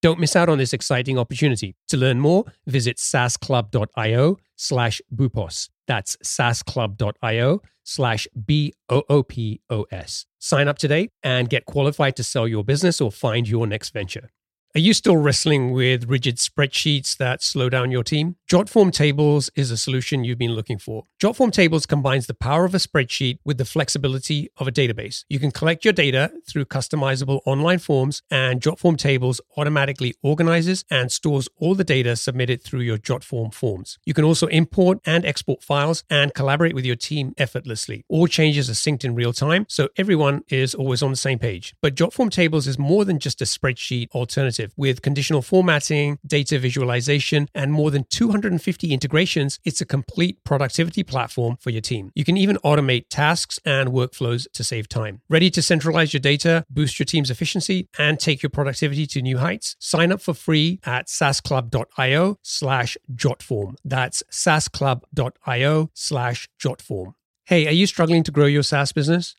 Don't 0.00 0.20
miss 0.20 0.36
out 0.36 0.48
on 0.48 0.58
this 0.58 0.72
exciting 0.72 1.18
opportunity. 1.18 1.74
To 1.88 1.96
learn 1.96 2.20
more, 2.20 2.44
visit 2.66 2.98
saasclub.io 2.98 4.38
slash 4.54 5.00
boopos. 5.12 5.70
That's 5.88 6.16
saasclub.io 6.18 7.62
slash 7.82 8.28
B-O-O-P-O-S. 8.46 10.26
Sign 10.38 10.68
up 10.68 10.78
today 10.78 11.08
and 11.22 11.48
get 11.48 11.64
qualified 11.64 12.14
to 12.16 12.22
sell 12.22 12.46
your 12.46 12.62
business 12.62 13.00
or 13.00 13.10
find 13.10 13.48
your 13.48 13.66
next 13.66 13.90
venture. 13.90 14.30
Are 14.76 14.80
you 14.80 14.92
still 14.92 15.16
wrestling 15.16 15.72
with 15.72 16.04
rigid 16.04 16.36
spreadsheets 16.36 17.16
that 17.16 17.42
slow 17.42 17.70
down 17.70 17.90
your 17.90 18.04
team? 18.04 18.36
Jotform 18.48 18.92
Tables 18.92 19.50
is 19.56 19.70
a 19.70 19.78
solution 19.78 20.22
you've 20.22 20.38
been 20.38 20.52
looking 20.52 20.78
for. 20.78 21.06
Jotform 21.20 21.50
Tables 21.50 21.84
combines 21.84 22.28
the 22.28 22.34
power 22.34 22.64
of 22.64 22.76
a 22.76 22.78
spreadsheet 22.78 23.40
with 23.44 23.58
the 23.58 23.64
flexibility 23.64 24.48
of 24.58 24.68
a 24.68 24.70
database. 24.70 25.24
You 25.28 25.40
can 25.40 25.50
collect 25.50 25.84
your 25.84 25.92
data 25.92 26.30
through 26.48 26.66
customizable 26.66 27.40
online 27.44 27.80
forms, 27.80 28.22
and 28.30 28.60
Jotform 28.60 28.96
Tables 28.96 29.40
automatically 29.56 30.14
organizes 30.22 30.84
and 30.92 31.10
stores 31.10 31.48
all 31.56 31.74
the 31.74 31.82
data 31.82 32.14
submitted 32.14 32.62
through 32.62 32.82
your 32.82 32.98
Jotform 32.98 33.52
forms. 33.52 33.98
You 34.04 34.14
can 34.14 34.22
also 34.22 34.46
import 34.46 35.00
and 35.04 35.26
export 35.26 35.64
files 35.64 36.04
and 36.08 36.32
collaborate 36.34 36.76
with 36.76 36.84
your 36.84 36.94
team 36.94 37.34
effortlessly. 37.36 38.04
All 38.08 38.28
changes 38.28 38.70
are 38.70 38.74
synced 38.74 39.04
in 39.04 39.16
real 39.16 39.32
time, 39.32 39.66
so 39.68 39.88
everyone 39.96 40.44
is 40.50 40.72
always 40.72 41.02
on 41.02 41.10
the 41.10 41.16
same 41.16 41.40
page. 41.40 41.74
But 41.82 41.96
Jotform 41.96 42.30
Tables 42.30 42.68
is 42.68 42.78
more 42.78 43.04
than 43.04 43.18
just 43.18 43.42
a 43.42 43.44
spreadsheet 43.44 44.08
alternative 44.12 44.72
with 44.76 45.02
conditional 45.02 45.42
formatting, 45.42 46.20
data 46.24 46.60
visualization, 46.60 47.48
and 47.56 47.72
more 47.72 47.90
than 47.90 48.04
250 48.04 48.92
integrations. 48.92 49.58
It's 49.64 49.80
a 49.80 49.84
complete 49.84 50.44
productivity 50.44 51.02
platform 51.08 51.56
for 51.60 51.70
your 51.70 51.80
team. 51.80 52.12
You 52.14 52.24
can 52.24 52.36
even 52.36 52.56
automate 52.58 53.06
tasks 53.08 53.58
and 53.64 53.90
workflows 53.90 54.46
to 54.52 54.62
save 54.62 54.88
time. 54.88 55.22
Ready 55.28 55.50
to 55.50 55.62
centralize 55.62 56.12
your 56.12 56.20
data, 56.20 56.64
boost 56.70 56.98
your 56.98 57.06
team's 57.06 57.30
efficiency, 57.30 57.88
and 57.98 58.20
take 58.20 58.42
your 58.42 58.50
productivity 58.50 59.06
to 59.06 59.22
new 59.22 59.38
heights? 59.38 59.76
Sign 59.78 60.12
up 60.12 60.20
for 60.20 60.34
free 60.34 60.80
at 60.84 61.08
saasclub.io 61.08 62.38
slash 62.42 62.96
jotform. 63.14 63.76
That's 63.84 64.22
saasclub.io 64.30 65.90
slash 65.94 66.48
jotform. 66.62 67.14
Hey, 67.46 67.66
are 67.66 67.72
you 67.72 67.86
struggling 67.86 68.22
to 68.24 68.30
grow 68.30 68.44
your 68.44 68.62
SaaS 68.62 68.92
business? 68.92 69.34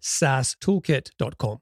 SaaStoolkit.com. 0.00 1.58